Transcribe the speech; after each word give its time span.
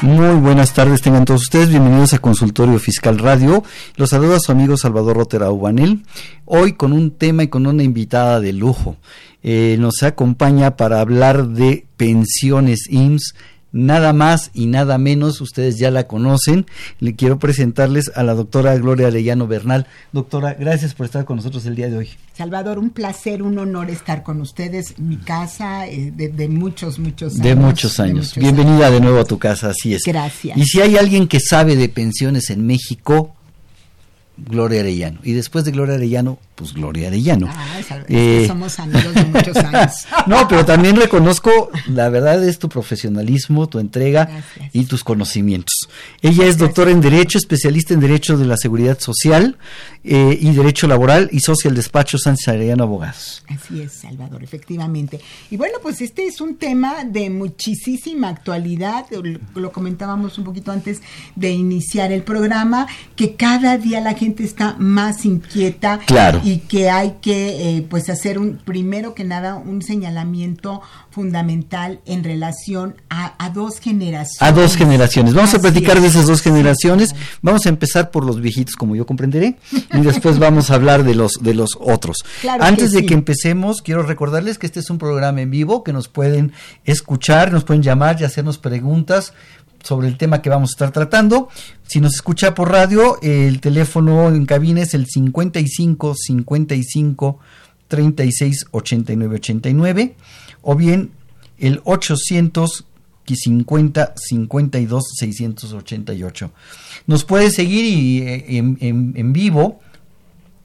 Muy 0.00 0.34
buenas 0.36 0.72
tardes, 0.72 1.02
tengan 1.02 1.26
todos 1.26 1.42
ustedes. 1.42 1.68
Bienvenidos 1.68 2.14
a 2.14 2.18
Consultorio 2.20 2.78
Fiscal 2.78 3.18
Radio. 3.18 3.62
Los 3.96 4.10
saluda 4.10 4.40
su 4.40 4.50
amigo 4.50 4.78
Salvador 4.78 5.18
Rotera 5.18 5.50
Ubanel. 5.50 6.04
Hoy 6.46 6.72
con 6.72 6.94
un 6.94 7.10
tema 7.10 7.42
y 7.42 7.48
con 7.48 7.66
una 7.66 7.82
invitada 7.82 8.40
de 8.40 8.54
lujo. 8.54 8.96
Eh, 9.42 9.76
nos 9.78 10.02
acompaña 10.02 10.76
para 10.76 11.00
hablar 11.00 11.48
de 11.48 11.86
pensiones 11.98 12.86
IMSS. 12.88 13.34
Nada 13.76 14.14
más 14.14 14.50
y 14.54 14.68
nada 14.68 14.96
menos, 14.96 15.42
ustedes 15.42 15.78
ya 15.78 15.90
la 15.90 16.06
conocen. 16.06 16.64
Le 16.98 17.14
quiero 17.14 17.38
presentarles 17.38 18.10
a 18.14 18.22
la 18.22 18.32
doctora 18.32 18.74
Gloria 18.78 19.08
Arellano 19.08 19.46
Bernal. 19.46 19.86
Doctora, 20.12 20.54
gracias 20.54 20.94
por 20.94 21.04
estar 21.04 21.26
con 21.26 21.36
nosotros 21.36 21.66
el 21.66 21.76
día 21.76 21.90
de 21.90 21.98
hoy. 21.98 22.08
Salvador, 22.32 22.78
un 22.78 22.88
placer, 22.88 23.42
un 23.42 23.58
honor 23.58 23.90
estar 23.90 24.22
con 24.22 24.40
ustedes, 24.40 24.98
mi 24.98 25.18
casa 25.18 25.86
eh, 25.86 26.10
de, 26.10 26.30
de 26.30 26.48
muchos, 26.48 26.98
muchos 26.98 27.34
años. 27.34 27.44
De 27.44 27.54
muchos 27.54 28.00
años. 28.00 28.14
muchos 28.28 28.42
Bienvenida 28.42 28.90
de 28.90 29.00
nuevo 29.02 29.20
a 29.20 29.24
tu 29.24 29.38
casa, 29.38 29.68
así 29.68 29.92
es. 29.92 30.04
Gracias. 30.06 30.56
Y 30.56 30.64
si 30.64 30.80
hay 30.80 30.96
alguien 30.96 31.28
que 31.28 31.38
sabe 31.38 31.76
de 31.76 31.90
pensiones 31.90 32.48
en 32.48 32.66
México, 32.66 33.35
Gloria 34.36 34.80
Arellano. 34.80 35.18
Y 35.22 35.32
después 35.32 35.64
de 35.64 35.70
Gloria 35.72 35.94
Arellano, 35.94 36.38
pues 36.54 36.74
Gloria 36.74 37.08
Arellano. 37.08 37.48
Ah, 37.50 37.80
Eh, 38.08 38.44
somos 38.46 38.78
amigos 38.78 39.14
de 39.14 39.24
muchos 39.24 39.56
años. 39.56 39.92
no, 40.26 40.46
pero 40.48 40.64
también 40.64 40.96
reconozco, 40.96 41.70
la 41.88 42.08
verdad 42.08 42.42
es 42.44 42.58
tu 42.58 42.68
profesionalismo, 42.68 43.68
tu 43.68 43.78
entrega 43.78 44.26
Gracias. 44.26 44.70
y 44.74 44.84
tus 44.84 45.04
conocimientos. 45.04 45.74
Ella 46.22 46.46
es 46.46 46.58
doctora 46.58 46.90
en 46.90 47.00
Derecho, 47.00 47.38
especialista 47.38 47.94
en 47.94 48.00
Derecho 48.00 48.36
de 48.36 48.46
la 48.46 48.56
Seguridad 48.56 48.98
Social 48.98 49.58
eh, 50.02 50.38
y 50.40 50.50
Derecho 50.52 50.86
Laboral 50.86 51.28
y 51.32 51.40
socia 51.40 51.68
del 51.68 51.76
despacho 51.76 52.18
Sánchez 52.18 52.48
Arellano 52.48 52.84
Abogados. 52.84 53.44
Así 53.48 53.82
es, 53.82 53.92
Salvador, 53.92 54.42
efectivamente. 54.42 55.20
Y 55.50 55.56
bueno, 55.56 55.78
pues 55.82 56.00
este 56.00 56.26
es 56.26 56.40
un 56.40 56.56
tema 56.56 57.04
de 57.04 57.30
muchísima 57.30 58.28
actualidad, 58.28 59.06
lo, 59.54 59.72
comentábamos 59.72 60.38
un 60.38 60.44
poquito 60.44 60.72
antes 60.72 61.02
de 61.34 61.50
iniciar 61.50 62.12
el 62.12 62.22
programa, 62.22 62.86
que 63.14 63.36
cada 63.36 63.78
día 63.78 64.00
la 64.00 64.14
gente 64.14 64.44
está 64.44 64.76
más 64.78 65.24
inquieta 65.24 66.00
Claro. 66.06 66.40
y 66.44 66.58
que 66.58 66.90
hay 66.90 67.16
que 67.20 67.76
eh, 67.76 67.86
pues 67.88 68.08
hacer 68.08 68.38
un, 68.38 68.56
primero 68.56 69.14
que 69.14 69.24
nada, 69.24 69.56
un 69.56 69.82
señalamiento 69.82 70.80
fundamental 71.10 72.00
en 72.06 72.24
relación 72.24 72.96
a, 73.10 73.34
a 73.44 73.50
dos 73.50 73.80
generaciones. 73.80 74.42
A 74.42 74.52
dos 74.52 74.76
generaciones. 74.76 75.34
Vamos 75.34 75.54
a 75.54 75.60
Así 75.66 75.75
platicar 75.80 76.00
de 76.00 76.08
esas 76.08 76.26
dos 76.26 76.42
generaciones. 76.42 77.14
Vamos 77.42 77.66
a 77.66 77.68
empezar 77.68 78.10
por 78.10 78.24
los 78.24 78.40
viejitos, 78.40 78.76
como 78.76 78.96
yo 78.96 79.06
comprenderé, 79.06 79.56
y 79.92 80.00
después 80.00 80.38
vamos 80.38 80.70
a 80.70 80.74
hablar 80.74 81.04
de 81.04 81.14
los 81.14 81.32
de 81.40 81.54
los 81.54 81.70
otros. 81.80 82.18
Claro 82.40 82.64
Antes 82.64 82.90
que 82.90 82.96
de 82.96 83.00
sí. 83.00 83.06
que 83.06 83.14
empecemos, 83.14 83.82
quiero 83.82 84.02
recordarles 84.02 84.58
que 84.58 84.66
este 84.66 84.80
es 84.80 84.90
un 84.90 84.98
programa 84.98 85.40
en 85.40 85.50
vivo 85.50 85.84
que 85.84 85.92
nos 85.92 86.08
pueden 86.08 86.52
escuchar, 86.84 87.52
nos 87.52 87.64
pueden 87.64 87.82
llamar 87.82 88.16
y 88.20 88.24
hacernos 88.24 88.58
preguntas 88.58 89.32
sobre 89.82 90.08
el 90.08 90.18
tema 90.18 90.42
que 90.42 90.50
vamos 90.50 90.70
a 90.70 90.74
estar 90.74 90.90
tratando. 90.90 91.48
Si 91.86 92.00
nos 92.00 92.14
escucha 92.14 92.54
por 92.54 92.70
radio, 92.70 93.18
el 93.22 93.60
teléfono 93.60 94.28
en 94.28 94.46
cabina 94.46 94.82
es 94.82 94.94
el 94.94 95.06
55 95.06 96.14
55 96.14 97.38
36 97.88 98.66
89 98.72 99.36
89 99.36 100.16
o 100.62 100.74
bien 100.74 101.12
el 101.58 101.80
800 101.84 102.84
50 103.34 104.12
52 104.16 105.04
688. 105.18 106.52
Nos 107.06 107.24
puede 107.24 107.50
seguir 107.50 107.84
y, 107.84 108.18
eh, 108.22 108.44
en, 108.58 108.78
en- 108.80 109.14
en 109.16 109.32
vivo, 109.32 109.80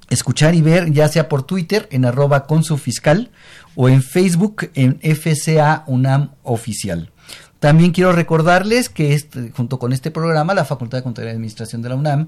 escuchar 0.09 0.53
y 0.55 0.61
ver 0.61 0.91
ya 0.91 1.07
sea 1.07 1.29
por 1.29 1.43
Twitter 1.43 1.87
en 1.91 2.05
arroba 2.05 2.45
consufiscal 2.45 3.31
o 3.75 3.87
en 3.89 4.03
Facebook 4.03 4.69
en 4.75 4.99
FCA 5.01 5.83
UNAM 5.87 6.31
Oficial. 6.43 7.11
También 7.59 7.91
quiero 7.91 8.11
recordarles 8.11 8.89
que 8.89 9.13
este- 9.13 9.51
junto 9.51 9.79
con 9.79 9.93
este 9.93 10.11
programa 10.11 10.53
la 10.53 10.65
Facultad 10.65 10.97
de 10.97 11.03
Contaduría 11.03 11.31
y 11.31 11.35
Administración 11.35 11.81
de 11.81 11.89
la 11.89 11.95
UNAM 11.95 12.27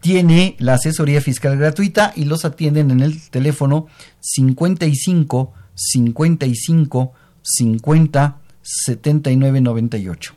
tiene 0.00 0.54
la 0.58 0.74
asesoría 0.74 1.20
fiscal 1.20 1.56
gratuita 1.58 2.12
y 2.14 2.26
los 2.26 2.44
atienden 2.44 2.90
en 2.92 3.00
el 3.00 3.20
teléfono 3.30 3.86
55 4.20 5.52
55 5.74 7.12
50 7.42 8.38
79 8.66 9.60
98. 9.60 10.34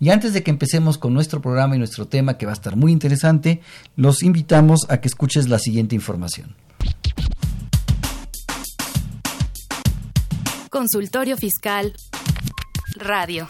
Y 0.00 0.10
antes 0.10 0.32
de 0.32 0.42
que 0.42 0.50
empecemos 0.50 0.98
con 0.98 1.14
nuestro 1.14 1.40
programa 1.40 1.76
y 1.76 1.78
nuestro 1.78 2.08
tema 2.08 2.38
que 2.38 2.46
va 2.46 2.52
a 2.52 2.54
estar 2.54 2.76
muy 2.76 2.92
interesante, 2.92 3.60
los 3.96 4.22
invitamos 4.22 4.80
a 4.88 5.00
que 5.00 5.08
escuches 5.08 5.48
la 5.48 5.58
siguiente 5.58 5.94
información. 5.94 6.54
Consultorio 10.70 11.36
Fiscal. 11.36 11.94
Radio. 12.96 13.46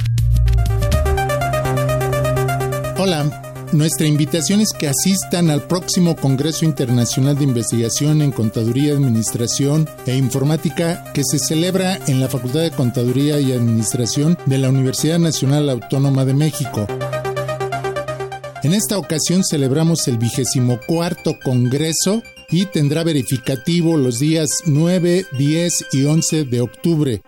Hola, 2.98 3.51
nuestra 3.72 4.06
invitación 4.06 4.60
es 4.60 4.72
que 4.72 4.88
asistan 4.88 5.50
al 5.50 5.66
próximo 5.66 6.14
Congreso 6.16 6.64
Internacional 6.64 7.36
de 7.36 7.44
Investigación 7.44 8.22
en 8.22 8.30
Contaduría, 8.30 8.92
Administración 8.92 9.88
e 10.06 10.16
Informática 10.16 11.04
que 11.12 11.22
se 11.24 11.38
celebra 11.38 11.98
en 12.06 12.20
la 12.20 12.28
Facultad 12.28 12.60
de 12.60 12.70
Contaduría 12.70 13.40
y 13.40 13.52
Administración 13.52 14.38
de 14.46 14.58
la 14.58 14.68
Universidad 14.68 15.18
Nacional 15.18 15.70
Autónoma 15.70 16.24
de 16.24 16.34
México. 16.34 16.86
En 18.62 18.74
esta 18.74 18.98
ocasión 18.98 19.42
celebramos 19.42 20.06
el 20.06 20.18
vigésimo 20.18 20.78
cuarto 20.86 21.38
Congreso 21.42 22.22
y 22.50 22.66
tendrá 22.66 23.02
verificativo 23.02 23.96
los 23.96 24.18
días 24.18 24.48
9, 24.66 25.26
10 25.36 25.86
y 25.92 26.04
11 26.04 26.44
de 26.44 26.60
octubre. 26.60 27.22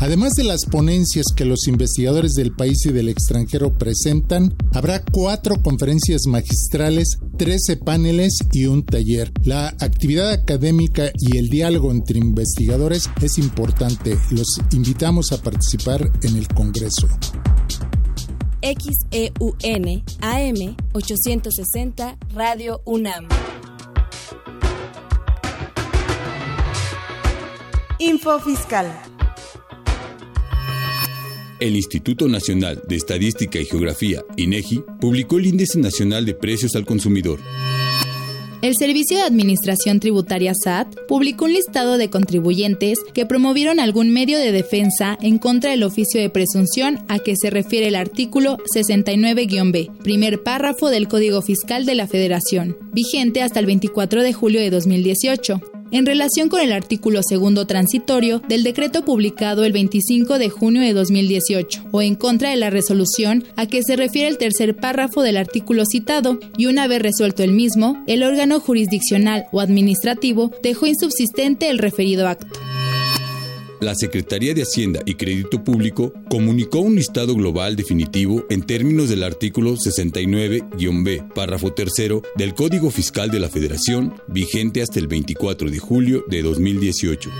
Además 0.00 0.32
de 0.32 0.44
las 0.44 0.64
ponencias 0.64 1.26
que 1.36 1.44
los 1.44 1.68
investigadores 1.68 2.32
del 2.32 2.52
país 2.52 2.86
y 2.86 2.90
del 2.90 3.10
extranjero 3.10 3.74
presentan, 3.74 4.56
habrá 4.72 5.04
cuatro 5.04 5.62
conferencias 5.62 6.22
magistrales, 6.26 7.18
13 7.36 7.76
paneles 7.76 8.38
y 8.50 8.64
un 8.64 8.82
taller. 8.82 9.30
La 9.44 9.68
actividad 9.68 10.32
académica 10.32 11.12
y 11.18 11.36
el 11.36 11.50
diálogo 11.50 11.90
entre 11.90 12.18
investigadores 12.18 13.10
es 13.20 13.36
importante. 13.36 14.16
Los 14.30 14.58
invitamos 14.72 15.32
a 15.32 15.42
participar 15.42 16.10
en 16.22 16.36
el 16.36 16.48
Congreso. 16.48 17.06
XEUN 18.62 20.02
AM 20.22 20.76
860 20.94 22.16
Radio 22.32 22.80
UNAM. 22.86 23.28
Info 27.98 28.40
Fiscal. 28.40 29.09
El 31.60 31.76
Instituto 31.76 32.26
Nacional 32.26 32.82
de 32.88 32.96
Estadística 32.96 33.58
y 33.58 33.66
Geografía, 33.66 34.24
INEGI, 34.38 34.82
publicó 34.98 35.38
el 35.38 35.46
Índice 35.46 35.78
Nacional 35.78 36.24
de 36.24 36.32
Precios 36.32 36.74
al 36.74 36.86
Consumidor. 36.86 37.38
El 38.62 38.74
Servicio 38.76 39.18
de 39.18 39.24
Administración 39.24 40.00
Tributaria 40.00 40.52
SAT 40.54 40.94
publicó 41.06 41.44
un 41.44 41.52
listado 41.52 41.98
de 41.98 42.08
contribuyentes 42.08 42.98
que 43.12 43.26
promovieron 43.26 43.78
algún 43.78 44.10
medio 44.10 44.38
de 44.38 44.52
defensa 44.52 45.18
en 45.20 45.38
contra 45.38 45.70
del 45.70 45.82
oficio 45.82 46.20
de 46.20 46.30
presunción 46.30 47.04
a 47.08 47.18
que 47.18 47.34
se 47.36 47.50
refiere 47.50 47.88
el 47.88 47.94
artículo 47.94 48.56
69-B, 48.74 49.90
primer 50.02 50.42
párrafo 50.42 50.88
del 50.88 51.08
Código 51.08 51.42
Fiscal 51.42 51.84
de 51.84 51.94
la 51.94 52.06
Federación, 52.06 52.78
vigente 52.92 53.42
hasta 53.42 53.60
el 53.60 53.66
24 53.66 54.22
de 54.22 54.32
julio 54.32 54.60
de 54.60 54.70
2018 54.70 55.60
en 55.90 56.06
relación 56.06 56.48
con 56.48 56.60
el 56.60 56.72
artículo 56.72 57.20
segundo 57.22 57.66
transitorio 57.66 58.40
del 58.48 58.62
decreto 58.62 59.04
publicado 59.04 59.64
el 59.64 59.72
25 59.72 60.38
de 60.38 60.48
junio 60.50 60.82
de 60.82 60.92
2018, 60.92 61.84
o 61.90 62.02
en 62.02 62.14
contra 62.14 62.50
de 62.50 62.56
la 62.56 62.70
resolución 62.70 63.44
a 63.56 63.66
que 63.66 63.82
se 63.82 63.96
refiere 63.96 64.28
el 64.28 64.38
tercer 64.38 64.76
párrafo 64.76 65.22
del 65.22 65.36
artículo 65.36 65.84
citado, 65.84 66.38
y 66.56 66.66
una 66.66 66.86
vez 66.86 67.02
resuelto 67.02 67.42
el 67.42 67.52
mismo, 67.52 68.02
el 68.06 68.22
órgano 68.22 68.60
jurisdiccional 68.60 69.46
o 69.52 69.60
administrativo 69.60 70.52
dejó 70.62 70.86
insubsistente 70.86 71.70
el 71.70 71.78
referido 71.78 72.28
acto. 72.28 72.60
La 73.80 73.94
Secretaría 73.94 74.54
de 74.54 74.62
Hacienda 74.62 75.00
y 75.06 75.14
Crédito 75.14 75.64
Público 75.64 76.12
comunicó 76.28 76.80
un 76.80 76.96
listado 76.96 77.34
global 77.34 77.76
definitivo 77.76 78.44
en 78.50 78.62
términos 78.62 79.08
del 79.08 79.22
artículo 79.22 79.76
69-B, 79.76 81.24
párrafo 81.34 81.72
tercero 81.72 82.22
del 82.36 82.54
Código 82.54 82.90
Fiscal 82.90 83.30
de 83.30 83.40
la 83.40 83.48
Federación, 83.48 84.14
vigente 84.28 84.82
hasta 84.82 84.98
el 84.98 85.06
24 85.06 85.70
de 85.70 85.78
julio 85.78 86.24
de 86.28 86.42
2018. 86.42 87.30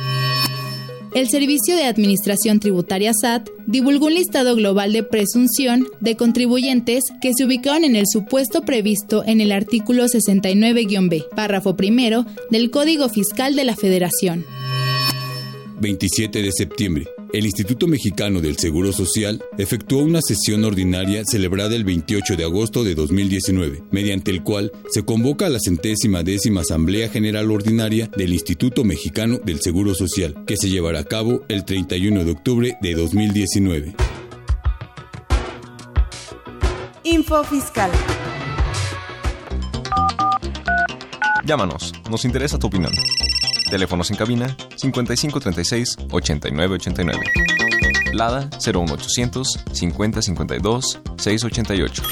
El 1.12 1.28
Servicio 1.28 1.74
de 1.74 1.86
Administración 1.86 2.60
Tributaria 2.60 3.12
SAT 3.12 3.48
divulgó 3.66 4.06
un 4.06 4.14
listado 4.14 4.54
global 4.54 4.92
de 4.92 5.02
presunción 5.02 5.88
de 5.98 6.14
contribuyentes 6.14 7.02
que 7.20 7.32
se 7.36 7.44
ubicaron 7.44 7.82
en 7.82 7.96
el 7.96 8.04
supuesto 8.06 8.62
previsto 8.62 9.24
en 9.26 9.40
el 9.40 9.50
artículo 9.50 10.04
69-B, 10.04 11.24
párrafo 11.34 11.74
primero 11.74 12.26
del 12.50 12.70
Código 12.70 13.08
Fiscal 13.08 13.56
de 13.56 13.64
la 13.64 13.74
Federación. 13.74 14.44
27 15.80 16.42
de 16.42 16.52
septiembre. 16.52 17.08
El 17.32 17.46
Instituto 17.46 17.86
Mexicano 17.86 18.40
del 18.40 18.58
Seguro 18.58 18.92
Social 18.92 19.42
efectuó 19.56 20.02
una 20.02 20.20
sesión 20.20 20.64
ordinaria 20.64 21.22
celebrada 21.24 21.74
el 21.76 21.84
28 21.84 22.36
de 22.36 22.44
agosto 22.44 22.84
de 22.84 22.94
2019, 22.94 23.84
mediante 23.90 24.30
el 24.30 24.42
cual 24.42 24.72
se 24.90 25.04
convoca 25.04 25.46
a 25.46 25.48
la 25.50 25.60
centésima 25.60 26.22
décima 26.22 26.60
Asamblea 26.60 27.08
General 27.08 27.50
Ordinaria 27.50 28.10
del 28.16 28.32
Instituto 28.32 28.84
Mexicano 28.84 29.38
del 29.44 29.60
Seguro 29.60 29.94
Social, 29.94 30.44
que 30.46 30.56
se 30.56 30.68
llevará 30.68 31.00
a 31.00 31.04
cabo 31.04 31.44
el 31.48 31.64
31 31.64 32.24
de 32.24 32.30
octubre 32.30 32.76
de 32.80 32.94
2019. 32.94 33.94
Info 37.04 37.42
Fiscal. 37.44 37.90
Llámanos, 41.44 41.92
nos 42.10 42.24
interesa 42.24 42.58
tu 42.58 42.66
opinión. 42.66 42.92
Teléfonos 43.70 44.10
en 44.10 44.16
cabina 44.16 44.56
5536 44.76 45.96
8989. 46.10 47.20
Lada 48.12 48.50
01800 48.58 49.64
5052 49.72 51.00
688. 51.16 52.02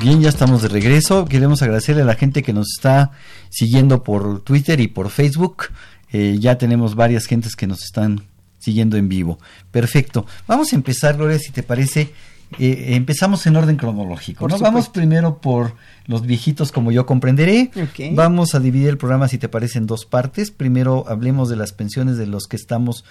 Bien, 0.00 0.20
ya 0.22 0.28
estamos 0.28 0.62
de 0.62 0.68
regreso. 0.68 1.24
Queremos 1.24 1.62
agradecerle 1.62 2.02
a 2.02 2.06
la 2.06 2.14
gente 2.14 2.44
que 2.44 2.52
nos 2.52 2.68
está 2.76 3.10
siguiendo 3.50 4.04
por 4.04 4.40
Twitter 4.42 4.80
y 4.80 4.86
por 4.86 5.10
Facebook. 5.10 5.64
Eh, 6.12 6.36
ya 6.38 6.58
tenemos 6.58 6.94
varias 6.94 7.26
gentes 7.26 7.56
que 7.56 7.66
nos 7.66 7.82
están 7.82 8.22
siguiendo 8.58 8.96
en 8.96 9.08
vivo. 9.08 9.40
Perfecto. 9.72 10.26
Vamos 10.46 10.72
a 10.72 10.76
empezar, 10.76 11.16
Gloria, 11.16 11.38
si 11.38 11.50
te 11.50 11.64
parece, 11.64 12.12
eh, 12.58 12.94
empezamos 12.96 13.46
en 13.46 13.56
orden 13.56 13.76
cronológico. 13.76 14.48
¿no? 14.48 14.58
Vamos 14.58 14.88
primero 14.88 15.38
por 15.38 15.74
los 16.06 16.22
viejitos, 16.22 16.72
como 16.72 16.90
yo 16.90 17.06
comprenderé. 17.06 17.70
Vamos 18.12 18.54
a 18.54 18.60
dividir 18.60 18.88
el 18.88 18.98
programa, 18.98 19.28
si 19.28 19.38
te 19.38 19.48
parece, 19.48 19.78
en 19.78 19.86
dos 19.86 20.04
partes. 20.06 20.50
Primero 20.50 21.04
hablemos 21.08 21.48
de 21.48 21.56
las 21.56 21.72
pensiones 21.72 22.16
de 22.16 22.26
los 22.26 22.46
que 22.46 22.56
estamos 22.56 23.04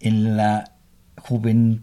en 0.00 0.36
la 0.36 0.72
juventud 1.16 1.82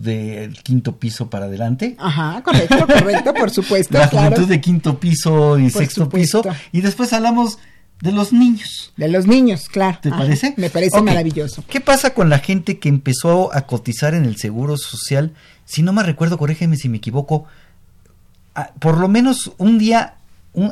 del 0.00 0.62
quinto 0.62 0.98
piso 0.98 1.30
para 1.30 1.46
adelante. 1.46 1.96
Ajá, 1.98 2.42
correcto, 2.42 2.86
correcto, 2.86 3.32
por 3.32 3.50
supuesto. 3.50 3.96
La 3.98 4.08
juventud 4.08 4.46
de 4.46 4.60
quinto 4.60 5.00
piso 5.00 5.58
y 5.58 5.70
sexto 5.70 6.08
piso. 6.08 6.42
Y 6.72 6.82
después 6.82 7.12
hablamos 7.14 7.58
de 8.00 8.12
los 8.12 8.32
niños. 8.32 8.92
De 8.96 9.08
los 9.08 9.26
niños, 9.26 9.68
claro. 9.68 9.98
¿Te 10.02 10.10
parece? 10.10 10.52
Me 10.58 10.68
parece 10.68 11.00
maravilloso. 11.00 11.64
¿Qué 11.68 11.80
pasa 11.80 12.12
con 12.12 12.28
la 12.28 12.38
gente 12.38 12.78
que 12.78 12.90
empezó 12.90 13.54
a 13.54 13.62
cotizar 13.62 14.14
en 14.14 14.24
el 14.24 14.36
Seguro 14.36 14.76
Social? 14.76 15.32
Si 15.64 15.82
no 15.82 15.92
me 15.92 16.02
recuerdo, 16.02 16.38
corrígeme 16.38 16.76
si 16.76 16.88
me 16.88 16.98
equivoco, 16.98 17.46
por 18.80 18.98
lo 18.98 19.08
menos 19.08 19.52
un 19.58 19.78
día 19.78 20.16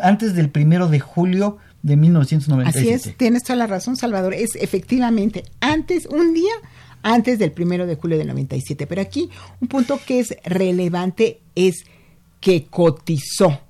antes 0.03 0.35
del 0.35 0.51
primero 0.51 0.89
de 0.89 1.01
julio 1.01 1.59
de 1.83 1.97
1997. 1.97 2.95
Así 2.95 3.09
es, 3.11 3.17
tienes 3.17 3.43
toda 3.43 3.57
la 3.57 3.67
razón, 3.67 3.97
Salvador. 3.97 4.35
Es 4.35 4.55
efectivamente 4.57 5.45
antes, 5.61 6.07
un 6.07 6.35
día 6.35 6.53
antes 7.03 7.39
del 7.39 7.53
primero 7.53 7.87
de 7.87 7.97
julio 7.97 8.19
del 8.19 8.29
97. 8.29 8.87
Pero 8.87 9.03
aquí 9.03 9.31
un 9.61 9.69
punto 9.69 9.99
que 10.07 10.21
es 10.21 10.37
relevante 10.45 11.41
es 11.55 11.85
que 12.41 12.67
cotizó 12.67 13.61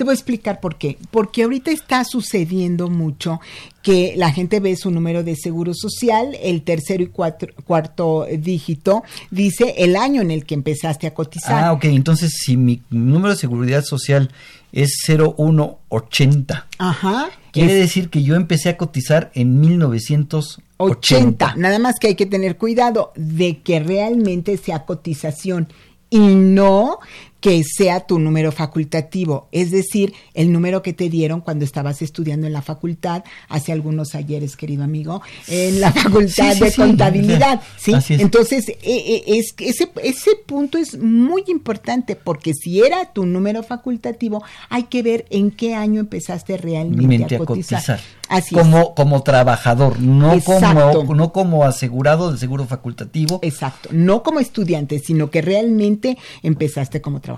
te 0.00 0.04
voy 0.04 0.12
a 0.12 0.14
explicar 0.14 0.60
por 0.60 0.78
qué. 0.78 0.96
Porque 1.10 1.42
ahorita 1.42 1.70
está 1.70 2.04
sucediendo 2.04 2.88
mucho 2.88 3.38
que 3.82 4.14
la 4.16 4.32
gente 4.32 4.58
ve 4.58 4.74
su 4.74 4.90
número 4.90 5.22
de 5.22 5.36
seguro 5.36 5.74
social, 5.74 6.38
el 6.42 6.62
tercero 6.62 7.02
y 7.02 7.08
cuarto 7.08 8.26
dígito, 8.38 9.02
dice 9.30 9.74
el 9.76 9.96
año 9.96 10.22
en 10.22 10.30
el 10.30 10.46
que 10.46 10.54
empezaste 10.54 11.06
a 11.06 11.12
cotizar. 11.12 11.64
Ah, 11.64 11.74
ok. 11.74 11.84
Entonces, 11.84 12.32
si 12.32 12.56
mi 12.56 12.80
número 12.88 13.34
de 13.34 13.40
seguridad 13.40 13.84
social 13.84 14.30
es 14.72 15.02
0180. 15.06 16.66
Ajá. 16.78 17.28
Quiere 17.52 17.74
decir 17.74 18.08
que 18.08 18.22
yo 18.22 18.36
empecé 18.36 18.70
a 18.70 18.78
cotizar 18.78 19.30
en 19.34 19.60
1980. 19.60 21.56
Nada 21.56 21.78
más 21.78 21.96
que 22.00 22.06
hay 22.06 22.14
que 22.14 22.24
tener 22.24 22.56
cuidado 22.56 23.12
de 23.16 23.58
que 23.58 23.80
realmente 23.80 24.56
sea 24.56 24.86
cotización 24.86 25.68
y 26.08 26.18
no 26.18 27.00
que 27.40 27.62
sea 27.64 28.00
tu 28.00 28.18
número 28.18 28.52
facultativo, 28.52 29.48
es 29.50 29.70
decir, 29.70 30.12
el 30.34 30.52
número 30.52 30.82
que 30.82 30.92
te 30.92 31.08
dieron 31.08 31.40
cuando 31.40 31.64
estabas 31.64 32.02
estudiando 32.02 32.46
en 32.46 32.52
la 32.52 32.62
facultad 32.62 33.24
hace 33.48 33.72
algunos 33.72 34.14
ayeres, 34.14 34.56
querido 34.56 34.84
amigo, 34.84 35.22
en 35.48 35.80
la 35.80 35.90
facultad 35.92 36.56
de 36.56 36.72
contabilidad, 36.72 37.60
¿sí? 37.78 37.92
Entonces, 38.10 38.68
e, 38.68 38.76
e, 38.82 39.38
es, 39.38 39.54
ese, 39.58 39.90
ese 40.02 40.30
punto 40.46 40.78
es 40.78 40.98
muy 40.98 41.44
importante 41.48 42.16
porque 42.16 42.52
si 42.54 42.80
era 42.80 43.12
tu 43.12 43.24
número 43.24 43.62
facultativo, 43.62 44.44
hay 44.68 44.84
que 44.84 45.02
ver 45.02 45.26
en 45.30 45.50
qué 45.50 45.74
año 45.74 46.00
empezaste 46.00 46.56
realmente 46.56 47.36
a 47.36 47.38
cotizar. 47.38 48.00
Así 48.28 48.54
como, 48.54 48.94
como 48.94 49.24
trabajador, 49.24 49.98
no 49.98 50.40
como, 50.40 51.14
no 51.14 51.32
como 51.32 51.64
asegurado 51.64 52.30
del 52.30 52.38
seguro 52.38 52.64
facultativo. 52.64 53.40
Exacto, 53.42 53.88
no 53.92 54.22
como 54.22 54.38
estudiante, 54.38 55.00
sino 55.00 55.30
que 55.30 55.42
realmente 55.42 56.16
empezaste 56.44 57.00
como 57.00 57.20
trabajador. 57.20 57.29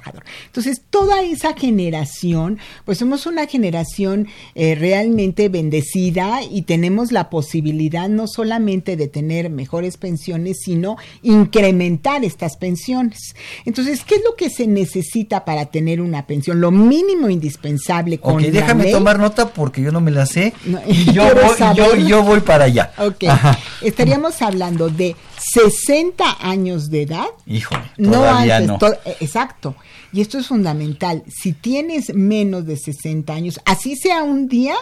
Entonces, 0.46 0.82
toda 0.90 1.22
esa 1.22 1.54
generación, 1.54 2.58
pues 2.84 2.98
somos 2.98 3.26
una 3.26 3.46
generación 3.46 4.28
eh, 4.54 4.74
realmente 4.74 5.48
bendecida 5.48 6.40
y 6.42 6.62
tenemos 6.62 7.12
la 7.12 7.30
posibilidad 7.30 8.08
no 8.08 8.26
solamente 8.26 8.96
de 8.96 9.08
tener 9.08 9.50
mejores 9.50 9.96
pensiones, 9.96 10.58
sino 10.64 10.96
incrementar 11.22 12.24
estas 12.24 12.56
pensiones. 12.56 13.34
Entonces, 13.64 14.04
¿qué 14.04 14.16
es 14.16 14.22
lo 14.24 14.36
que 14.36 14.50
se 14.50 14.66
necesita 14.66 15.44
para 15.44 15.66
tener 15.66 16.00
una 16.00 16.26
pensión? 16.26 16.60
Lo 16.60 16.70
mínimo 16.70 17.28
indispensable 17.28 18.18
con 18.18 18.34
Ok, 18.34 18.42
déjame 18.42 18.90
tomar 18.90 19.18
nota 19.18 19.52
porque 19.52 19.82
yo 19.82 19.92
no 19.92 20.00
me 20.00 20.10
la 20.10 20.26
sé. 20.26 20.52
y 20.86 21.04
yo 21.12 21.24
voy, 21.34 22.06
yo, 22.06 22.22
voy 22.22 22.40
para 22.40 22.64
allá. 22.64 22.92
Ok. 22.98 23.24
Estaríamos 23.82 24.42
hablando 24.42 24.88
de 24.88 25.16
60 25.52 26.24
años 26.40 26.90
de 26.90 27.02
edad. 27.02 27.26
Híjole, 27.46 27.84
todavía 28.02 28.60
no. 28.60 28.78
Eh, 29.04 29.16
exacto. 29.20 29.74
Y 30.12 30.20
esto 30.20 30.38
es 30.38 30.46
fundamental. 30.46 31.24
Si 31.28 31.52
tienes 31.52 32.14
menos 32.14 32.66
de 32.66 32.76
60 32.76 33.32
años, 33.32 33.60
así 33.64 33.96
sea 33.96 34.22
un 34.22 34.46
día, 34.46 34.74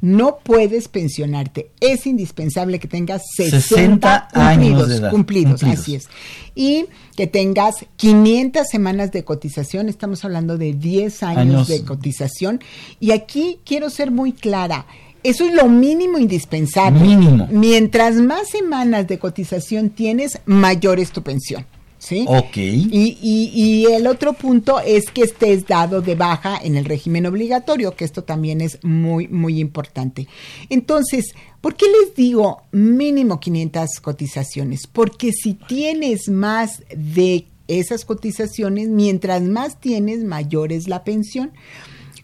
no 0.00 0.38
puedes 0.42 0.88
pensionarte. 0.88 1.70
Es 1.80 2.06
indispensable 2.06 2.78
que 2.78 2.88
tengas 2.88 3.22
60, 3.36 4.28
años 4.32 4.88
de 4.88 4.96
edad. 4.96 5.10
cumplidos, 5.10 5.62
así 5.62 5.96
es. 5.96 6.08
Y 6.54 6.86
que 7.16 7.26
tengas 7.26 7.84
500 7.96 8.66
semanas 8.66 9.12
de 9.12 9.24
cotización, 9.24 9.90
estamos 9.90 10.24
hablando 10.24 10.56
de 10.56 10.72
10 10.72 11.22
años. 11.22 11.68
de 11.68 11.84
cotización. 11.84 12.60
Y 12.98 13.10
aquí 13.10 13.58
quiero 13.66 13.90
ser 13.90 14.10
muy 14.10 14.32
clara 14.32 14.86
eso 15.22 15.44
es 15.44 15.54
lo 15.54 15.68
mínimo 15.68 16.18
indispensable. 16.18 17.00
Mínimo. 17.00 17.48
Mientras 17.50 18.16
más 18.16 18.48
semanas 18.48 19.06
de 19.06 19.18
cotización 19.18 19.90
tienes, 19.90 20.40
mayor 20.46 21.00
es 21.00 21.10
tu 21.10 21.22
pensión. 21.22 21.66
¿Sí? 21.98 22.24
Ok. 22.28 22.56
Y, 22.56 23.18
y, 23.20 23.86
el 23.86 24.06
otro 24.06 24.32
punto 24.32 24.78
es 24.78 25.10
que 25.10 25.22
estés 25.22 25.66
dado 25.66 26.00
de 26.00 26.14
baja 26.14 26.56
en 26.62 26.76
el 26.76 26.84
régimen 26.84 27.26
obligatorio, 27.26 27.96
que 27.96 28.04
esto 28.04 28.22
también 28.22 28.60
es 28.60 28.78
muy, 28.84 29.26
muy 29.26 29.58
importante. 29.58 30.28
Entonces, 30.70 31.34
¿por 31.60 31.74
qué 31.74 31.86
les 31.86 32.14
digo 32.14 32.62
mínimo 32.70 33.40
500 33.40 33.88
cotizaciones? 34.00 34.86
Porque 34.86 35.32
si 35.32 35.54
tienes 35.54 36.28
más 36.28 36.84
de 36.96 37.46
esas 37.66 38.04
cotizaciones, 38.04 38.88
mientras 38.88 39.42
más 39.42 39.80
tienes, 39.80 40.22
mayor 40.22 40.72
es 40.72 40.86
la 40.86 41.02
pensión. 41.02 41.50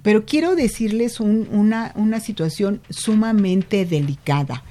Pero 0.04 0.26
quiero 0.26 0.54
decirles 0.54 1.18
una, 1.18 1.92
una 1.96 2.20
situación 2.20 2.82
sumamente 2.90 3.86
delicada. 3.86 4.62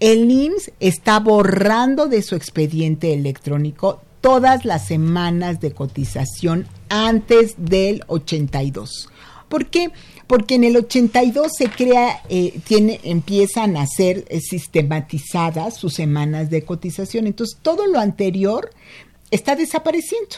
El 0.00 0.30
IMSS 0.30 0.72
está 0.80 1.18
borrando 1.18 2.08
de 2.08 2.20
su 2.20 2.34
expediente 2.34 3.14
electrónico 3.14 4.02
todas 4.20 4.66
las 4.66 4.86
semanas 4.86 5.60
de 5.60 5.72
cotización 5.72 6.66
antes 6.90 7.54
del 7.56 8.04
82. 8.06 9.08
¿Por 9.48 9.64
qué? 9.64 9.92
Porque 10.26 10.56
en 10.56 10.64
el 10.64 10.76
82 10.76 11.52
se 11.56 11.70
crea, 11.70 12.22
eh, 12.28 12.60
tiene, 12.62 13.00
empiezan 13.02 13.78
a 13.78 13.86
ser 13.86 14.26
eh, 14.28 14.40
sistematizadas 14.42 15.78
sus 15.78 15.94
semanas 15.94 16.50
de 16.50 16.66
cotización. 16.66 17.26
Entonces, 17.26 17.56
todo 17.62 17.86
lo 17.86 17.98
anterior 17.98 18.70
está 19.30 19.56
desapareciendo. 19.56 20.36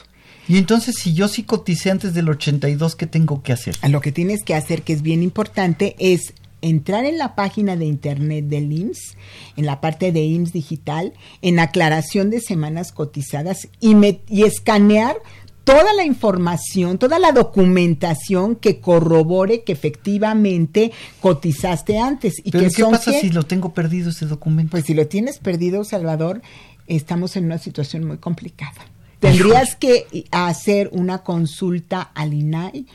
Y 0.48 0.58
entonces, 0.58 0.96
si 0.98 1.14
yo 1.14 1.28
sí 1.28 1.44
coticé 1.44 1.90
antes 1.90 2.14
del 2.14 2.28
82, 2.28 2.96
¿qué 2.96 3.06
tengo 3.06 3.42
que 3.42 3.52
hacer? 3.52 3.76
Lo 3.88 4.00
que 4.00 4.12
tienes 4.12 4.42
que 4.44 4.54
hacer, 4.54 4.82
que 4.82 4.92
es 4.92 5.02
bien 5.02 5.22
importante, 5.22 5.94
es 5.98 6.34
entrar 6.62 7.04
en 7.04 7.18
la 7.18 7.34
página 7.34 7.76
de 7.76 7.84
internet 7.84 8.46
del 8.46 8.72
IMSS, 8.72 9.16
en 9.56 9.66
la 9.66 9.80
parte 9.80 10.12
de 10.12 10.22
IMSS 10.24 10.52
digital, 10.52 11.12
en 11.42 11.58
aclaración 11.58 12.30
de 12.30 12.40
semanas 12.40 12.92
cotizadas 12.92 13.68
y, 13.80 13.94
y 14.28 14.44
escanear 14.44 15.16
toda 15.64 15.92
la 15.94 16.04
información, 16.04 16.98
toda 16.98 17.18
la 17.18 17.32
documentación 17.32 18.56
que 18.56 18.80
corrobore 18.80 19.62
que 19.62 19.72
efectivamente 19.72 20.92
cotizaste 21.20 21.98
antes. 21.98 22.34
Y 22.44 22.50
¿Pero 22.50 22.68
qué 22.74 22.84
pasa 22.84 23.12
si 23.12 23.30
lo 23.30 23.44
tengo 23.44 23.72
perdido 23.72 24.10
ese 24.10 24.26
documento? 24.26 24.70
Pues 24.72 24.84
si 24.84 24.94
lo 24.94 25.06
tienes 25.06 25.38
perdido, 25.38 25.84
Salvador, 25.84 26.42
estamos 26.86 27.36
en 27.36 27.44
una 27.44 27.58
situación 27.58 28.04
muy 28.04 28.18
complicada. 28.18 28.91
Tendrías 29.22 29.76
que 29.76 30.26
hacer 30.32 30.90
una 30.92 31.18
consulta 31.22 32.10
al 32.14 32.34
INAI 32.34 32.86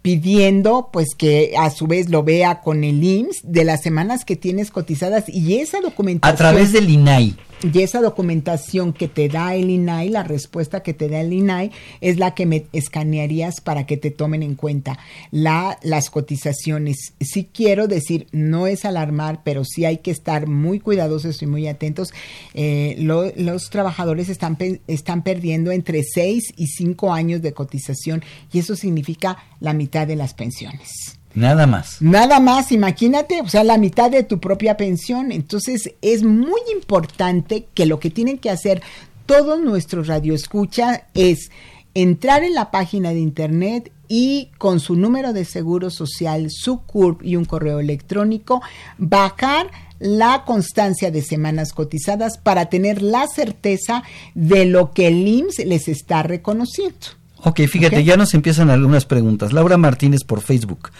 pidiendo 0.00 0.90
pues 0.92 1.16
que 1.16 1.54
a 1.58 1.70
su 1.70 1.88
vez 1.88 2.08
lo 2.08 2.22
vea 2.22 2.60
con 2.60 2.84
el 2.84 3.02
IMSS 3.02 3.40
de 3.42 3.64
las 3.64 3.82
semanas 3.82 4.24
que 4.24 4.36
tienes 4.36 4.70
cotizadas 4.70 5.28
y 5.28 5.58
esa 5.58 5.80
documentación 5.80 6.34
a 6.34 6.36
través 6.36 6.72
del 6.72 6.88
INAI 6.88 7.36
y 7.62 7.80
esa 7.80 8.00
documentación 8.00 8.92
que 8.92 9.08
te 9.08 9.28
da 9.28 9.54
el 9.54 9.70
INAI, 9.70 10.08
la 10.08 10.22
respuesta 10.24 10.82
que 10.82 10.94
te 10.94 11.08
da 11.08 11.20
el 11.20 11.32
INAI, 11.32 11.70
es 12.00 12.18
la 12.18 12.34
que 12.34 12.46
me 12.46 12.66
escanearías 12.72 13.60
para 13.60 13.86
que 13.86 13.96
te 13.96 14.10
tomen 14.10 14.42
en 14.42 14.54
cuenta 14.54 14.98
la, 15.30 15.78
las 15.82 16.10
cotizaciones. 16.10 17.14
Sí 17.20 17.48
quiero 17.52 17.86
decir, 17.86 18.26
no 18.32 18.66
es 18.66 18.84
alarmar, 18.84 19.42
pero 19.44 19.64
sí 19.64 19.84
hay 19.84 19.98
que 19.98 20.10
estar 20.10 20.48
muy 20.48 20.80
cuidadosos 20.80 21.42
y 21.42 21.46
muy 21.46 21.68
atentos. 21.68 22.12
Eh, 22.54 22.96
los 22.98 23.70
trabajadores 23.70 24.28
están, 24.28 24.58
están 24.86 25.22
perdiendo 25.22 25.70
entre 25.70 26.02
6 26.02 26.54
y 26.56 26.66
5 26.66 27.12
años 27.12 27.42
de 27.42 27.52
cotización 27.52 28.22
y 28.52 28.58
eso 28.58 28.76
significa 28.76 29.38
la 29.60 29.72
mitad 29.72 30.06
de 30.06 30.16
las 30.16 30.34
pensiones. 30.34 31.21
Nada 31.34 31.66
más. 31.66 32.00
Nada 32.00 32.40
más, 32.40 32.72
imagínate, 32.72 33.40
o 33.40 33.48
sea, 33.48 33.64
la 33.64 33.78
mitad 33.78 34.10
de 34.10 34.22
tu 34.22 34.38
propia 34.40 34.76
pensión. 34.76 35.32
Entonces, 35.32 35.94
es 36.02 36.22
muy 36.22 36.60
importante 36.72 37.66
que 37.74 37.86
lo 37.86 37.98
que 38.00 38.10
tienen 38.10 38.38
que 38.38 38.50
hacer 38.50 38.82
todos 39.26 39.60
nuestros 39.60 40.08
radioescucha 40.08 41.06
es 41.14 41.50
entrar 41.94 42.42
en 42.42 42.54
la 42.54 42.70
página 42.70 43.10
de 43.10 43.20
internet 43.20 43.92
y 44.08 44.50
con 44.58 44.80
su 44.80 44.96
número 44.96 45.32
de 45.32 45.44
seguro 45.44 45.90
social, 45.90 46.48
su 46.50 46.82
CURP 46.82 47.24
y 47.24 47.36
un 47.36 47.44
correo 47.44 47.80
electrónico, 47.80 48.60
bajar 48.98 49.70
la 49.98 50.44
constancia 50.44 51.10
de 51.10 51.22
semanas 51.22 51.72
cotizadas 51.72 52.36
para 52.36 52.66
tener 52.66 53.02
la 53.02 53.26
certeza 53.26 54.02
de 54.34 54.66
lo 54.66 54.92
que 54.92 55.08
el 55.08 55.26
IMSS 55.26 55.64
les 55.64 55.88
está 55.88 56.22
reconociendo. 56.22 57.21
Ok, 57.44 57.60
fíjate, 57.68 58.04
ya 58.04 58.16
nos 58.16 58.34
empiezan 58.34 58.70
algunas 58.70 59.04
preguntas. 59.04 59.52
Laura 59.52 59.76
Martínez 59.76 60.22
por 60.24 60.40
Facebook. 60.42 60.90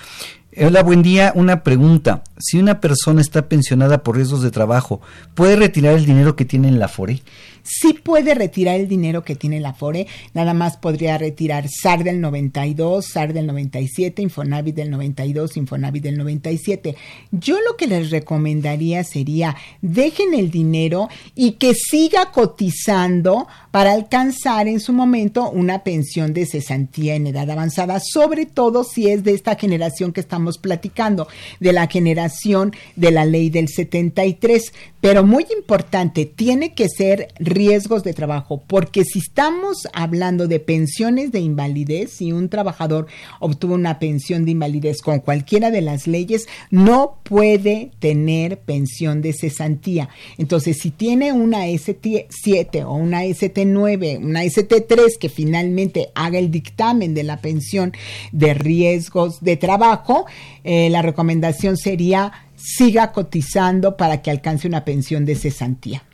Hola, 0.56 0.82
buen 0.82 1.02
día. 1.02 1.32
Una 1.34 1.62
pregunta. 1.62 2.24
Si 2.38 2.58
una 2.58 2.80
persona 2.80 3.20
está 3.20 3.48
pensionada 3.48 4.02
por 4.02 4.16
riesgos 4.16 4.42
de 4.42 4.50
trabajo, 4.50 5.00
¿puede 5.34 5.56
retirar 5.56 5.94
el 5.94 6.04
dinero 6.04 6.34
que 6.34 6.44
tiene 6.44 6.68
en 6.68 6.78
la 6.78 6.88
FORE? 6.88 7.22
Sí 7.62 7.92
puede 7.94 8.34
retirar 8.34 8.80
el 8.80 8.88
dinero 8.88 9.24
que 9.24 9.36
tiene 9.36 9.60
la 9.60 9.74
FORE, 9.74 10.06
nada 10.34 10.54
más 10.54 10.76
podría 10.76 11.18
retirar 11.18 11.66
SAR 11.68 12.04
del 12.04 12.20
92, 12.20 13.06
SAR 13.06 13.32
del 13.32 13.46
97, 13.46 14.22
Infonavit 14.22 14.74
del 14.74 14.90
92, 14.90 15.56
Infonavit 15.56 16.02
del 16.02 16.18
97. 16.18 16.96
Yo 17.30 17.56
lo 17.60 17.76
que 17.76 17.86
les 17.86 18.10
recomendaría 18.10 19.04
sería 19.04 19.56
dejen 19.80 20.34
el 20.34 20.50
dinero 20.50 21.08
y 21.34 21.52
que 21.52 21.74
siga 21.74 22.30
cotizando 22.32 23.46
para 23.70 23.92
alcanzar 23.92 24.68
en 24.68 24.80
su 24.80 24.92
momento 24.92 25.50
una 25.50 25.82
pensión 25.82 26.34
de 26.34 26.46
cesantía 26.46 27.14
en 27.14 27.26
edad 27.26 27.50
avanzada, 27.50 28.00
sobre 28.00 28.46
todo 28.46 28.84
si 28.84 29.08
es 29.08 29.24
de 29.24 29.32
esta 29.32 29.56
generación 29.56 30.12
que 30.12 30.20
estamos 30.20 30.58
platicando, 30.58 31.28
de 31.60 31.72
la 31.72 31.86
generación 31.86 32.74
de 32.96 33.10
la 33.10 33.24
ley 33.24 33.50
del 33.50 33.68
73. 33.68 34.72
Pero 35.00 35.24
muy 35.24 35.46
importante, 35.56 36.26
tiene 36.26 36.74
que 36.74 36.88
ser 36.88 37.28
riesgos 37.52 38.02
de 38.02 38.12
trabajo, 38.12 38.62
porque 38.66 39.04
si 39.04 39.18
estamos 39.18 39.88
hablando 39.92 40.48
de 40.48 40.60
pensiones 40.60 41.32
de 41.32 41.40
invalidez, 41.40 42.12
si 42.12 42.32
un 42.32 42.48
trabajador 42.48 43.06
obtuvo 43.40 43.74
una 43.74 43.98
pensión 43.98 44.44
de 44.44 44.52
invalidez 44.52 45.02
con 45.02 45.20
cualquiera 45.20 45.70
de 45.70 45.80
las 45.80 46.06
leyes, 46.06 46.46
no 46.70 47.18
puede 47.22 47.90
tener 47.98 48.58
pensión 48.60 49.22
de 49.22 49.32
cesantía. 49.32 50.08
Entonces, 50.38 50.78
si 50.78 50.90
tiene 50.90 51.32
una 51.32 51.66
ST7 51.66 52.84
o 52.84 52.94
una 52.94 53.24
ST9, 53.24 54.18
una 54.18 54.44
ST3 54.44 55.18
que 55.18 55.28
finalmente 55.28 56.10
haga 56.14 56.38
el 56.38 56.50
dictamen 56.50 57.14
de 57.14 57.22
la 57.22 57.40
pensión 57.40 57.92
de 58.32 58.54
riesgos 58.54 59.40
de 59.40 59.56
trabajo, 59.56 60.26
eh, 60.64 60.90
la 60.90 61.02
recomendación 61.02 61.76
sería 61.76 62.32
siga 62.56 63.12
cotizando 63.12 63.96
para 63.96 64.22
que 64.22 64.30
alcance 64.30 64.68
una 64.68 64.84
pensión 64.84 65.24
de 65.24 65.34
cesantía. 65.34 66.04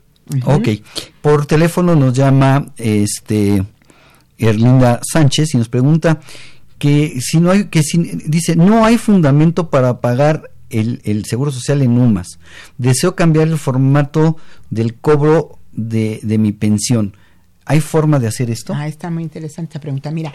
Ok, 0.45 0.69
por 1.21 1.45
teléfono 1.45 1.95
nos 1.95 2.13
llama 2.13 2.67
este 2.77 3.65
Erlinda 4.37 4.99
Sánchez 5.03 5.53
y 5.53 5.57
nos 5.57 5.69
pregunta 5.69 6.19
que 6.77 7.19
si 7.19 7.39
no 7.39 7.51
hay, 7.51 7.65
que 7.65 7.83
si, 7.83 7.97
dice, 7.97 8.55
no 8.55 8.85
hay 8.85 8.97
fundamento 8.97 9.69
para 9.69 9.99
pagar 10.01 10.51
el, 10.69 11.01
el 11.03 11.25
seguro 11.25 11.51
social 11.51 11.81
en 11.81 11.99
UMAS. 11.99 12.39
Deseo 12.77 13.15
cambiar 13.15 13.47
el 13.47 13.57
formato 13.57 14.37
del 14.69 14.95
cobro 14.95 15.57
de, 15.73 16.19
de 16.23 16.37
mi 16.37 16.51
pensión. 16.51 17.15
¿Hay 17.69 17.81
forma 17.81 18.17
de 18.17 18.25
hacer 18.25 18.49
esto? 18.49 18.73
Ah, 18.75 18.87
está 18.87 19.11
muy 19.11 19.21
interesante 19.21 19.73
esa 19.73 19.79
pregunta. 19.79 20.09
Mira, 20.09 20.33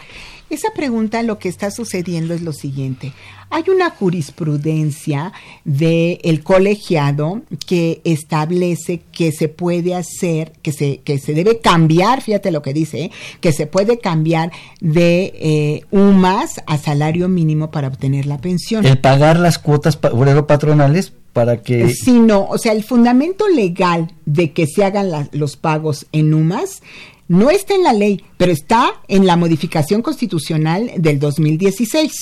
esa 0.50 0.69
pregunta 0.73 1.21
lo 1.25 1.41
que 1.41 1.49
está 1.49 1.73
sucediendo 1.73 2.33
es 2.33 2.43
lo 2.43 2.53
siguiente. 2.53 3.12
Hay 3.50 3.64
una 3.75 3.91
jurisprudencia 3.91 5.33
del 5.64 6.45
colegiado 6.45 7.43
que 7.67 8.00
establece 8.05 9.03
que 9.11 9.33
se 9.33 9.49
puede 9.49 9.97
hacer, 9.97 10.53
que 10.62 10.71
se, 10.71 10.99
que 10.99 11.19
se 11.19 11.35
debe 11.35 11.59
cambiar, 11.59 12.23
fíjate 12.23 12.53
lo 12.53 12.62
que 12.62 12.73
dice, 12.73 13.07
¿eh? 13.07 13.11
que 13.41 13.50
se 13.50 13.67
puede 13.67 13.99
cambiar 13.99 14.53
de 14.81 15.33
eh, 15.35 15.85
UMAS 15.91 16.62
a 16.69 16.79
salario 16.79 17.29
mínimo 17.29 17.73
para 17.73 17.88
obtener 17.88 18.26
la 18.26 18.38
pensión. 18.38 18.87
El 18.87 18.99
pagar 18.99 19.41
las 19.41 19.59
cuotas 19.59 19.99
obrero 20.12 20.47
patronales 20.47 21.12
para 21.33 21.62
que... 21.62 21.88
Sí, 21.91 22.21
no, 22.21 22.47
o 22.47 22.59
sea, 22.59 22.73
el 22.73 22.85
fundamento 22.85 23.49
legal 23.49 24.12
de 24.25 24.53
que 24.53 24.69
se 24.69 24.85
hagan 24.85 25.29
los 25.33 25.57
pagos 25.57 26.07
en 26.12 26.33
UMAS 26.33 26.81
no 27.28 27.50
está 27.50 27.75
en 27.75 27.85
la 27.85 27.93
ley, 27.93 28.23
pero 28.37 28.52
está 28.52 28.93
en 29.09 29.26
la 29.26 29.37
modificación 29.37 30.02
constitucional 30.02 30.90
del 30.97 31.19
2016. 31.19 32.12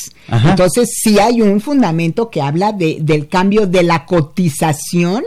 Entonces, 0.45 0.91
sí 1.03 1.19
hay 1.19 1.43
un 1.43 1.61
fundamento 1.61 2.31
que 2.31 2.41
habla 2.41 2.73
de, 2.73 2.99
del 3.01 3.29
cambio 3.29 3.67
de 3.67 3.83
la 3.83 4.07
cotización 4.07 5.25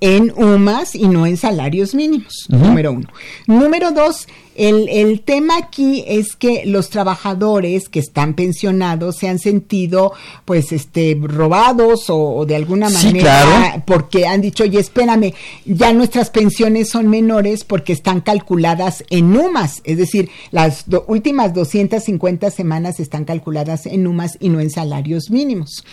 en 0.00 0.32
UMAS 0.36 0.94
y 0.94 1.08
no 1.08 1.26
en 1.26 1.36
salarios 1.36 1.94
mínimos, 1.94 2.46
número 2.48 2.92
uno. 2.92 3.08
Número 3.46 3.92
dos, 3.92 4.26
el, 4.54 4.88
el, 4.88 5.20
tema 5.20 5.56
aquí 5.58 6.04
es 6.06 6.34
que 6.36 6.64
los 6.66 6.88
trabajadores 6.90 7.88
que 7.88 7.98
están 7.98 8.34
pensionados 8.34 9.16
se 9.16 9.28
han 9.28 9.38
sentido, 9.38 10.12
pues, 10.44 10.72
este, 10.72 11.18
robados 11.20 12.06
o, 12.08 12.44
de 12.46 12.56
alguna 12.56 12.88
manera, 12.88 13.82
porque 13.86 14.26
han 14.26 14.40
dicho, 14.40 14.64
oye, 14.64 14.80
espérame, 14.80 15.34
ya 15.64 15.92
nuestras 15.92 16.30
pensiones 16.30 16.88
son 16.88 17.08
menores 17.08 17.64
porque 17.64 17.92
están 17.92 18.20
calculadas 18.20 19.04
en 19.10 19.36
UMAS, 19.36 19.82
es 19.84 19.98
decir, 19.98 20.30
las 20.50 20.84
últimas 21.06 21.52
250 21.54 22.50
semanas 22.50 23.00
están 23.00 23.24
calculadas 23.24 23.86
en 23.86 24.06
UMAS 24.06 24.38
y 24.40 24.48
no 24.48 24.60
en 24.60 24.70
salarios 24.70 25.30
mínimos. 25.30 25.84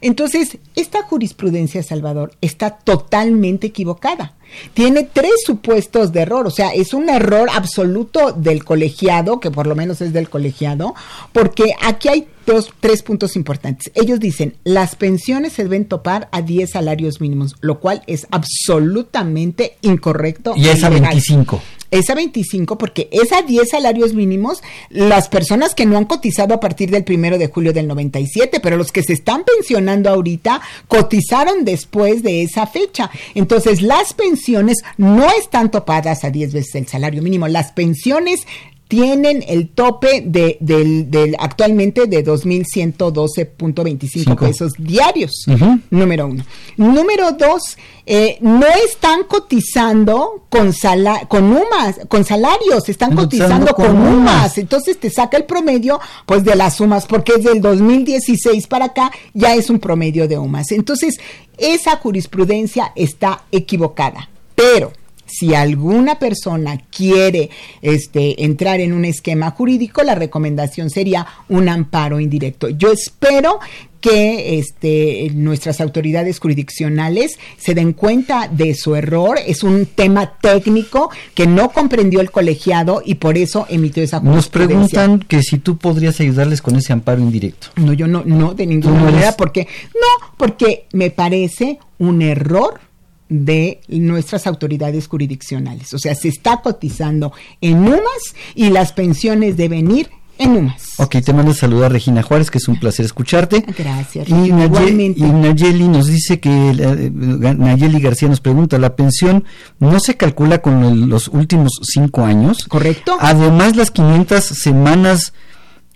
Entonces, 0.00 0.58
esta 0.76 1.02
jurisprudencia, 1.02 1.82
Salvador, 1.82 2.32
está 2.40 2.70
totalmente 2.70 3.68
equivocada. 3.68 4.34
Tiene 4.72 5.02
tres 5.04 5.32
supuestos 5.44 6.12
de 6.12 6.20
error, 6.20 6.46
o 6.46 6.50
sea, 6.50 6.68
es 6.70 6.94
un 6.94 7.08
error 7.08 7.48
absoluto 7.52 8.32
del 8.32 8.64
colegiado, 8.64 9.40
que 9.40 9.50
por 9.50 9.66
lo 9.66 9.74
menos 9.74 10.00
es 10.00 10.12
del 10.12 10.28
colegiado, 10.28 10.94
porque 11.32 11.74
aquí 11.82 12.08
hay 12.08 12.28
dos, 12.46 12.72
tres 12.80 13.02
puntos 13.02 13.36
importantes. 13.36 13.90
Ellos 13.94 14.20
dicen, 14.20 14.54
las 14.62 14.94
pensiones 14.96 15.54
se 15.54 15.64
deben 15.64 15.86
topar 15.86 16.28
a 16.30 16.42
10 16.42 16.70
salarios 16.70 17.20
mínimos, 17.20 17.56
lo 17.60 17.80
cual 17.80 18.02
es 18.06 18.26
absolutamente 18.30 19.76
incorrecto. 19.80 20.54
Y 20.56 20.68
es 20.68 20.84
a 20.84 20.88
25 20.90 21.60
esa 21.90 22.14
25 22.14 22.78
porque 22.78 23.08
esa 23.12 23.42
10 23.42 23.68
salarios 23.68 24.14
mínimos, 24.14 24.62
las 24.90 25.28
personas 25.28 25.74
que 25.74 25.86
no 25.86 25.96
han 25.96 26.04
cotizado 26.04 26.54
a 26.54 26.60
partir 26.60 26.90
del 26.90 27.04
primero 27.04 27.38
de 27.38 27.48
julio 27.48 27.72
del 27.72 27.86
97, 27.86 28.60
pero 28.60 28.76
los 28.76 28.92
que 28.92 29.02
se 29.02 29.12
están 29.12 29.44
pensionando 29.44 30.10
ahorita 30.10 30.60
cotizaron 30.88 31.64
después 31.64 32.22
de 32.22 32.42
esa 32.42 32.66
fecha. 32.66 33.10
Entonces, 33.34 33.82
las 33.82 34.14
pensiones 34.14 34.78
no 34.96 35.26
están 35.30 35.70
topadas 35.70 36.24
a 36.24 36.30
10 36.30 36.52
veces 36.52 36.74
el 36.74 36.86
salario 36.86 37.22
mínimo. 37.22 37.48
Las 37.48 37.72
pensiones 37.72 38.40
tienen 38.88 39.44
el 39.48 39.68
tope 39.68 40.22
de, 40.24 40.56
del, 40.60 41.10
del 41.10 41.36
actualmente 41.38 42.06
de 42.06 42.24
2.112.25 42.24 44.38
pesos 44.38 44.72
diarios, 44.78 45.44
número 45.90 46.26
uno. 46.26 46.42
Número 46.76 47.32
dos, 47.32 47.76
eh, 48.06 48.36
no 48.40 48.66
están 48.86 49.24
cotizando 49.24 50.44
con, 50.50 50.74
sala, 50.74 51.26
con 51.28 51.44
UMAS, 51.44 52.00
con 52.08 52.24
salarios, 52.24 52.88
están 52.88 53.16
cotizando 53.16 53.74
con, 53.74 53.96
UMAS. 53.96 54.58
Entonces 54.58 55.00
te 55.00 55.10
saca 55.10 55.38
el 55.38 55.44
promedio 55.44 56.00
pues 56.26 56.44
de 56.44 56.54
las 56.54 56.80
UMAS, 56.80 57.06
porque 57.06 57.32
es 57.38 57.44
del 57.44 57.60
2016 57.60 58.66
para 58.66 58.86
acá, 58.86 59.12
ya 59.32 59.54
es 59.54 59.70
un 59.70 59.78
promedio 59.78 60.26
de 60.28 60.36
UMAS. 60.38 60.72
Entonces, 60.72 61.18
esa 61.56 61.96
jurisprudencia 61.96 62.92
está 62.94 63.44
equivocada. 63.50 64.28
Pero 64.54 64.92
si 65.34 65.54
alguna 65.54 66.18
persona 66.18 66.78
quiere 66.90 67.50
este, 67.82 68.44
entrar 68.44 68.80
en 68.80 68.92
un 68.92 69.04
esquema 69.04 69.50
jurídico, 69.50 70.02
la 70.02 70.14
recomendación 70.14 70.90
sería 70.90 71.26
un 71.48 71.68
amparo 71.68 72.20
indirecto. 72.20 72.68
Yo 72.68 72.92
espero 72.92 73.58
que 74.04 74.58
este, 74.58 75.30
nuestras 75.32 75.80
autoridades 75.80 76.38
jurisdiccionales 76.38 77.38
se 77.56 77.74
den 77.74 77.94
cuenta 77.94 78.48
de 78.48 78.74
su 78.74 78.94
error. 78.94 79.38
Es 79.46 79.62
un 79.62 79.86
tema 79.86 80.34
técnico 80.42 81.10
que 81.34 81.46
no 81.46 81.70
comprendió 81.70 82.20
el 82.20 82.30
colegiado 82.30 83.02
y 83.02 83.14
por 83.14 83.38
eso 83.38 83.66
emitió 83.70 84.02
esa 84.02 84.20
Nos 84.20 84.50
preguntan 84.50 85.20
que 85.20 85.42
si 85.42 85.56
tú 85.56 85.78
podrías 85.78 86.20
ayudarles 86.20 86.60
con 86.60 86.76
ese 86.76 86.92
amparo 86.92 87.22
indirecto. 87.22 87.68
No, 87.76 87.94
yo 87.94 88.06
no, 88.06 88.22
no, 88.26 88.52
de 88.52 88.66
ninguna 88.66 89.00
manera, 89.00 89.32
porque 89.32 89.66
no, 89.94 90.34
porque 90.36 90.84
me 90.92 91.10
parece 91.10 91.78
un 91.98 92.20
error 92.20 92.80
de 93.28 93.80
nuestras 93.88 94.46
autoridades 94.46 95.06
jurisdiccionales. 95.08 95.94
O 95.94 95.98
sea, 95.98 96.14
se 96.14 96.28
está 96.28 96.60
cotizando 96.62 97.32
en 97.60 97.78
UMAS 97.78 98.34
y 98.54 98.70
las 98.70 98.92
pensiones 98.92 99.56
deben 99.56 99.90
ir 99.90 100.10
en 100.38 100.56
UMAS. 100.56 100.82
Ok, 100.98 101.16
te 101.24 101.32
mando 101.32 101.52
a 101.52 101.54
saludar 101.54 101.92
Regina 101.92 102.22
Juárez, 102.22 102.50
que 102.50 102.58
es 102.58 102.68
un 102.68 102.78
placer 102.78 103.06
escucharte. 103.06 103.64
Gracias. 103.76 104.28
Y, 104.28 104.32
Nayeli, 104.32 105.14
y 105.16 105.22
Nayeli 105.22 105.88
nos 105.88 106.06
dice 106.06 106.40
que, 106.40 106.50
eh, 106.50 107.10
Nayeli 107.12 108.00
García 108.00 108.28
nos 108.28 108.40
pregunta, 108.40 108.78
¿la 108.78 108.96
pensión 108.96 109.44
no 109.78 110.00
se 110.00 110.16
calcula 110.16 110.60
con 110.60 111.08
los 111.08 111.28
últimos 111.28 111.80
cinco 111.82 112.24
años? 112.24 112.66
Correcto. 112.68 113.16
Además, 113.20 113.76
las 113.76 113.90
500 113.90 114.44
semanas 114.44 115.32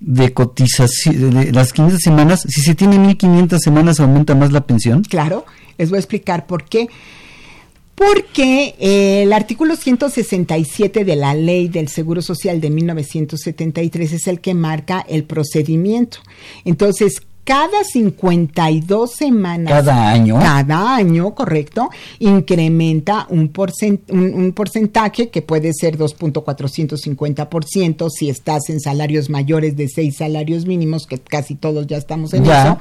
de 0.00 0.32
cotización, 0.32 1.30
de 1.30 1.52
las 1.52 1.72
500 1.72 2.00
semanas, 2.00 2.42
si 2.48 2.62
se 2.62 2.74
tiene 2.74 2.98
1500 2.98 3.60
semanas, 3.60 4.00
¿aumenta 4.00 4.34
más 4.34 4.52
la 4.52 4.66
pensión? 4.66 5.02
Claro, 5.02 5.44
les 5.76 5.90
voy 5.90 5.96
a 5.96 6.00
explicar 6.00 6.46
por 6.46 6.64
qué 6.64 6.88
porque 7.98 8.76
eh, 8.78 9.24
el 9.24 9.32
artículo 9.32 9.74
167 9.74 11.04
de 11.04 11.16
la 11.16 11.34
Ley 11.34 11.66
del 11.66 11.88
Seguro 11.88 12.22
Social 12.22 12.60
de 12.60 12.70
1973 12.70 14.12
es 14.12 14.26
el 14.28 14.40
que 14.40 14.54
marca 14.54 15.04
el 15.08 15.24
procedimiento. 15.24 16.18
Entonces, 16.64 17.22
cada 17.48 17.82
52 17.82 19.10
semanas. 19.10 19.72
Cada 19.72 20.10
año. 20.10 20.38
Cada 20.38 20.96
año, 20.96 21.34
correcto, 21.34 21.88
incrementa 22.18 23.26
un, 23.30 23.50
un, 24.10 24.52
porcentaje 24.52 25.30
que 25.30 25.40
puede 25.40 25.72
ser 25.72 25.96
2.450% 25.96 28.10
si 28.10 28.28
estás 28.28 28.68
en 28.68 28.80
salarios 28.80 29.30
mayores 29.30 29.78
de 29.78 29.88
6 29.88 30.14
salarios 30.14 30.66
mínimos, 30.66 31.06
que 31.06 31.16
casi 31.16 31.54
todos 31.54 31.86
ya 31.86 31.96
estamos 31.96 32.34
en 32.34 32.44
eso. 32.44 32.76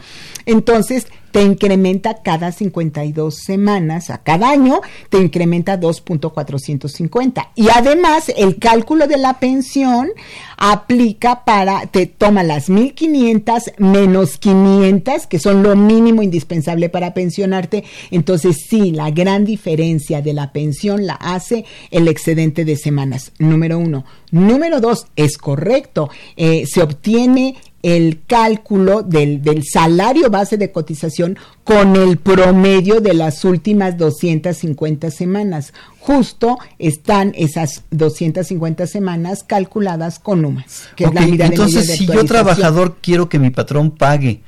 Entonces, 0.46 1.08
te 1.32 1.42
incrementa 1.42 2.22
cada 2.24 2.52
52 2.52 3.36
semanas, 3.36 4.10
a 4.10 4.20
cada 4.20 4.50
año 4.50 4.82
te 5.10 5.18
incrementa 5.18 5.80
2.450. 5.80 7.50
Y 7.56 7.70
además 7.70 8.32
el 8.36 8.58
cálculo 8.58 9.08
de 9.08 9.18
la 9.18 9.40
pensión 9.40 10.10
aplica 10.58 11.46
para, 11.46 11.86
te 11.88 12.08
toma 12.08 12.44
las 12.44 12.70
1.500 12.70 13.74
menos 13.78 14.38
500, 14.38 15.28
que 15.28 15.40
son 15.40 15.64
lo 15.64 15.76
mínimo 15.76 16.24
indispensable 16.24 16.90
para 16.90 17.14
pensionarte. 17.14 17.84
Entonces 18.12 18.66
sí, 18.68 18.92
la 18.92 19.12
gran 19.12 19.46
diferencia 19.46 20.22
de 20.22 20.34
la 20.34 20.52
pensión 20.52 21.06
la 21.06 21.14
hace 21.14 21.66
el 21.92 22.08
excedente 22.08 22.66
de 22.66 22.76
semanas, 22.76 23.32
número 23.38 23.78
uno. 23.78 24.06
Número 24.32 24.82
dos, 24.82 25.08
es 25.16 25.38
correcto, 25.38 26.10
eh, 26.36 26.66
se 26.68 26.82
obtiene 26.82 27.56
el 27.84 28.22
cálculo 28.26 29.04
del, 29.04 29.42
del, 29.42 29.64
salario 29.64 30.30
base 30.30 30.58
de 30.58 30.72
cotización 30.72 31.38
con 31.64 31.96
el 31.96 32.18
promedio 32.18 33.02
de 33.02 33.14
las 33.14 33.46
últimas 33.46 33.98
250 33.98 35.12
semanas. 35.12 35.74
Justo 36.00 36.58
están 36.80 37.34
esas 37.36 37.84
250 37.92 38.88
semanas 38.88 39.44
calculadas 39.44 40.20
con 40.20 40.44
UMAS, 40.44 40.90
que 40.96 41.06
es 41.06 41.14
la 41.14 41.22
Entonces, 41.24 41.86
si 41.98 42.06
yo 42.08 42.26
trabajador 42.26 42.98
quiero 43.02 43.30
que 43.30 43.40
mi 43.40 43.52
patrón 43.52 43.92
pague 43.92 44.42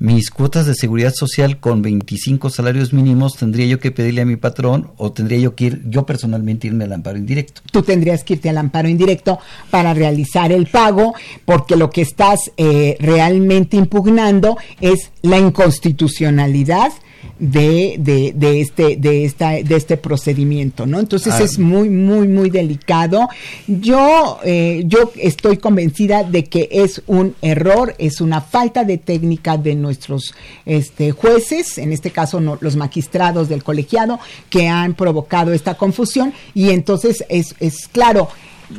mis 0.00 0.30
cuotas 0.30 0.64
de 0.64 0.74
seguridad 0.74 1.12
social 1.14 1.60
con 1.60 1.82
25 1.82 2.48
salarios 2.48 2.94
mínimos, 2.94 3.36
¿tendría 3.36 3.66
yo 3.66 3.78
que 3.78 3.90
pedirle 3.90 4.22
a 4.22 4.24
mi 4.24 4.36
patrón 4.36 4.90
o 4.96 5.12
tendría 5.12 5.38
yo 5.38 5.54
que 5.54 5.66
ir 5.66 5.82
yo 5.90 6.06
personalmente 6.06 6.66
irme 6.66 6.84
al 6.84 6.94
amparo 6.94 7.18
indirecto? 7.18 7.60
Tú 7.70 7.82
tendrías 7.82 8.24
que 8.24 8.32
irte 8.32 8.48
al 8.48 8.56
amparo 8.56 8.88
indirecto 8.88 9.38
para 9.70 9.92
realizar 9.92 10.52
el 10.52 10.66
pago, 10.68 11.14
porque 11.44 11.76
lo 11.76 11.90
que 11.90 12.00
estás 12.00 12.50
eh, 12.56 12.96
realmente 12.98 13.76
impugnando 13.76 14.56
es 14.80 15.10
la 15.20 15.38
inconstitucionalidad 15.38 16.92
de, 17.38 17.96
de, 17.98 18.32
de, 18.34 18.60
este, 18.60 18.96
de, 18.96 19.24
esta, 19.24 19.52
de 19.52 19.76
este 19.76 19.96
procedimiento, 19.96 20.86
¿no? 20.86 21.00
Entonces 21.00 21.34
ah. 21.34 21.42
es 21.42 21.58
muy, 21.58 21.88
muy, 21.88 22.28
muy 22.28 22.50
delicado. 22.50 23.28
Yo, 23.66 24.38
eh, 24.44 24.82
yo 24.86 25.12
estoy 25.16 25.56
convencida 25.56 26.22
de 26.22 26.44
que 26.44 26.68
es 26.70 27.02
un 27.06 27.34
error, 27.40 27.94
es 27.98 28.20
una 28.20 28.40
falta 28.40 28.84
de 28.84 28.98
técnica 28.98 29.56
de 29.56 29.74
nuestros 29.74 30.34
este, 30.66 31.12
jueces, 31.12 31.78
en 31.78 31.92
este 31.92 32.10
caso 32.10 32.40
no, 32.40 32.58
los 32.60 32.76
magistrados 32.76 33.48
del 33.48 33.64
colegiado, 33.64 34.20
que 34.50 34.68
han 34.68 34.94
provocado 34.94 35.52
esta 35.52 35.74
confusión 35.74 36.32
y 36.54 36.70
entonces 36.70 37.24
es, 37.28 37.54
es 37.60 37.88
claro, 37.88 38.28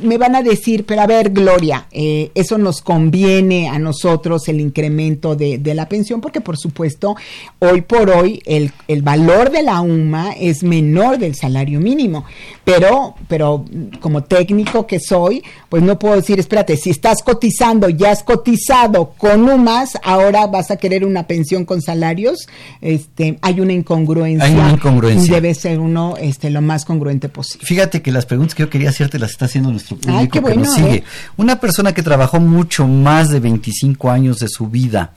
me 0.00 0.16
van 0.18 0.34
a 0.34 0.42
decir, 0.42 0.84
pero 0.86 1.02
a 1.02 1.06
ver, 1.06 1.30
Gloria, 1.30 1.86
eh, 1.90 2.30
eso 2.34 2.56
nos 2.58 2.80
conviene 2.80 3.68
a 3.68 3.78
nosotros 3.78 4.48
el 4.48 4.60
incremento 4.60 5.36
de, 5.36 5.58
de, 5.58 5.74
la 5.74 5.88
pensión, 5.88 6.20
porque 6.20 6.40
por 6.40 6.56
supuesto, 6.56 7.16
hoy 7.58 7.82
por 7.82 8.10
hoy 8.10 8.42
el, 8.46 8.72
el, 8.88 9.02
valor 9.02 9.50
de 9.50 9.62
la 9.62 9.80
UMA 9.80 10.32
es 10.32 10.62
menor 10.62 11.18
del 11.18 11.34
salario 11.34 11.80
mínimo, 11.80 12.24
pero, 12.64 13.14
pero 13.28 13.64
como 14.00 14.24
técnico 14.24 14.86
que 14.86 15.00
soy, 15.00 15.42
pues 15.68 15.82
no 15.82 15.98
puedo 15.98 16.16
decir, 16.16 16.38
espérate, 16.38 16.76
si 16.76 16.90
estás 16.90 17.22
cotizando, 17.22 17.88
ya 17.88 18.12
has 18.12 18.22
cotizado 18.22 19.12
con 19.18 19.48
UMAS, 19.48 19.98
ahora 20.02 20.46
vas 20.46 20.70
a 20.70 20.76
querer 20.76 21.04
una 21.04 21.26
pensión 21.26 21.64
con 21.64 21.82
salarios, 21.82 22.48
este, 22.80 23.38
hay 23.42 23.60
una 23.60 23.72
incongruencia. 23.72 24.46
Hay 24.46 24.54
una 24.54 24.70
incongruencia. 24.70 25.26
Y 25.26 25.34
debe 25.34 25.54
ser 25.54 25.80
uno 25.80 26.14
este, 26.18 26.50
lo 26.50 26.62
más 26.62 26.84
congruente 26.84 27.28
posible. 27.28 27.66
Fíjate 27.66 28.02
que 28.02 28.12
las 28.12 28.26
preguntas 28.26 28.54
que 28.54 28.62
yo 28.62 28.70
quería 28.70 28.90
hacerte 28.90 29.18
las 29.18 29.32
está 29.32 29.46
haciendo 29.46 29.70
nuestro 29.90 30.42
que 30.42 30.56
nos 30.56 30.74
sigue. 30.74 30.94
¿eh? 30.94 31.04
Una 31.36 31.60
persona 31.60 31.92
que 31.92 32.02
trabajó 32.02 32.40
mucho 32.40 32.86
más 32.86 33.28
de 33.30 33.40
25 33.40 34.10
años 34.10 34.38
de 34.38 34.48
su 34.48 34.68
vida, 34.68 35.14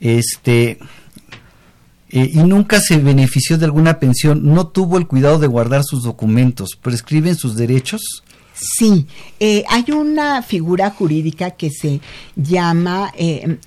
este, 0.00 0.78
eh, 2.10 2.30
y 2.32 2.38
nunca 2.38 2.80
se 2.80 2.98
benefició 2.98 3.58
de 3.58 3.66
alguna 3.66 3.98
pensión, 3.98 4.42
no 4.44 4.68
tuvo 4.68 4.98
el 4.98 5.06
cuidado 5.06 5.38
de 5.38 5.46
guardar 5.46 5.82
sus 5.84 6.02
documentos, 6.02 6.78
prescriben 6.80 7.36
sus 7.36 7.56
derechos. 7.56 8.22
Sí, 8.52 9.06
eh, 9.38 9.64
hay 9.70 9.90
una 9.90 10.42
figura 10.42 10.90
jurídica 10.90 11.52
que 11.52 11.70
se 11.70 12.00
llama, 12.36 13.10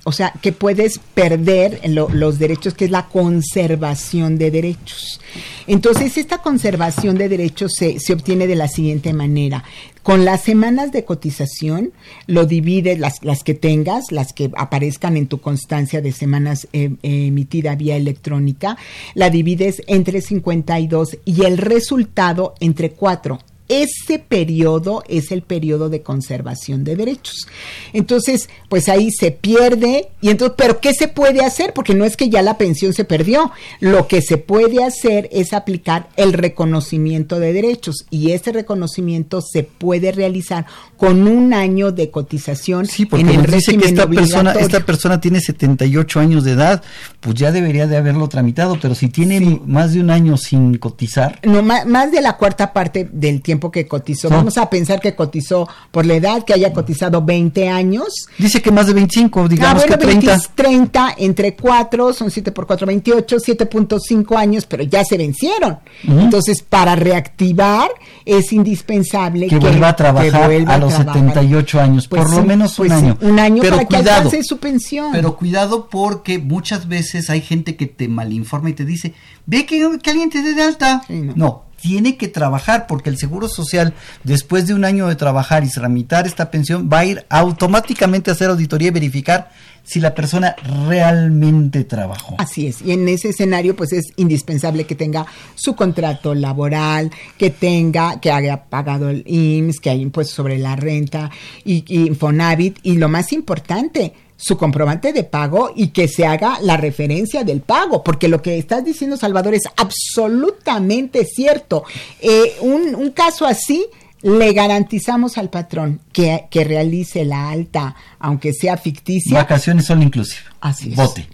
o 0.04 0.12
sea, 0.12 0.32
que 0.40 0.52
puedes 0.52 1.00
perder 1.14 1.80
los 1.88 2.38
derechos, 2.38 2.74
que 2.74 2.84
es 2.84 2.92
la 2.92 3.08
conservación 3.08 4.38
de 4.38 4.52
derechos. 4.52 5.20
Entonces, 5.66 6.16
esta 6.16 6.38
conservación 6.38 7.16
de 7.16 7.28
derechos 7.28 7.72
se, 7.76 7.98
se 7.98 8.12
obtiene 8.12 8.46
de 8.46 8.54
la 8.54 8.68
siguiente 8.68 9.12
manera. 9.12 9.64
Con 10.04 10.26
las 10.26 10.42
semanas 10.42 10.92
de 10.92 11.06
cotización, 11.06 11.92
lo 12.26 12.44
divides, 12.44 12.98
las, 12.98 13.24
las 13.24 13.42
que 13.42 13.54
tengas, 13.54 14.12
las 14.12 14.34
que 14.34 14.50
aparezcan 14.54 15.16
en 15.16 15.28
tu 15.28 15.40
constancia 15.40 16.02
de 16.02 16.12
semanas 16.12 16.68
eh, 16.74 16.94
emitida 17.02 17.74
vía 17.74 17.96
electrónica, 17.96 18.76
la 19.14 19.30
divides 19.30 19.82
entre 19.86 20.20
52 20.20 21.16
y 21.24 21.44
el 21.44 21.56
resultado 21.56 22.54
entre 22.60 22.90
4 22.90 23.38
ese 23.68 24.18
periodo 24.18 25.02
es 25.08 25.32
el 25.32 25.42
periodo 25.42 25.88
de 25.88 26.02
conservación 26.02 26.84
de 26.84 26.96
derechos. 26.96 27.48
Entonces, 27.92 28.50
pues 28.68 28.88
ahí 28.88 29.10
se 29.10 29.30
pierde 29.30 30.08
y 30.20 30.30
entonces, 30.30 30.54
pero 30.58 30.80
¿qué 30.80 30.92
se 30.92 31.08
puede 31.08 31.44
hacer? 31.44 31.72
Porque 31.72 31.94
no 31.94 32.04
es 32.04 32.16
que 32.16 32.28
ya 32.28 32.42
la 32.42 32.58
pensión 32.58 32.92
se 32.92 33.04
perdió. 33.04 33.52
Lo 33.80 34.06
que 34.06 34.20
se 34.20 34.36
puede 34.36 34.84
hacer 34.84 35.28
es 35.32 35.52
aplicar 35.52 36.08
el 36.16 36.32
reconocimiento 36.32 37.40
de 37.40 37.52
derechos 37.52 38.06
y 38.10 38.32
ese 38.32 38.52
reconocimiento 38.52 39.40
se 39.40 39.62
puede 39.62 40.12
realizar 40.12 40.66
con 40.96 41.26
un 41.26 41.54
año 41.54 41.90
de 41.92 42.10
cotización 42.10 42.86
sí, 42.86 43.06
porque 43.06 43.24
en 43.24 43.40
el 43.40 43.50
dice 43.50 43.76
que 43.76 43.86
esta 43.86 44.06
persona 44.08 44.52
esta 44.52 44.80
persona 44.80 45.20
tiene 45.20 45.40
78 45.40 46.20
años 46.20 46.44
de 46.44 46.52
edad, 46.52 46.82
pues 47.20 47.34
ya 47.34 47.52
debería 47.52 47.86
de 47.86 47.96
haberlo 47.96 48.28
tramitado, 48.28 48.78
pero 48.80 48.94
si 48.94 49.08
tiene 49.08 49.60
más 49.66 49.92
de 49.92 50.00
un 50.00 50.10
año 50.10 50.36
sin 50.36 50.76
cotizar, 50.78 51.40
no 51.42 51.62
más, 51.62 51.86
más 51.86 52.12
de 52.12 52.20
la 52.20 52.36
cuarta 52.36 52.72
parte 52.72 53.08
del 53.10 53.42
tiempo 53.42 53.53
tiempo 53.54 53.70
que 53.70 53.86
cotizó. 53.86 54.28
Vamos 54.28 54.58
a 54.58 54.68
pensar 54.68 55.00
que 55.00 55.14
cotizó 55.14 55.68
por 55.92 56.04
la 56.04 56.14
edad, 56.14 56.44
que 56.44 56.52
haya 56.54 56.72
cotizado 56.72 57.22
20 57.22 57.68
años. 57.68 58.26
Dice 58.36 58.60
que 58.60 58.72
más 58.72 58.88
de 58.88 58.94
25, 58.94 59.48
digamos 59.48 59.84
ah, 59.84 59.86
bueno, 59.86 59.98
que 59.98 60.06
30. 60.06 60.38
30 60.56 61.14
entre 61.18 61.54
4, 61.54 62.12
son 62.12 62.30
7 62.32 62.50
por 62.50 62.66
4, 62.66 62.86
28, 62.86 63.36
7.5 63.36 64.36
años, 64.36 64.66
pero 64.66 64.82
ya 64.82 65.04
se 65.04 65.16
vencieron. 65.16 65.78
Entonces, 66.02 66.62
para 66.62 66.96
reactivar 66.96 67.90
es 68.24 68.52
indispensable 68.52 69.46
que, 69.46 69.58
vuelva 69.58 69.90
a 69.90 69.96
trabajar 69.96 70.50
a 70.66 70.78
los 70.78 70.92
78 70.94 71.80
años, 71.80 72.08
por 72.08 72.28
lo 72.28 72.42
menos 72.42 72.76
un 72.80 72.90
año. 72.90 73.18
un 73.20 73.38
año 73.38 73.62
para 73.62 73.84
que 73.84 73.96
alcance 73.96 74.42
su 74.42 74.58
pensión. 74.58 75.12
Pero 75.12 75.36
cuidado 75.36 75.88
porque 75.88 76.38
muchas 76.38 76.88
veces 76.88 77.30
hay 77.30 77.40
gente 77.40 77.76
que 77.76 77.86
te 77.86 78.08
malinforma 78.08 78.70
y 78.70 78.72
te 78.72 78.84
dice, 78.84 79.14
ve 79.46 79.64
que, 79.64 79.84
alguien 79.84 80.30
te 80.30 80.42
dé 80.42 80.54
de 80.54 80.62
alta. 80.62 81.02
no. 81.08 81.63
Tiene 81.84 82.16
que 82.16 82.28
trabajar 82.28 82.86
porque 82.86 83.10
el 83.10 83.18
Seguro 83.18 83.46
Social, 83.46 83.92
después 84.22 84.66
de 84.66 84.72
un 84.72 84.86
año 84.86 85.06
de 85.06 85.16
trabajar 85.16 85.64
y 85.64 85.68
tramitar 85.68 86.26
esta 86.26 86.50
pensión, 86.50 86.88
va 86.90 87.00
a 87.00 87.04
ir 87.04 87.26
automáticamente 87.28 88.30
a 88.30 88.32
hacer 88.32 88.48
auditoría 88.48 88.88
y 88.88 88.90
verificar 88.90 89.50
si 89.82 90.00
la 90.00 90.14
persona 90.14 90.56
realmente 90.88 91.84
trabajó. 91.84 92.36
Así 92.38 92.68
es, 92.68 92.80
y 92.80 92.92
en 92.92 93.06
ese 93.06 93.28
escenario 93.28 93.76
pues 93.76 93.92
es 93.92 94.14
indispensable 94.16 94.86
que 94.86 94.94
tenga 94.94 95.26
su 95.56 95.76
contrato 95.76 96.34
laboral, 96.34 97.10
que 97.36 97.50
tenga, 97.50 98.18
que 98.18 98.32
haya 98.32 98.64
pagado 98.64 99.10
el 99.10 99.22
IMSS, 99.26 99.80
que 99.80 99.90
haya 99.90 100.00
impuesto 100.00 100.36
sobre 100.36 100.56
la 100.56 100.76
renta 100.76 101.30
y, 101.66 101.84
y 101.86 102.06
Infonavit, 102.06 102.78
y 102.82 102.96
lo 102.96 103.10
más 103.10 103.30
importante, 103.34 104.14
su 104.36 104.56
comprobante 104.56 105.12
de 105.12 105.24
pago 105.24 105.70
y 105.74 105.88
que 105.88 106.08
se 106.08 106.26
haga 106.26 106.58
la 106.60 106.76
referencia 106.76 107.44
del 107.44 107.60
pago, 107.60 108.02
porque 108.02 108.28
lo 108.28 108.42
que 108.42 108.58
estás 108.58 108.84
diciendo, 108.84 109.16
Salvador, 109.16 109.54
es 109.54 109.62
absolutamente 109.76 111.24
cierto. 111.24 111.84
Eh, 112.20 112.56
un, 112.60 112.94
un 112.94 113.10
caso 113.12 113.46
así 113.46 113.86
le 114.22 114.52
garantizamos 114.54 115.36
al 115.36 115.50
patrón 115.50 116.00
que, 116.10 116.46
que, 116.50 116.64
realice 116.64 117.24
la 117.26 117.50
alta, 117.50 117.94
aunque 118.18 118.54
sea 118.54 118.78
ficticia. 118.78 119.36
Vacaciones 119.36 119.84
son 119.84 120.02
inclusivas. 120.02 120.46
Así 120.60 120.90
es. 120.90 120.96
Vote. 120.96 121.28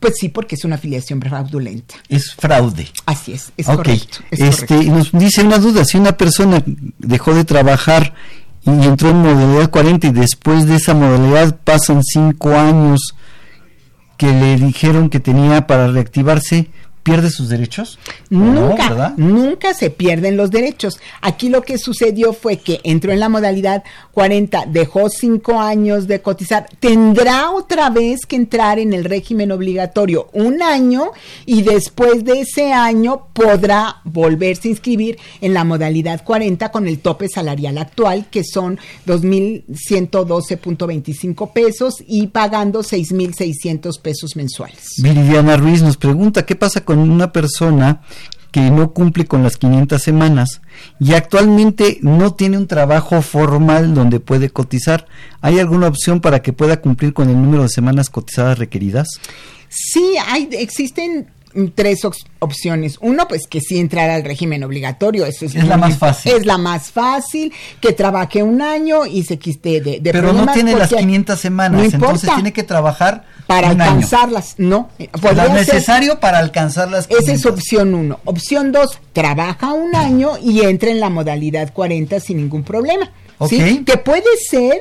Pues 0.00 0.14
sí, 0.18 0.28
porque 0.28 0.56
es 0.56 0.64
una 0.64 0.74
afiliación 0.74 1.20
fraudulenta. 1.22 1.94
Es 2.08 2.34
fraude. 2.34 2.88
Así 3.06 3.34
es, 3.34 3.52
es 3.56 3.68
Ok. 3.68 3.76
correcto. 3.76 4.18
es 4.32 4.40
este, 4.40 4.66
correcto. 4.66 4.92
nos 4.92 5.12
dice 5.12 5.42
una 5.42 5.58
duda, 5.58 5.84
si 5.84 5.96
una 5.98 6.16
persona 6.16 6.60
dejó 6.98 7.32
de 7.32 7.44
trabajar 7.44 8.12
y 8.64 8.70
entró 8.70 9.10
en 9.10 9.22
modalidad 9.22 9.70
40 9.70 10.06
y 10.06 10.12
después 10.12 10.66
de 10.66 10.76
esa 10.76 10.94
modalidad 10.94 11.58
pasan 11.64 12.02
5 12.02 12.50
años 12.56 13.14
que 14.16 14.32
le 14.32 14.56
dijeron 14.56 15.10
que 15.10 15.18
tenía 15.18 15.66
para 15.66 15.88
reactivarse, 15.88 16.70
¿pierde 17.02 17.30
sus 17.30 17.48
derechos? 17.48 17.98
Nunca, 18.30 18.60
No, 18.60 18.68
¿verdad? 18.76 19.14
nunca 19.16 19.74
se 19.74 19.90
pierden 19.90 20.36
los 20.36 20.50
derechos. 20.50 20.98
Aquí 21.20 21.48
lo 21.48 21.62
que 21.62 21.78
sucedió 21.78 22.32
fue 22.32 22.58
que 22.58 22.80
entró 22.84 23.12
en 23.12 23.20
la 23.20 23.28
modalidad 23.28 23.82
40, 24.12 24.66
dejó 24.68 25.08
cinco 25.08 25.60
años 25.60 26.06
de 26.06 26.20
cotizar, 26.20 26.66
tendrá 26.80 27.50
otra 27.50 27.90
vez 27.90 28.26
que 28.26 28.36
entrar 28.36 28.78
en 28.78 28.92
el 28.92 29.04
régimen 29.04 29.52
obligatorio 29.52 30.28
un 30.32 30.62
año 30.62 31.10
y 31.46 31.62
después 31.62 32.24
de 32.24 32.40
ese 32.40 32.72
año 32.72 33.26
podrá 33.32 33.96
volverse 34.04 34.68
a 34.68 34.72
inscribir 34.72 35.18
en 35.40 35.54
la 35.54 35.64
modalidad 35.64 36.22
40 36.24 36.70
con 36.70 36.86
el 36.86 36.98
tope 37.00 37.28
salarial 37.28 37.78
actual 37.78 38.26
que 38.30 38.44
son 38.44 38.78
2.112.25 39.06 41.52
pesos 41.52 41.96
y 42.06 42.28
pagando 42.28 42.80
6.600 42.82 44.00
pesos 44.00 44.36
mensuales. 44.36 44.94
Viridiana 44.98 45.56
Ruiz 45.56 45.82
nos 45.82 45.96
pregunta 45.96 46.44
qué 46.46 46.54
pasa 46.56 46.82
con 46.84 46.91
una 46.98 47.32
persona 47.32 48.00
que 48.52 48.70
no 48.70 48.92
cumple 48.92 49.24
con 49.24 49.42
las 49.42 49.56
500 49.56 50.00
semanas 50.00 50.60
y 51.00 51.14
actualmente 51.14 51.98
no 52.02 52.34
tiene 52.34 52.58
un 52.58 52.66
trabajo 52.66 53.22
formal 53.22 53.94
donde 53.94 54.20
puede 54.20 54.50
cotizar. 54.50 55.06
¿Hay 55.40 55.58
alguna 55.58 55.88
opción 55.88 56.20
para 56.20 56.42
que 56.42 56.52
pueda 56.52 56.80
cumplir 56.80 57.14
con 57.14 57.30
el 57.30 57.40
número 57.40 57.62
de 57.62 57.70
semanas 57.70 58.10
cotizadas 58.10 58.58
requeridas? 58.58 59.08
Sí, 59.70 60.16
hay, 60.28 60.50
existen 60.52 61.28
tres 61.74 62.04
op- 62.04 62.14
opciones. 62.38 62.98
Uno, 63.00 63.28
pues 63.28 63.46
que 63.46 63.60
sí 63.60 63.78
entrar 63.78 64.10
al 64.10 64.24
régimen 64.24 64.62
obligatorio. 64.64 65.26
Eso 65.26 65.44
es, 65.46 65.54
Es 65.54 65.64
la 65.66 65.76
más 65.76 65.98
fácil. 65.98 66.32
Es 66.32 66.46
la 66.46 66.58
más 66.58 66.90
fácil, 66.90 67.52
que 67.80 67.92
trabaje 67.92 68.42
un 68.42 68.62
año 68.62 69.06
y 69.06 69.22
se 69.24 69.38
quiste 69.38 69.80
de, 69.80 70.00
de 70.00 70.12
Pero 70.12 70.32
no 70.32 70.46
tiene 70.52 70.72
las 70.74 70.88
porque 70.90 71.02
500 71.04 71.38
semanas, 71.40 71.80
no 71.80 71.84
entonces 71.84 72.30
tiene 72.34 72.52
que 72.52 72.62
trabajar 72.62 73.24
para 73.46 73.70
un 73.72 73.80
año. 73.80 73.90
alcanzarlas. 73.92 74.54
No, 74.58 74.90
Lo 74.98 75.30
ser- 75.34 75.52
necesario 75.52 76.20
para 76.20 76.38
alcanzar 76.38 76.90
las 76.90 77.06
Esa 77.10 77.18
500. 77.18 77.38
es 77.38 77.46
opción 77.46 77.94
uno. 77.94 78.20
Opción 78.24 78.72
dos, 78.72 78.98
trabaja 79.12 79.72
un 79.72 79.94
año 79.94 80.32
y 80.42 80.62
entra 80.62 80.90
en 80.90 81.00
la 81.00 81.10
modalidad 81.10 81.72
40 81.72 82.20
sin 82.20 82.38
ningún 82.38 82.62
problema. 82.64 83.12
¿sí? 83.48 83.78
Ok. 83.80 83.84
Que 83.86 83.96
puede 83.98 84.24
ser, 84.48 84.80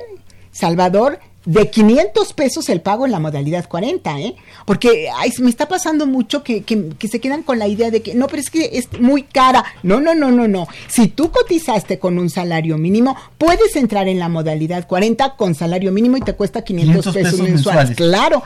Salvador, 0.51 1.19
de 1.45 1.69
500 1.69 2.33
pesos 2.33 2.69
el 2.69 2.81
pago 2.81 3.05
en 3.05 3.11
la 3.11 3.19
modalidad 3.19 3.67
40, 3.67 4.19
¿eh? 4.19 4.35
Porque 4.65 5.09
ay, 5.15 5.31
me 5.39 5.49
está 5.49 5.67
pasando 5.67 6.05
mucho 6.05 6.43
que, 6.43 6.63
que, 6.63 6.89
que 6.89 7.07
se 7.07 7.19
quedan 7.19 7.43
con 7.43 7.57
la 7.57 7.67
idea 7.67 7.89
de 7.89 8.01
que 8.01 8.13
no, 8.13 8.27
pero 8.27 8.41
es 8.41 8.49
que 8.49 8.71
es 8.73 8.87
muy 8.99 9.23
cara. 9.23 9.65
No, 9.83 9.99
no, 9.99 10.13
no, 10.13 10.31
no, 10.31 10.47
no. 10.47 10.67
Si 10.87 11.07
tú 11.07 11.31
cotizaste 11.31 11.97
con 11.99 12.19
un 12.19 12.29
salario 12.29 12.77
mínimo, 12.77 13.15
puedes 13.37 13.75
entrar 13.75 14.07
en 14.07 14.19
la 14.19 14.29
modalidad 14.29 14.87
40 14.87 15.35
con 15.35 15.55
salario 15.55 15.91
mínimo 15.91 16.17
y 16.17 16.21
te 16.21 16.33
cuesta 16.33 16.63
500, 16.63 16.93
500 16.93 17.13
pesos, 17.13 17.31
pesos 17.31 17.49
mensuales. 17.49 17.89
mensuales. 17.89 17.97
Claro. 17.97 18.43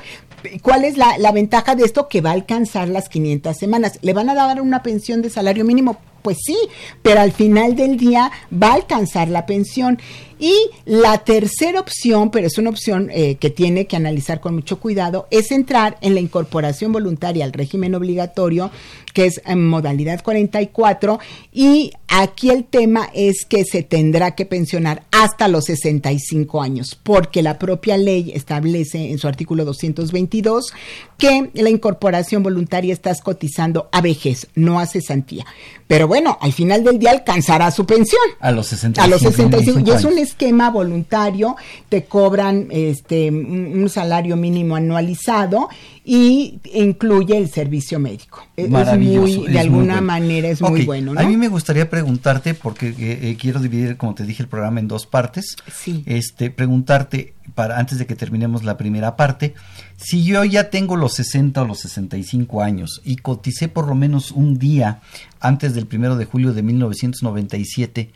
¿Cuál 0.62 0.86
es 0.86 0.98
la, 0.98 1.18
la 1.18 1.32
ventaja 1.32 1.76
de 1.76 1.84
esto? 1.84 2.08
Que 2.08 2.22
va 2.22 2.30
a 2.30 2.34
alcanzar 2.34 2.88
las 2.88 3.10
500 3.10 3.58
semanas. 3.58 4.00
¿Le 4.02 4.14
van 4.14 4.30
a 4.30 4.36
dar 4.36 4.62
una 4.62 4.84
pensión 4.84 5.22
de 5.22 5.30
salario 5.30 5.66
mínimo? 5.66 5.98
Pues 6.22 6.38
sí, 6.44 6.58
pero 7.04 7.22
al 7.22 7.32
final 7.32 7.76
del 7.76 7.98
día 7.98 8.32
va 8.52 8.70
a 8.70 8.74
alcanzar 8.74 9.28
la 9.28 9.46
pensión. 9.46 10.00
Y 10.40 10.54
la 10.86 11.20
tercera 11.20 11.80
opción, 11.80 12.32
pero 12.32 12.48
es 12.48 12.58
una 12.58 12.70
opción 12.70 13.10
eh, 13.12 13.36
que 13.36 13.50
tiene 13.50 13.88
que 13.88 13.96
analizar 13.96 14.42
con 14.42 14.56
mucho 14.56 14.80
cuidado, 14.80 15.28
es 15.32 15.52
entrar 15.52 15.98
en 16.02 16.14
la 16.14 16.20
incorporación 16.20 16.92
voluntaria 16.92 17.46
al 17.46 17.54
régimen 17.54 17.96
obligatorio, 17.96 18.72
que 19.14 19.26
es 19.26 19.42
en 19.46 19.66
modalidad 19.68 20.22
44. 20.22 21.20
Y 21.54 21.94
aquí 22.10 22.50
el 22.50 22.66
tema 22.66 23.10
es 23.14 23.46
que 23.48 23.64
se 23.64 23.82
tendrá 23.82 24.36
que 24.36 24.46
pensionar 24.46 25.04
hasta 25.12 25.48
los 25.48 25.66
65 25.66 26.62
años, 26.62 27.00
porque 27.02 27.42
la 27.42 27.58
propia 27.58 27.98
ley 27.98 28.32
establece 28.36 29.12
en 29.12 29.18
su 29.18 29.28
artículo 29.28 29.64
222 29.64 30.74
que 31.18 31.50
la 31.54 31.70
incorporación 31.70 32.44
voluntaria 32.44 32.94
estás 32.94 33.22
cotizando 33.22 33.88
a 33.94 34.02
vejez, 34.02 34.48
no 34.56 34.80
a 34.80 34.86
cesantía. 34.86 35.46
Pero 35.88 36.08
bueno, 36.08 36.38
al 36.42 36.52
final 36.52 36.84
del 36.84 37.00
día 37.00 37.12
alcanzará 37.12 37.70
su 37.72 37.86
pensión. 37.86 38.22
A 38.40 38.52
los 38.52 38.68
65. 38.68 39.06
A 39.06 39.08
los 39.08 39.22
65. 39.22 39.80
Y 39.86 39.92
es 39.92 40.04
un. 40.04 40.25
Esquema 40.26 40.70
voluntario, 40.70 41.56
te 41.90 42.04
cobran 42.04 42.68
este 42.70 43.32
un 43.32 43.90
salario 43.90 44.36
mínimo 44.36 44.76
anualizado 44.76 45.70
y 46.04 46.60
incluye 46.74 47.36
el 47.36 47.50
servicio 47.50 48.00
médico. 48.00 48.46
Es 48.56 48.70
Maravilloso, 48.70 49.22
muy, 49.22 49.32
es 49.32 49.38
de 49.38 49.50
muy 49.50 49.58
alguna 49.58 49.94
bueno. 49.96 50.02
manera 50.02 50.50
es 50.50 50.62
muy 50.62 50.86
bueno, 50.86 51.14
¿no? 51.14 51.20
A 51.20 51.24
mí 51.24 51.36
me 51.36 51.48
gustaría 51.48 51.90
preguntarte, 51.90 52.54
porque 52.54 52.90
eh, 52.90 52.96
eh, 53.00 53.38
quiero 53.40 53.60
dividir, 53.60 53.98
como 53.98 54.14
te 54.14 54.24
dije, 54.24 54.44
el 54.44 54.50
programa 54.50 54.80
en 54.80 54.88
dos 54.88 55.08
partes. 55.08 55.56
Sí. 55.74 56.04
Este, 56.06 56.52
preguntarte, 56.52 57.34
para 57.56 57.80
antes 57.80 57.98
de 57.98 58.06
que 58.06 58.16
terminemos 58.16 58.64
la 58.64 58.78
primera 58.78 59.16
parte, 59.16 59.56
si 59.98 60.24
yo 60.24 60.44
ya 60.44 60.70
tengo 60.70 60.96
los 60.96 61.14
60 61.14 61.64
o 61.64 61.66
los 61.66 61.80
65 61.80 62.62
años 62.62 63.02
y 63.04 63.16
coticé 63.16 63.68
por 63.68 63.88
lo 63.88 63.96
menos 63.96 64.32
un 64.32 64.60
día 64.60 65.00
antes 65.40 65.74
del 65.74 65.88
primero 65.88 66.18
de 66.18 66.26
julio 66.26 66.54
de 66.54 66.62
1997, 66.62 68.12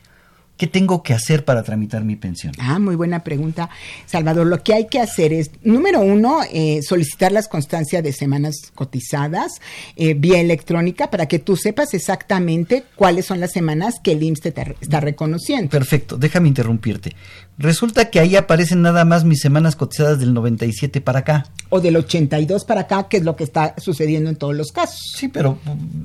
¿qué 0.59 0.67
tengo 0.67 1.01
que 1.01 1.13
hacer 1.15 1.43
para 1.45 1.63
tramitar 1.63 2.03
mi 2.03 2.15
pensión? 2.15 2.53
Ah, 2.59 2.77
muy 2.77 2.95
buena 2.95 3.23
pregunta, 3.23 3.69
Salvador. 4.05 4.45
Lo 4.45 4.61
que 4.61 4.75
hay 4.75 4.87
que 4.87 4.99
hacer 4.99 5.33
es, 5.33 5.49
número 5.63 6.01
uno, 6.01 6.41
eh, 6.53 6.81
solicitar 6.83 7.31
las 7.31 7.47
constancias 7.47 8.03
de 8.03 8.13
semanas 8.13 8.55
cotizadas 8.75 9.53
eh, 9.95 10.13
vía 10.13 10.39
electrónica 10.39 11.09
para 11.09 11.27
que 11.27 11.39
tú 11.39 11.55
sepas 11.57 11.93
exactamente 11.93 12.83
cuáles 12.95 13.25
son 13.25 13.39
las 13.39 13.51
semanas 13.53 13.95
que 14.03 14.11
el 14.11 14.21
IMSS 14.21 14.41
te 14.41 14.51
ta- 14.51 14.75
está 14.81 14.99
reconociendo. 14.99 15.69
Perfecto, 15.69 16.17
déjame 16.17 16.49
interrumpirte. 16.49 17.15
Resulta 17.57 18.09
que 18.09 18.19
ahí 18.19 18.35
aparecen 18.35 18.81
nada 18.81 19.05
más 19.05 19.23
mis 19.23 19.39
semanas 19.39 19.75
cotizadas 19.75 20.19
del 20.19 20.33
97 20.33 21.01
para 21.01 21.19
acá. 21.19 21.45
O 21.69 21.79
del 21.81 21.95
82 21.95 22.65
para 22.65 22.81
acá, 22.81 23.07
que 23.09 23.17
es 23.17 23.23
lo 23.23 23.35
que 23.35 23.45
está 23.45 23.75
sucediendo 23.77 24.29
en 24.29 24.35
todos 24.35 24.55
los 24.55 24.71
casos. 24.71 24.99
Sí, 25.15 25.29
pero 25.29 25.57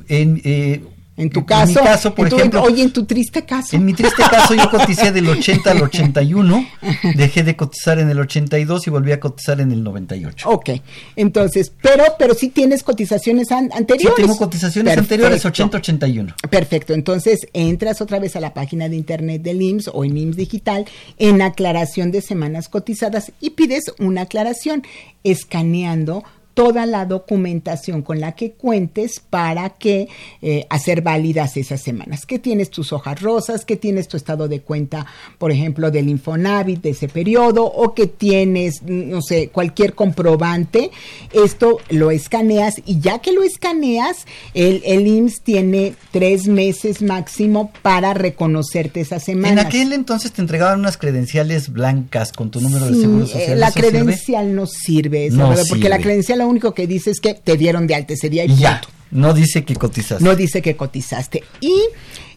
en, 0.08 0.40
eh, 0.44 0.84
En 1.16 1.30
tu 1.30 1.46
caso, 1.46 1.68
mi 1.80 1.86
caso, 1.86 2.12
por 2.12 2.26
en 2.26 2.30
tu- 2.30 2.36
ejemplo, 2.36 2.62
oye, 2.64 2.82
en 2.82 2.92
tu 2.92 3.04
triste 3.04 3.44
caso. 3.44 3.76
En 3.76 3.84
mi 3.84 3.94
triste 3.94 4.20
caso 4.28 4.52
yo 4.54 4.68
coticé 4.68 5.12
del 5.12 5.28
80 5.28 5.70
al 5.70 5.82
81, 5.82 6.66
dejé 7.14 7.44
de 7.44 7.54
cotizar 7.54 8.00
en 8.00 8.10
el 8.10 8.18
82 8.18 8.86
y 8.88 8.90
volví 8.90 9.12
a 9.12 9.20
cotizar 9.20 9.60
en 9.60 9.70
el 9.70 9.84
98. 9.84 10.48
Ok, 10.50 10.70
entonces, 11.14 11.72
pero, 11.80 12.02
pero 12.18 12.34
sí 12.34 12.48
tienes 12.48 12.82
cotizaciones 12.82 13.52
an- 13.52 13.70
Sí, 13.70 13.78
anteriores. 13.78 14.16
tengo 14.16 14.36
cotizaciones 14.36 14.92
Perfecto. 14.94 15.14
anteriores 15.24 15.44
80-81. 15.44 16.34
Perfecto, 16.50 16.94
entonces 16.94 17.40
entras 17.52 18.00
otra 18.00 18.18
vez 18.18 18.34
a 18.34 18.40
la 18.40 18.52
página 18.52 18.88
de 18.88 18.96
internet 18.96 19.42
del 19.42 19.62
IMSS 19.62 19.90
o 19.94 20.04
en 20.04 20.16
IMSS 20.16 20.36
Digital 20.36 20.84
en 21.18 21.42
aclaración 21.42 22.10
de 22.10 22.22
semanas 22.22 22.68
cotizadas 22.68 23.30
y 23.40 23.50
pides 23.50 23.84
una 24.00 24.22
aclaración 24.22 24.82
escaneando 25.22 26.24
toda 26.54 26.86
la 26.86 27.04
documentación 27.04 28.02
con 28.02 28.20
la 28.20 28.32
que 28.32 28.52
cuentes 28.52 29.20
para 29.20 29.70
que 29.70 30.08
eh, 30.40 30.66
hacer 30.70 31.02
válidas 31.02 31.56
esas 31.56 31.82
semanas. 31.82 32.26
Que 32.26 32.38
tienes 32.38 32.70
tus 32.70 32.92
hojas 32.92 33.20
rosas, 33.20 33.64
que 33.64 33.76
tienes 33.76 34.08
tu 34.08 34.16
estado 34.16 34.48
de 34.48 34.60
cuenta, 34.60 35.06
por 35.38 35.50
ejemplo, 35.50 35.90
del 35.90 36.08
Infonavit 36.08 36.80
de 36.80 36.90
ese 36.90 37.08
periodo, 37.08 37.64
o 37.64 37.94
que 37.94 38.06
tienes, 38.06 38.82
no 38.82 39.20
sé, 39.20 39.48
cualquier 39.48 39.94
comprobante. 39.94 40.90
Esto 41.32 41.78
lo 41.90 42.10
escaneas 42.10 42.80
y 42.86 43.00
ya 43.00 43.18
que 43.18 43.32
lo 43.32 43.42
escaneas, 43.42 44.26
el, 44.54 44.82
el 44.84 45.06
IMSS 45.06 45.42
tiene 45.42 45.94
tres 46.12 46.46
meses 46.46 47.02
máximo 47.02 47.72
para 47.82 48.14
reconocerte 48.14 49.00
esas 49.00 49.24
semanas. 49.24 49.52
En 49.52 49.66
aquel 49.66 49.92
entonces 49.92 50.32
te 50.32 50.40
entregaban 50.40 50.78
unas 50.78 50.96
credenciales 50.96 51.72
blancas 51.72 52.32
con 52.32 52.50
tu 52.50 52.60
número 52.60 52.86
de 52.86 52.94
seguro 53.00 53.26
social. 53.26 53.52
Eh, 53.52 53.56
la 53.56 53.72
credencial 53.72 54.54
no 54.54 54.66
sirve, 54.66 55.30
porque 55.68 55.88
la 55.88 55.98
credencial 55.98 56.40
lo 56.44 56.50
único 56.50 56.74
que 56.74 56.86
dice 56.86 57.10
es 57.10 57.20
que 57.20 57.34
te 57.34 57.56
dieron 57.56 57.86
de 57.86 57.94
alta 57.94 58.12
ese 58.12 58.28
día 58.28 58.44
y 58.44 58.56
ya. 58.56 58.82
No 59.10 59.32
dice 59.32 59.64
que 59.64 59.74
cotizaste. 59.74 60.22
No 60.22 60.36
dice 60.36 60.60
que 60.60 60.76
cotizaste. 60.76 61.42
Y 61.60 61.74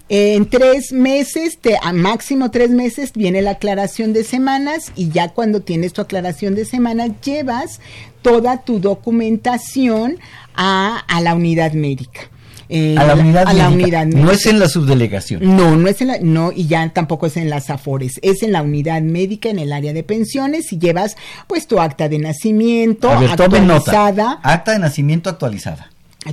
eh, 0.10 0.36
en 0.36 0.50
tres 0.50 0.94
meses, 0.94 1.58
te, 1.60 1.76
a 1.82 1.92
máximo 1.92 2.50
tres 2.50 2.70
meses, 2.70 3.12
viene 3.14 3.42
la 3.42 3.52
aclaración 3.52 4.14
de 4.14 4.24
semanas 4.24 4.92
y 4.96 5.10
ya 5.10 5.30
cuando 5.30 5.62
tienes 5.62 5.92
tu 5.92 6.02
aclaración 6.02 6.56
de 6.56 6.64
semanas, 6.64 7.12
llevas 7.24 7.82
toda 8.22 8.62
tu 8.64 8.80
documentación 8.80 10.18
a, 10.56 11.00
a 11.08 11.22
la 11.22 11.36
unidad 11.36 11.74
médica. 11.74 12.30
Eh, 12.70 12.96
a 12.98 13.06
la 13.06 13.16
unidad, 13.16 13.48
médica. 13.72 14.06
No 14.06 14.32
es 14.32 14.46
en 14.46 14.60
la 14.60 14.68
subdelegación. 14.68 15.56
No, 15.56 15.76
no 15.76 15.88
es 15.88 16.02
en 16.02 16.08
la, 16.08 16.20
no, 16.20 16.52
y 16.52 16.68
ya 16.68 16.90
tampoco 16.90 17.28
es 17.28 17.38
en 17.38 17.50
las 17.50 17.70
AFORES, 17.70 18.20
es 18.22 18.44
en 18.44 18.52
la 18.52 18.62
unidad 18.62 19.02
médica, 19.02 19.50
en 19.50 19.60
el 19.60 19.72
área 19.72 19.94
de 19.94 20.04
pensiones, 20.04 20.72
y 20.74 20.80
llevas 20.80 21.16
pues 21.48 21.68
tu 21.68 21.80
acta 21.80 22.10
de 22.10 22.20
nacimiento 22.20 23.10
actualizada. 23.10 24.40
Acta 24.44 24.74
de 24.74 24.80
nacimiento 24.80 25.30
actualizada. 25.30 25.92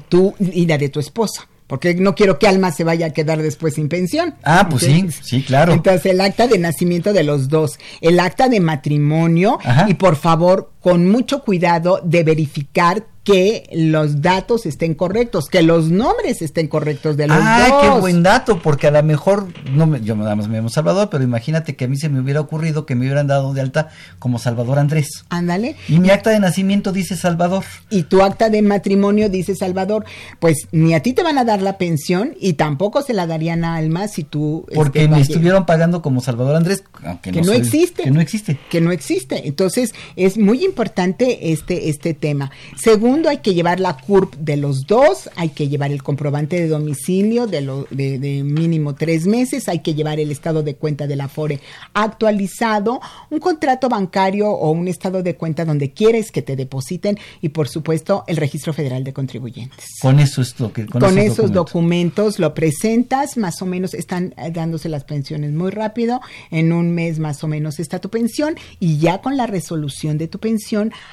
Tú 0.08 0.34
y 0.40 0.66
la 0.66 0.76
de 0.76 0.88
tu 0.88 0.98
esposa 0.98 1.48
porque 1.66 1.94
no 1.94 2.14
quiero 2.14 2.38
que 2.38 2.46
Alma 2.46 2.72
se 2.72 2.84
vaya 2.84 3.06
a 3.06 3.10
quedar 3.10 3.40
después 3.40 3.74
sin 3.74 3.88
pensión. 3.88 4.34
Ah, 4.42 4.66
pues 4.68 4.82
sí, 4.84 5.06
sí, 5.22 5.42
claro. 5.42 5.72
Entonces 5.72 6.12
el 6.12 6.20
acta 6.20 6.46
de 6.46 6.58
nacimiento 6.58 7.12
de 7.12 7.24
los 7.24 7.48
dos, 7.48 7.78
el 8.00 8.20
acta 8.20 8.48
de 8.48 8.60
matrimonio 8.60 9.58
y 9.88 9.94
por 9.94 10.16
favor, 10.16 10.70
con 10.84 11.08
mucho 11.10 11.42
cuidado 11.42 12.02
de 12.04 12.24
verificar 12.24 13.06
que 13.24 13.70
los 13.72 14.20
datos 14.20 14.66
estén 14.66 14.94
correctos, 14.94 15.46
que 15.46 15.62
los 15.62 15.90
nombres 15.90 16.42
estén 16.42 16.68
correctos 16.68 17.16
de 17.16 17.26
los 17.26 17.38
ah, 17.40 17.78
qué 17.80 18.00
buen 18.00 18.22
dato, 18.22 18.60
porque 18.60 18.88
a 18.88 18.90
lo 18.90 19.02
mejor, 19.02 19.48
no 19.72 19.86
me, 19.86 20.02
yo 20.02 20.14
nada 20.14 20.36
más 20.36 20.46
me 20.46 20.56
llamo 20.56 20.68
Salvador, 20.68 21.08
pero 21.10 21.24
imagínate 21.24 21.74
que 21.74 21.86
a 21.86 21.88
mí 21.88 21.96
se 21.96 22.10
me 22.10 22.20
hubiera 22.20 22.42
ocurrido 22.42 22.84
que 22.84 22.94
me 22.94 23.06
hubieran 23.06 23.26
dado 23.26 23.54
de 23.54 23.62
alta 23.62 23.88
como 24.18 24.38
Salvador 24.38 24.78
Andrés. 24.78 25.24
Ándale. 25.30 25.74
Y 25.88 26.00
mi 26.00 26.10
acta 26.10 26.28
de 26.28 26.38
nacimiento 26.38 26.92
dice 26.92 27.16
Salvador. 27.16 27.64
Y 27.88 28.02
tu 28.02 28.20
acta 28.20 28.50
de 28.50 28.60
matrimonio 28.60 29.30
dice 29.30 29.56
Salvador. 29.56 30.04
Pues 30.38 30.68
ni 30.70 30.92
a 30.92 31.00
ti 31.00 31.14
te 31.14 31.22
van 31.22 31.38
a 31.38 31.44
dar 31.44 31.62
la 31.62 31.78
pensión 31.78 32.34
y 32.38 32.54
tampoco 32.54 33.00
se 33.00 33.14
la 33.14 33.26
darían 33.26 33.64
a 33.64 33.76
Alma 33.76 34.06
si 34.06 34.24
tú... 34.24 34.66
Este, 34.68 34.76
porque 34.76 35.08
me 35.08 35.22
estuvieron 35.22 35.64
pagando 35.64 36.02
como 36.02 36.20
Salvador 36.20 36.56
Andrés, 36.56 36.84
aunque 37.02 37.30
que 37.30 37.40
no, 37.40 37.52
existe. 37.52 38.02
Que 38.02 38.10
no 38.10 38.20
existe. 38.20 38.60
Que 38.68 38.82
no 38.82 38.92
existe. 38.92 39.48
Entonces 39.48 39.94
es 40.14 40.36
muy 40.36 40.58
importante 40.58 40.73
este, 41.18 41.88
este 41.88 42.14
tema. 42.14 42.50
Según 42.76 43.26
hay 43.26 43.38
que 43.38 43.54
llevar 43.54 43.80
la 43.80 43.96
CURP 43.96 44.34
de 44.37 44.56
los 44.56 44.87
dos, 44.87 45.30
hay 45.37 45.50
que 45.50 45.68
llevar 45.68 45.92
el 45.92 46.02
comprobante 46.02 46.60
de 46.60 46.68
domicilio 46.68 47.46
de, 47.46 47.60
lo, 47.60 47.87
de, 47.90 48.42
mínimo 48.44 48.94
tres 48.94 49.26
meses, 49.26 49.68
hay 49.68 49.80
que 49.80 49.94
llevar 49.94 50.20
el 50.20 50.30
estado 50.30 50.62
de 50.62 50.74
cuenta 50.74 51.06
de 51.06 51.16
la 51.16 51.28
FORE 51.28 51.60
actualizado, 51.92 53.00
un 53.30 53.38
contrato 53.38 53.88
bancario 53.88 54.50
o 54.50 54.70
un 54.70 54.88
estado 54.88 55.22
de 55.22 55.37
cuenta 55.37 55.64
donde 55.64 55.92
quieres 55.92 56.30
que 56.30 56.42
te 56.42 56.56
depositen 56.56 57.18
y 57.40 57.50
por 57.50 57.68
supuesto 57.68 58.24
el 58.26 58.37
registro 58.37 58.72
federal 58.72 59.04
de 59.04 59.12
contribuyentes. 59.12 59.87
Con 60.00 60.18
eso 60.20 60.42
es 60.42 60.58
lo 60.58 60.72
que 60.72 60.87
con, 60.87 61.18
esos, 61.18 61.52
documentos. 61.52 62.38
lo 62.38 62.54
presentas, 62.54 63.37
más 63.37 63.62
o 63.62 63.66
menos 63.66 63.94
están 63.94 64.34
eh, 64.37 64.50
dándose 64.52 64.88
las 64.88 65.04
pensiones 65.04 65.52
muy 65.52 65.70
rápido, 65.70 66.20
en 66.50 66.72
un 66.72 66.90
mes 66.90 67.18
más 67.18 67.42
o 67.44 67.48
menos 67.48 67.78
está 67.78 68.00
tu 68.00 68.08
pensión 68.10 68.56
y 68.80 68.98
ya 68.98 69.20
con 69.20 69.37
la 69.37 69.46
resolución 69.46 70.18
de 70.18 70.28
tu 70.28 70.38
pensión 70.38 70.63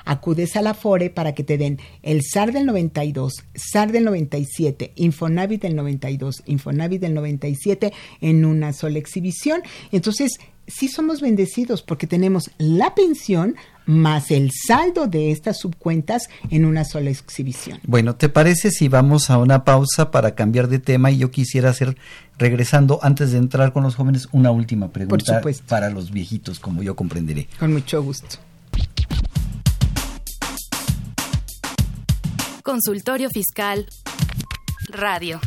acudes 0.05 0.55
a 0.55 0.61
la 0.61 0.73
FORE 0.73 1.09
para 1.09 1.33
que 1.33 1.43
te 1.43 1.57
den 1.57 1.79
el 2.03 2.21
SAR 2.23 2.51
del 2.51 2.65
92, 2.65 3.33
SAR 3.53 3.91
del 3.91 4.05
97, 4.05 4.93
Infonavit 4.95 5.61
del 5.61 5.75
92, 5.75 6.43
Infonavit 6.45 7.01
del 7.01 7.13
97 7.13 7.93
en 8.21 8.45
una 8.45 8.73
sola 8.73 8.99
exhibición. 8.99 9.61
Entonces, 9.91 10.39
sí 10.67 10.87
somos 10.87 11.21
bendecidos 11.21 11.81
porque 11.81 12.07
tenemos 12.07 12.51
la 12.57 12.95
pensión 12.95 13.55
más 13.85 14.31
el 14.31 14.51
saldo 14.51 15.07
de 15.07 15.31
estas 15.31 15.59
subcuentas 15.59 16.29
en 16.49 16.65
una 16.65 16.85
sola 16.85 17.09
exhibición. 17.09 17.79
Bueno, 17.85 18.15
¿te 18.15 18.29
parece 18.29 18.71
si 18.71 18.87
vamos 18.87 19.29
a 19.29 19.37
una 19.37 19.63
pausa 19.65 20.11
para 20.11 20.35
cambiar 20.35 20.67
de 20.67 20.79
tema? 20.79 21.11
Y 21.11 21.17
yo 21.17 21.31
quisiera 21.31 21.71
hacer, 21.71 21.97
regresando, 22.37 22.99
antes 23.01 23.31
de 23.31 23.39
entrar 23.39 23.73
con 23.73 23.83
los 23.83 23.95
jóvenes, 23.95 24.29
una 24.31 24.51
última 24.51 24.91
pregunta 24.91 25.41
para 25.67 25.89
los 25.89 26.11
viejitos, 26.11 26.59
como 26.59 26.83
yo 26.83 26.95
comprenderé. 26.95 27.47
Con 27.59 27.73
mucho 27.73 28.01
gusto. 28.01 28.37
Consultorio 32.63 33.29
Fiscal 33.29 33.87
Radio. 34.89 35.39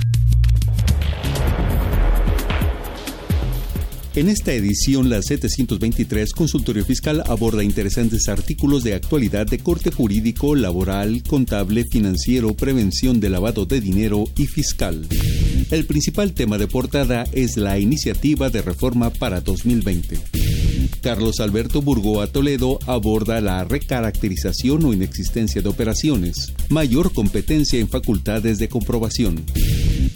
En 4.15 4.29
esta 4.29 4.53
edición, 4.53 5.11
la 5.11 5.23
723 5.23 6.33
Consultorio 6.33 6.85
Fiscal 6.85 7.23
aborda 7.27 7.65
interesantes 7.65 8.29
artículos 8.29 8.85
de 8.85 8.95
actualidad 8.95 9.47
de 9.47 9.59
corte 9.59 9.91
jurídico, 9.91 10.55
laboral, 10.55 11.23
contable, 11.25 11.85
financiero, 11.85 12.55
prevención 12.55 13.19
de 13.19 13.31
lavado 13.31 13.67
de 13.67 13.81
dinero 13.81 14.25
y 14.37 14.47
fiscal. 14.47 15.07
El 15.71 15.87
principal 15.87 16.33
tema 16.33 16.59
de 16.59 16.69
portada 16.69 17.25
es 17.33 17.57
la 17.57 17.79
iniciativa 17.79 18.51
de 18.51 18.63
reforma 18.63 19.11
para 19.11 19.41
2020. 19.41 20.64
Carlos 21.05 21.41
Alberto 21.41 21.83
Burgoa 21.83 22.29
Toledo 22.29 22.79
aborda 22.87 23.39
la 23.43 23.63
recaracterización 23.65 24.87
o 24.87 24.95
inexistencia 24.95 25.61
de 25.61 25.69
operaciones, 25.69 26.55
mayor 26.71 27.13
competencia 27.13 27.79
en 27.79 27.91
facultades 27.91 28.59
de 28.59 28.71
comprobación. 28.71 29.45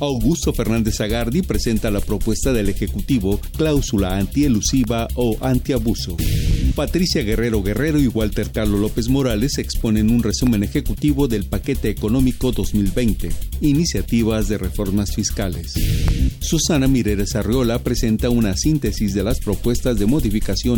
Augusto 0.01 0.55
Fernández 0.55 0.99
Agardi 1.03 1.43
presenta 1.43 1.91
la 1.91 2.01
propuesta 2.01 2.55
del 2.55 2.71
Ejecutivo 2.71 3.39
cláusula 3.59 4.17
antielusiva 4.17 5.09
o 5.15 5.37
antiabuso. 5.43 6.17
Patricia 6.75 7.23
Guerrero 7.23 7.63
Guerrero 7.63 7.99
y 7.99 8.07
Walter 8.07 8.51
Carlos 8.51 8.81
López 8.81 9.09
Morales 9.09 9.59
exponen 9.59 10.11
un 10.11 10.23
resumen 10.23 10.63
ejecutivo 10.63 11.29
del 11.29 11.45
paquete 11.45 11.91
económico 11.91 12.53
2020, 12.53 13.31
iniciativas 13.61 14.49
de 14.49 14.57
reformas 14.57 15.15
fiscales. 15.15 15.75
Susana 16.41 16.87
Mireles 16.87 17.35
Arriola 17.35 17.81
presenta 17.81 18.31
una 18.31 18.57
síntesis 18.57 19.13
de 19.13 19.25
las 19.25 19.41
propuestas 19.41 19.99
de 19.99 20.07
modificación 20.07 20.78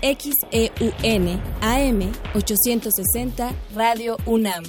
XEUN 0.00 1.40
AM 1.60 2.12
860 2.32 3.52
Radio 3.74 4.16
UNAM. 4.26 4.62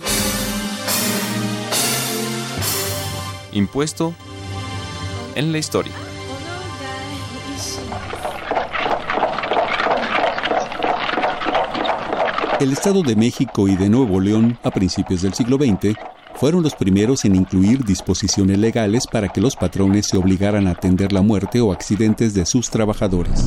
Impuesto 3.51 4.15
en 5.35 5.51
la 5.51 5.59
historia. 5.59 5.93
El 12.59 12.73
Estado 12.73 13.03
de 13.03 13.15
México 13.15 13.67
y 13.67 13.75
de 13.75 13.87
Nuevo 13.87 14.19
León, 14.19 14.57
a 14.63 14.71
principios 14.71 15.21
del 15.21 15.35
siglo 15.35 15.57
XX, 15.57 15.95
fueron 16.35 16.63
los 16.63 16.73
primeros 16.73 17.23
en 17.25 17.35
incluir 17.35 17.83
disposiciones 17.85 18.57
legales 18.57 19.05
para 19.05 19.29
que 19.29 19.41
los 19.41 19.55
patrones 19.55 20.07
se 20.07 20.17
obligaran 20.17 20.67
a 20.67 20.71
atender 20.71 21.13
la 21.13 21.21
muerte 21.21 21.61
o 21.61 21.71
accidentes 21.71 22.33
de 22.33 22.45
sus 22.45 22.69
trabajadores. 22.69 23.45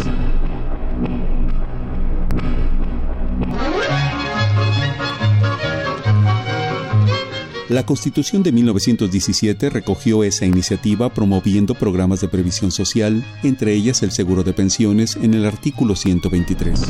La 7.73 7.87
Constitución 7.87 8.43
de 8.43 8.53
1917 8.53 9.71
recogió 9.71 10.25
esa 10.25 10.45
iniciativa 10.45 11.09
promoviendo 11.09 11.75
programas 11.75 12.21
de 12.21 12.29
previsión 12.29 12.71
social, 12.71 13.25
entre 13.43 13.73
ellas 13.73 14.03
el 14.03 14.11
seguro 14.11 14.43
de 14.43 14.53
pensiones, 14.53 15.17
en 15.17 15.33
el 15.33 15.47
artículo 15.47 15.97
123. 15.97 16.83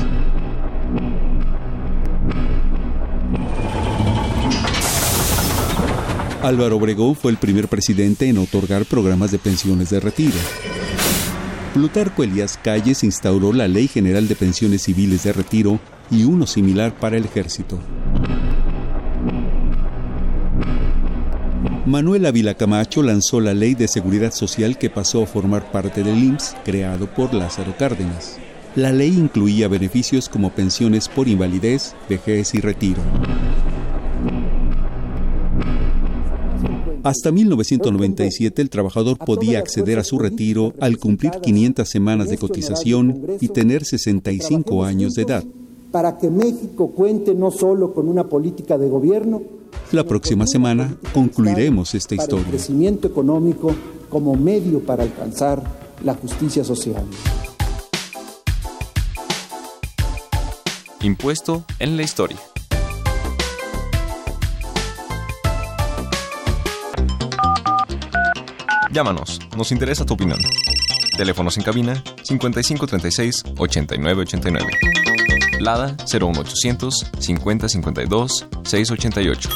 Álvaro 6.43 6.79
Obregón 6.79 7.15
fue 7.15 7.31
el 7.31 7.37
primer 7.37 7.69
presidente 7.69 8.29
en 8.29 8.39
otorgar 8.39 8.85
programas 8.85 9.31
de 9.31 9.39
pensiones 9.39 9.89
de 9.91 10.01
retiro. 10.01 10.35
Plutarco 11.75 12.25
Elías 12.25 12.59
Calles 12.61 13.05
instauró 13.05 13.53
la 13.53 13.69
Ley 13.69 13.87
General 13.87 14.27
de 14.27 14.35
Pensiones 14.35 14.83
Civiles 14.83 15.23
de 15.23 15.33
Retiro 15.33 15.79
y 16.11 16.25
uno 16.25 16.45
similar 16.45 16.93
para 16.99 17.17
el 17.17 17.25
ejército. 17.25 17.79
Manuel 21.85 22.27
Ávila 22.27 22.55
Camacho 22.55 23.03
lanzó 23.03 23.41
la 23.41 23.55
Ley 23.55 23.75
de 23.75 23.89
Seguridad 23.89 24.33
Social 24.33 24.79
que 24.79 24.89
pasó 24.89 25.25
a 25.25 25.27
formar 25.27 25.73
parte 25.73 26.05
del 26.05 26.17
IMSS, 26.17 26.55
creado 26.65 27.13
por 27.13 27.35
Lázaro 27.35 27.75
Cárdenas. 27.77 28.39
La 28.77 28.93
ley 28.93 29.09
incluía 29.09 29.67
beneficios 29.67 30.29
como 30.29 30.51
pensiones 30.51 31.09
por 31.09 31.27
invalidez, 31.27 31.97
vejez 32.09 32.55
y 32.55 32.61
retiro. 32.61 33.03
Hasta 37.03 37.33
1997 37.33 38.63
el 38.63 38.71
trabajador 38.71 39.19
podía 39.19 39.59
acceder 39.59 39.99
a 39.99 40.05
su 40.05 40.21
retiro 40.21 40.75
al 40.81 40.99
cumplir 40.99 41.33
500 41.33 41.89
semanas 41.89 42.29
de 42.29 42.39
cotización 42.39 43.27
y 43.41 43.49
tener 43.49 43.85
65 43.85 44.85
años 44.85 45.15
de 45.15 45.23
edad. 45.23 45.45
Para 45.91 46.17
que 46.17 46.31
México 46.31 46.93
cuente 46.93 47.35
no 47.35 47.51
solo 47.51 47.93
con 47.93 48.09
una 48.09 48.29
política 48.29 48.79
de 48.79 48.89
gobierno, 48.89 49.43
la 49.93 50.05
próxima 50.05 50.47
semana 50.47 50.95
concluiremos 51.13 51.95
esta 51.95 52.15
historia. 52.15 52.45
El 52.45 52.51
crecimiento 52.51 53.09
económico 53.09 53.75
como 54.09 54.35
medio 54.35 54.81
para 54.81 55.03
alcanzar 55.03 55.63
la 56.03 56.15
justicia 56.15 56.65
social. 56.65 57.05
Impuesto 61.03 61.65
en 61.79 61.97
la 61.97 62.03
historia. 62.03 62.39
Llámanos, 68.93 69.41
nos 69.57 69.73
interesa 69.73 70.05
tu 70.05 70.15
opinión. 70.15 70.39
Teléfonos 71.17 71.57
en 71.57 71.65
cabina 71.65 72.03
5536 72.23 73.43
8989. 73.59 75.22
Lada 75.63 75.97
01800 76.13 77.13
5052 77.19 78.47
688. 78.65 79.49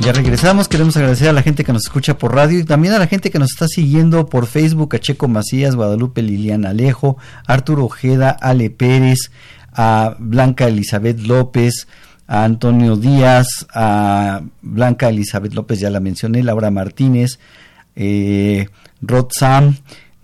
Ya 0.00 0.12
regresamos, 0.12 0.68
queremos 0.68 0.96
agradecer 0.96 1.28
a 1.28 1.32
la 1.32 1.42
gente 1.42 1.64
que 1.64 1.72
nos 1.72 1.86
escucha 1.86 2.16
por 2.18 2.34
radio 2.34 2.60
y 2.60 2.64
también 2.64 2.94
a 2.94 2.98
la 2.98 3.06
gente 3.06 3.30
que 3.30 3.38
nos 3.38 3.50
está 3.50 3.66
siguiendo 3.66 4.26
por 4.26 4.46
Facebook, 4.46 4.94
a 4.94 5.00
Checo 5.00 5.26
Macías, 5.26 5.74
Guadalupe 5.74 6.22
Liliana 6.22 6.70
Alejo, 6.70 7.16
Arturo 7.46 7.84
Ojeda, 7.84 8.30
Ale 8.30 8.70
Pérez, 8.70 9.30
a 9.72 10.14
Blanca 10.18 10.68
Elizabeth 10.68 11.18
López, 11.20 11.88
a 12.28 12.44
Antonio 12.44 12.96
Díaz, 12.96 13.66
a 13.74 14.42
Blanca 14.62 15.08
Elizabeth 15.08 15.54
López, 15.54 15.80
ya 15.80 15.90
la 15.90 16.00
mencioné, 16.00 16.42
Laura 16.42 16.70
Martínez, 16.70 17.40
eh, 17.96 18.68
Rod 19.02 19.28
Sam, 19.30 19.76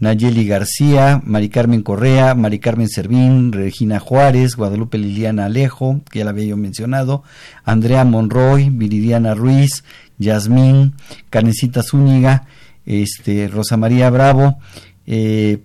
Nayeli 0.02 0.48
García, 0.48 1.22
Mari 1.24 1.48
Carmen 1.48 1.82
Correa, 1.82 2.34
Mari 2.34 2.58
Carmen 2.58 2.88
Servín, 2.88 3.52
Regina 3.52 4.00
Juárez, 4.00 4.56
Guadalupe 4.56 4.98
Liliana 4.98 5.44
Alejo, 5.44 6.00
que 6.10 6.18
ya 6.18 6.24
la 6.24 6.32
había 6.32 6.46
yo 6.46 6.56
mencionado, 6.56 7.22
Andrea 7.64 8.04
Monroy, 8.04 8.68
Viridiana 8.70 9.36
Ruiz, 9.36 9.84
Yasmín, 10.18 10.94
Canecita 11.30 11.84
Zúñiga, 11.84 12.48
este, 12.84 13.46
Rosa 13.46 13.76
María 13.76 14.10
Bravo. 14.10 14.58
Eh, 15.06 15.58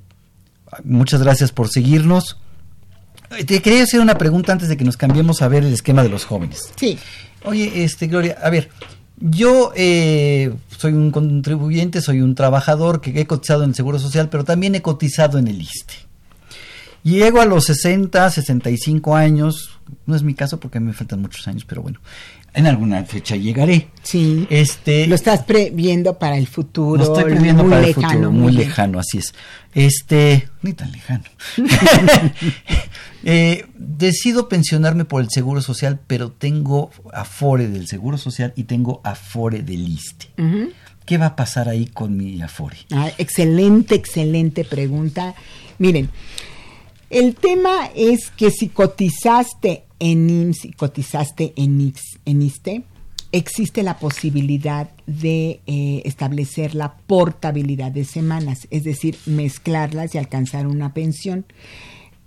muchas 0.83 1.23
gracias 1.23 1.51
por 1.51 1.69
seguirnos. 1.69 2.37
Te 3.47 3.59
quería 3.63 3.81
hacer 3.81 4.01
una 4.01 4.19
pregunta 4.19 4.51
antes 4.51 4.69
de 4.69 4.77
que 4.77 4.83
nos 4.83 4.97
cambiemos 4.97 5.41
a 5.41 5.47
ver 5.47 5.63
el 5.63 5.73
esquema 5.73 6.03
de 6.03 6.09
los 6.09 6.25
jóvenes. 6.25 6.71
Sí. 6.79 6.99
Oye, 7.43 7.83
este, 7.83 8.05
Gloria, 8.05 8.37
a 8.39 8.51
ver, 8.51 8.69
yo 9.17 9.71
eh, 9.75 10.53
soy 10.77 10.93
un 10.93 11.11
contribuyente, 11.11 12.01
soy 12.01 12.21
un 12.21 12.35
trabajador 12.35 13.01
que 13.01 13.19
he 13.19 13.25
cotizado 13.25 13.63
en 13.63 13.69
el 13.69 13.75
Seguro 13.75 13.99
Social, 13.99 14.29
pero 14.29 14.43
también 14.43 14.75
he 14.75 14.81
cotizado 14.81 15.39
en 15.39 15.47
el 15.47 15.61
ISTE. 15.61 15.95
Llego 17.03 17.41
a 17.41 17.45
los 17.45 17.65
60, 17.65 18.29
65 18.29 19.15
años, 19.15 19.79
no 20.05 20.15
es 20.15 20.23
mi 20.23 20.33
caso 20.33 20.59
porque 20.59 20.79
me 20.79 20.93
faltan 20.93 21.21
muchos 21.21 21.47
años, 21.47 21.63
pero 21.65 21.81
bueno, 21.81 21.99
en 22.57 22.65
alguna 22.65 23.03
fecha 23.03 23.35
llegaré. 23.35 23.87
Sí. 24.01 24.47
Este, 24.49 25.05
lo 25.05 25.13
estás 25.13 25.43
previendo 25.43 26.17
para 26.17 26.37
el 26.37 26.47
futuro. 26.47 26.97
Lo 26.97 27.15
estoy 27.15 27.31
previendo 27.31 27.63
para 27.69 27.85
el 27.85 27.93
futuro, 27.93 28.31
muy, 28.31 28.51
lejano, 28.51 28.99
así 28.99 29.19
es. 29.19 29.35
Este, 29.75 30.49
ni 30.63 30.73
tan 30.73 30.91
lejano. 30.91 31.23
eh, 33.23 33.65
decido 33.75 34.49
pensionarme 34.49 35.05
por 35.05 35.21
el 35.21 35.29
Seguro 35.29 35.61
Social, 35.61 35.99
pero 36.07 36.31
tengo 36.31 36.89
afore 37.13 37.67
del 37.67 37.87
Seguro 37.87 38.17
Social 38.17 38.53
y 38.55 38.63
tengo 38.63 39.01
afore 39.03 39.61
del 39.61 39.87
ISTE. 39.87 40.27
Uh 40.39 40.43
-huh. 40.43 40.73
¿Qué 41.05 41.19
va 41.19 41.27
a 41.27 41.35
pasar 41.35 41.69
ahí 41.69 41.85
con 41.85 42.17
mi 42.17 42.41
afore? 42.41 42.77
Ah, 42.91 43.11
excelente, 43.19 43.93
excelente 43.93 44.65
pregunta. 44.65 45.35
Miren, 45.77 46.09
el 47.11 47.35
tema 47.35 47.91
es 47.95 48.31
que 48.31 48.49
si 48.49 48.67
cotizaste 48.67 49.83
en 49.99 50.29
IMSS 50.29 50.65
y 50.65 50.71
cotizaste 50.73 51.53
en, 51.55 51.81
IX, 51.81 52.01
en 52.25 52.41
ISTE, 52.41 52.83
existe 53.31 53.83
la 53.83 53.99
posibilidad 53.99 54.89
de 55.05 55.61
eh, 55.67 56.01
establecer 56.05 56.75
la 56.75 56.95
portabilidad 56.95 57.91
de 57.91 58.05
semanas, 58.05 58.67
es 58.71 58.83
decir, 58.83 59.17
mezclarlas 59.25 60.15
y 60.15 60.17
alcanzar 60.17 60.67
una 60.67 60.93
pensión. 60.93 61.45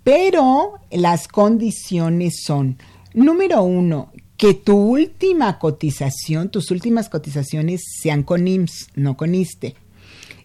Pero 0.03 0.73
las 0.91 1.27
condiciones 1.27 2.43
son, 2.43 2.77
número 3.13 3.63
uno, 3.63 4.11
que 4.37 4.53
tu 4.55 4.75
última 4.75 5.59
cotización, 5.59 6.49
tus 6.49 6.71
últimas 6.71 7.09
cotizaciones 7.09 7.83
sean 8.01 8.23
con 8.23 8.47
IMSS, 8.47 8.89
no 8.95 9.15
con 9.15 9.35
ISTE. 9.35 9.75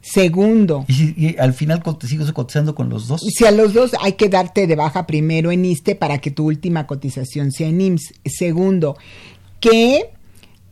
Segundo. 0.06 0.84
¿Y, 0.86 1.26
y 1.26 1.36
al 1.38 1.52
final 1.52 1.82
te 1.98 2.06
sigues 2.06 2.30
cotizando 2.32 2.74
con 2.74 2.88
los 2.88 3.08
dos? 3.08 3.22
Si 3.22 3.44
a 3.44 3.50
los 3.50 3.74
dos 3.74 3.90
hay 4.00 4.12
que 4.12 4.28
darte 4.28 4.66
de 4.66 4.76
baja 4.76 5.06
primero 5.06 5.50
en 5.50 5.64
ISTE 5.64 5.96
para 5.96 6.18
que 6.18 6.30
tu 6.30 6.46
última 6.46 6.86
cotización 6.86 7.50
sea 7.50 7.68
en 7.68 7.80
IMSS. 7.80 8.14
Segundo, 8.24 8.96
que 9.58 10.10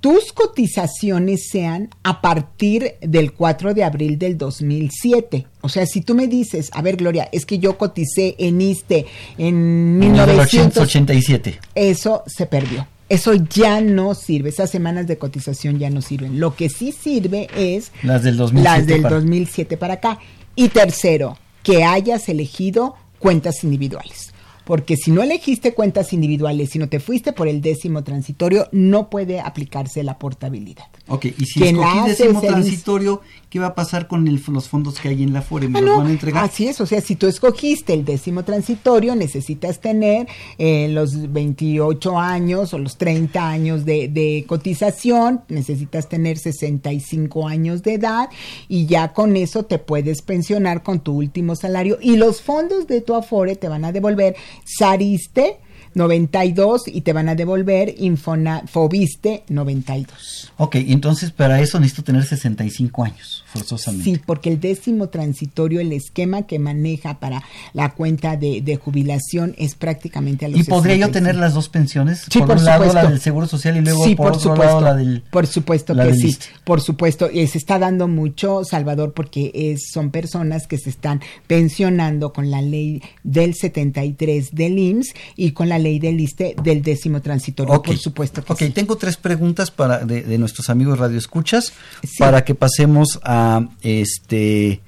tus 0.05 0.33
cotizaciones 0.33 1.49
sean 1.51 1.89
a 2.03 2.21
partir 2.21 2.95
del 3.01 3.33
4 3.33 3.75
de 3.75 3.83
abril 3.83 4.19
del 4.19 4.39
2007. 4.39 5.47
O 5.63 5.69
sea, 5.69 5.87
si 5.87 6.03
tú 6.03 6.15
me 6.15 6.29
dices, 6.29 6.69
a 6.73 6.83
ver, 6.83 6.97
Gloria, 6.97 7.29
es 7.33 7.45
que 7.45 7.59
yo 7.59 7.77
coticé 7.77 8.37
en 8.39 8.61
ISTE 8.61 9.07
en 9.39 9.99
1987. 9.99 11.59
Eso 11.75 12.23
se 12.27 12.47
perdió. 12.47 12.87
Eso 13.09 13.35
ya 13.35 13.81
no 13.81 14.15
sirve, 14.15 14.49
esas 14.49 14.71
semanas 14.71 15.07
de 15.07 15.19
cotización 15.19 15.79
ya 15.79 15.91
no 15.91 16.01
sirven. 16.01 16.41
Lo 16.41 16.57
que 16.57 16.69
sí 16.69 16.93
sirve 16.93 17.49
es 17.57 17.93
las 18.03 18.23
del 18.23 18.37
2007, 18.37 18.79
las 18.79 18.87
del 18.87 19.03
para... 19.03 19.15
2007 19.17 19.77
para 19.77 19.95
acá. 19.95 20.19
Y 20.57 20.69
tercero, 20.69 21.37
que 21.63 21.85
hayas 21.85 22.29
elegido 22.29 22.95
cuentas 23.19 23.65
individuales. 23.65 24.34
Porque 24.65 24.97
si 24.97 25.11
no 25.11 25.23
elegiste 25.23 25.75
cuentas 25.75 26.13
individuales, 26.13 26.71
si 26.71 26.79
no 26.79 26.89
te 26.89 27.01
fuiste 27.01 27.33
por 27.33 27.49
el 27.49 27.61
décimo 27.61 28.03
transitorio, 28.03 28.69
no 28.73 29.11
puede 29.11 29.41
aplicarse 29.41 30.03
la 30.03 30.19
portabilidad. 30.19 30.87
Ok, 31.09 31.27
y 31.27 31.45
si 31.45 31.63
escogí 31.63 32.09
décimo 32.09 32.41
transitorio, 32.41 33.21
¿qué 33.51 33.59
va 33.59 33.69
a 33.69 33.75
pasar 33.75 34.09
con 34.09 34.27
el, 34.27 34.43
los 34.49 34.69
fondos 34.69 34.99
que 35.01 35.09
hay 35.09 35.23
en 35.23 35.33
la 35.35 35.43
FORE? 35.43 35.69
¿Me 35.69 35.79
ah, 35.79 35.83
los 35.83 35.91
no, 35.91 35.99
van 35.99 36.07
a 36.07 36.11
entregar? 36.11 36.45
Así 36.45 36.67
es, 36.67 36.81
o 36.81 36.87
sea, 36.87 37.01
si 37.01 37.17
tú 37.17 37.27
escogiste 37.27 37.93
el 37.93 38.05
décimo 38.05 38.43
transitorio, 38.43 39.15
necesitas 39.15 39.81
tener 39.81 40.27
eh, 40.57 40.89
los 40.91 41.31
28 41.31 42.19
años 42.19 42.73
o 42.73 42.79
los 42.79 42.97
30 42.97 43.47
años 43.47 43.85
de, 43.85 44.09
de, 44.09 44.45
cotización, 44.49 45.43
necesitas 45.49 46.09
tener 46.09 46.39
65 46.39 47.47
años 47.47 47.83
de 47.83 47.95
edad 47.95 48.31
y 48.69 48.87
ya 48.87 49.13
con 49.13 49.37
eso 49.37 49.65
te 49.65 49.79
puedes 49.79 50.23
pensionar 50.23 50.83
con 50.83 51.01
tu 51.01 51.13
último 51.13 51.55
salario 51.55 51.99
y 52.01 52.17
los 52.17 52.41
fondos 52.41 52.87
de 52.87 53.03
tu 53.03 53.15
Afore 53.15 53.57
te 53.57 53.69
van 53.69 53.85
a 53.85 53.93
devolver 53.93 54.37
Sariste 54.65 55.59
92 55.95 56.83
y 56.89 57.01
te 57.03 57.13
van 57.13 57.29
a 57.29 57.35
devolver 57.35 57.95
Infona, 57.99 58.63
Fobiste 58.67 59.45
92. 59.49 60.53
Ok, 60.57 60.77
entonces 60.77 61.31
para 61.31 61.61
eso 61.61 61.79
necesito 61.81 62.05
tener 62.05 62.25
65 62.25 63.05
años, 63.05 63.45
forzosamente. 63.47 64.05
Sí, 64.11 64.21
porque 64.25 64.51
el 64.51 64.61
décimo 64.61 65.09
transitorio, 65.09 65.81
el 65.81 65.93
esquema 65.93 66.43
que 66.43 66.59
maneja 66.59 67.19
para 67.21 67.43
la 67.73 67.95
cuenta 67.95 68.37
de, 68.37 68.61
de 68.61 68.77
jubilación 68.77 69.55
es 69.59 69.75
prácticamente 69.75 70.47
a 70.47 70.49
los 70.49 70.61
¿Y 70.61 70.65
podría 70.65 70.95
65. 70.97 71.07
yo 71.09 71.13
tener 71.13 71.37
las 71.37 71.55
dos 71.55 71.69
pensiones? 71.69 72.25
Sí, 72.31 72.39
por, 72.39 72.49
por 72.49 72.57
un 72.57 72.65
supuesto. 72.65 72.85
lado 72.85 72.93
la 72.95 73.11
del 73.11 73.21
Seguro 73.21 73.47
Social 73.47 73.77
y 73.77 73.81
luego 73.81 74.05
sí, 74.05 74.15
por, 74.15 74.27
por 74.29 74.37
otro 74.37 74.51
supuesto. 74.53 74.65
lado 74.65 74.81
la 74.81 74.95
del 74.95 75.23
Por 75.31 75.47
supuesto 75.47 75.95
la 75.95 76.07
que 76.07 76.15
sí, 76.15 76.27
ISSSTE. 76.29 76.47
por 76.65 76.81
supuesto. 76.81 77.31
Y 77.31 77.47
se 77.47 77.59
está 77.59 77.79
dando 77.79 78.09
mucho, 78.09 78.65
Salvador, 78.65 79.13
porque 79.15 79.51
es, 79.55 79.91
son 79.93 80.11
personas 80.11 80.67
que 80.67 80.79
se 80.79 80.91
están 80.91 81.21
pensionando 81.47 82.33
con 82.33 82.51
la 82.51 82.61
ley 82.63 83.03
del 83.23 83.55
73 83.55 84.51
del 84.53 84.79
IMSS 84.79 85.15
y 85.37 85.53
con 85.53 85.69
la 85.69 85.79
ley 85.85 85.99
del 86.01 86.19
ISTE 86.19 86.57
del 86.63 86.83
décimo 86.83 87.21
transitorio, 87.23 87.81
por 87.81 87.97
supuesto 87.97 88.45
que 88.45 88.53
Ok, 88.53 88.59
sí. 88.59 88.71
tengo 88.71 88.97
tres 88.97 89.17
preguntas 89.17 89.71
para 89.71 89.99
de, 90.05 90.23
de 90.23 90.39
nuestros 90.39 90.69
amigos 90.71 90.99
radioescuchas 90.99 91.73
Sí. 92.03 92.17
para 92.19 92.45
que 92.45 92.55
pasemos 92.57 93.21
a 93.23 93.69
este 93.83 94.81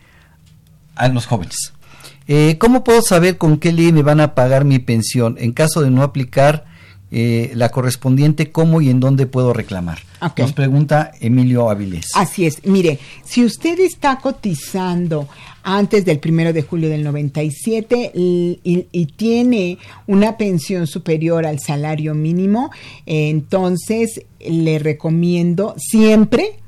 a 0.96 1.08
los 1.08 1.26
jóvenes. 1.26 1.72
Eh, 2.28 2.56
¿Cómo 2.58 2.82
puedo 2.82 3.02
saber 3.02 3.38
con 3.38 3.58
qué 3.58 3.72
ley 3.72 3.92
me 3.92 4.02
van 4.02 4.20
a 4.20 4.34
pagar 4.34 4.64
mi 4.64 4.80
pensión 4.80 5.36
en 5.38 5.52
caso 5.52 5.82
de 5.82 5.90
no 5.90 6.02
aplicar 6.02 6.64
eh, 7.10 7.52
la 7.54 7.68
correspondiente, 7.68 8.50
cómo 8.50 8.80
y 8.80 8.90
en 8.90 8.98
dónde 8.98 9.26
puedo 9.26 9.52
reclamar. 9.52 10.00
Nos 10.36 10.52
pregunta 10.52 11.12
Emilio 11.20 11.70
Avilés. 11.70 12.06
Así 12.14 12.46
es. 12.46 12.64
Mire, 12.64 12.98
si 13.24 13.44
usted 13.44 13.78
está 13.78 14.18
cotizando 14.18 15.28
antes 15.62 16.04
del 16.04 16.18
primero 16.18 16.52
de 16.52 16.62
julio 16.62 16.88
del 16.88 17.04
97 17.04 18.12
y, 18.14 18.60
y, 18.64 19.06
tiene 19.06 19.78
una 20.06 20.36
pensión 20.36 20.86
superior 20.86 21.46
al 21.46 21.60
salario 21.60 22.14
mínimo, 22.14 22.70
entonces 23.04 24.22
le 24.40 24.78
recomiendo 24.78 25.74
siempre 25.76 26.60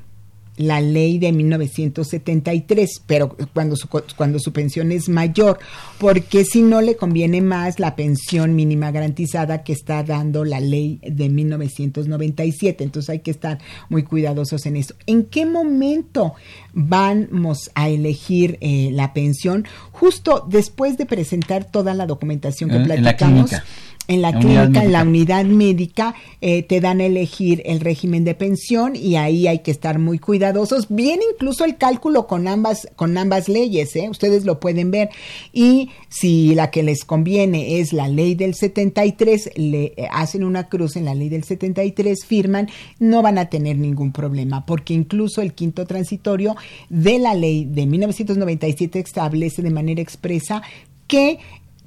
la 0.59 0.81
ley 0.81 1.19
de 1.19 1.31
1973, 1.31 3.03
pero 3.07 3.35
cuando 3.53 3.77
su, 3.77 3.87
cuando 3.87 4.39
su 4.39 4.51
pensión 4.51 4.91
es 4.91 5.07
mayor, 5.07 5.57
porque 5.97 6.43
si 6.43 6.61
no 6.61 6.81
le 6.81 6.97
conviene 6.97 7.41
más 7.41 7.79
la 7.79 7.95
pensión 7.95 8.55
mínima 8.55 8.91
garantizada 8.91 9.63
que 9.63 9.71
está 9.71 10.03
dando 10.03 10.43
la 10.43 10.59
ley 10.59 10.99
de 11.01 11.29
1997. 11.29 12.83
Entonces 12.83 13.09
hay 13.09 13.19
que 13.19 13.31
estar 13.31 13.59
muy 13.87 14.03
cuidadosos 14.03 14.65
en 14.65 14.75
eso. 14.75 14.95
¿En 15.05 15.23
qué 15.23 15.45
momento 15.45 16.33
vamos 16.73 17.71
a 17.73 17.87
elegir 17.87 18.57
eh, 18.59 18.89
la 18.91 19.13
pensión? 19.13 19.65
Justo 19.93 20.45
después 20.49 20.97
de 20.97 21.05
presentar 21.05 21.63
toda 21.71 21.93
la 21.93 22.05
documentación 22.05 22.69
que 22.69 22.77
Eh, 22.77 22.83
platicamos 22.85 23.53
en 23.53 23.59
la, 23.59 23.63
La 24.09 24.33
clínica, 24.33 24.83
en 24.83 24.91
la 24.91 25.03
unidad 25.03 25.45
médica, 25.45 26.15
eh, 26.41 26.63
te 26.63 26.81
dan 26.81 26.99
a 26.99 27.05
elegir 27.05 27.61
el 27.65 27.79
régimen 27.79 28.23
de 28.23 28.33
pensión 28.33 28.95
y 28.95 29.17
ahí 29.17 29.47
hay 29.47 29.59
que 29.59 29.69
estar 29.69 29.99
muy 29.99 30.17
cuidadosos. 30.17 30.87
Viene 30.89 31.23
incluso 31.31 31.63
el 31.63 31.77
cálculo 31.77 32.25
con 32.25 32.47
ambas, 32.47 32.87
con 32.95 33.15
ambas 33.19 33.47
leyes, 33.47 33.95
¿eh? 33.95 34.09
ustedes 34.09 34.45
lo 34.45 34.59
pueden 34.59 34.89
ver. 34.89 35.09
Y 35.53 35.91
si 36.09 36.55
la 36.55 36.71
que 36.71 36.81
les 36.81 37.05
conviene 37.05 37.79
es 37.79 37.93
la 37.93 38.07
ley 38.07 38.33
del 38.33 38.55
73, 38.55 39.51
le 39.57 39.93
eh, 39.95 40.07
hacen 40.11 40.43
una 40.43 40.69
cruz 40.69 40.95
en 40.95 41.05
la 41.05 41.13
ley 41.13 41.29
del 41.29 41.43
73, 41.43 42.25
firman, 42.25 42.67
no 42.97 43.21
van 43.21 43.37
a 43.37 43.49
tener 43.49 43.77
ningún 43.77 44.11
problema, 44.11 44.65
porque 44.65 44.95
incluso 44.95 45.43
el 45.43 45.53
quinto 45.53 45.85
transitorio 45.85 46.55
de 46.89 47.19
la 47.19 47.35
ley 47.35 47.63
de 47.63 47.85
1997 47.85 48.97
establece 48.99 49.61
de 49.61 49.69
manera 49.69 50.01
expresa 50.01 50.63
que 51.09 51.39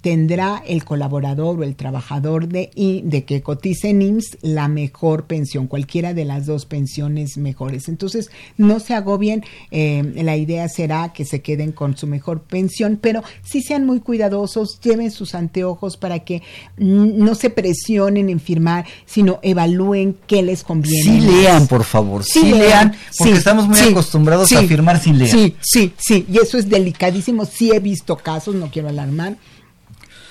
tendrá 0.03 0.62
el 0.66 0.84
colaborador 0.84 1.61
o 1.61 1.62
el 1.62 1.76
trabajador 1.76 2.48
de, 2.48 2.70
de 3.05 3.24
que 3.24 3.40
cotice 3.40 3.90
en 3.90 4.03
IMSS 4.03 4.38
la 4.42 4.66
mejor 4.66 5.26
pensión, 5.26 5.68
cualquiera 5.68 6.12
de 6.12 6.24
las 6.24 6.44
dos 6.44 6.66
pensiones 6.66 7.38
mejores. 7.38 7.88
Entonces, 7.88 8.30
no 8.59 8.80
se 8.80 8.94
agobien, 8.94 9.44
eh, 9.70 10.03
la 10.16 10.36
idea 10.36 10.68
será 10.68 11.12
que 11.12 11.24
se 11.24 11.40
queden 11.40 11.70
con 11.70 11.96
su 11.96 12.09
mejor 12.09 12.42
pensión, 12.42 12.98
pero 13.00 13.22
sí 13.44 13.62
sean 13.62 13.86
muy 13.86 14.00
cuidadosos, 14.00 14.80
lleven 14.80 15.12
sus 15.12 15.36
anteojos 15.36 15.96
para 15.96 16.18
que 16.18 16.42
no 16.76 17.36
se 17.36 17.50
presionen 17.50 18.28
en 18.28 18.40
firmar, 18.40 18.84
sino 19.07 19.38
evalúen 19.42 20.16
qué 20.26 20.42
les 20.42 20.64
conviene. 20.64 21.20
Sí 21.20 21.20
lean, 21.20 21.68
por 21.68 21.84
favor, 21.84 22.24
sí, 22.24 22.50
lean, 22.50 22.92
porque 23.16 23.34
sí, 23.34 23.38
estamos 23.38 23.68
muy 23.68 23.76
sí, 23.76 23.90
acostumbrados 23.90 24.53
a 24.53 24.62
firmar 24.64 25.00
sin 25.00 25.18
leer. 25.18 25.30
Sí, 25.30 25.55
sí, 25.61 25.92
sí, 25.96 26.26
y 26.28 26.38
eso 26.38 26.59
es 26.59 26.68
delicadísimo. 26.68 27.44
Sí 27.44 27.70
he 27.70 27.78
visto 27.78 28.16
casos, 28.16 28.57
no 28.57 28.68
quiero 28.68 28.88
alarmar 28.88 29.36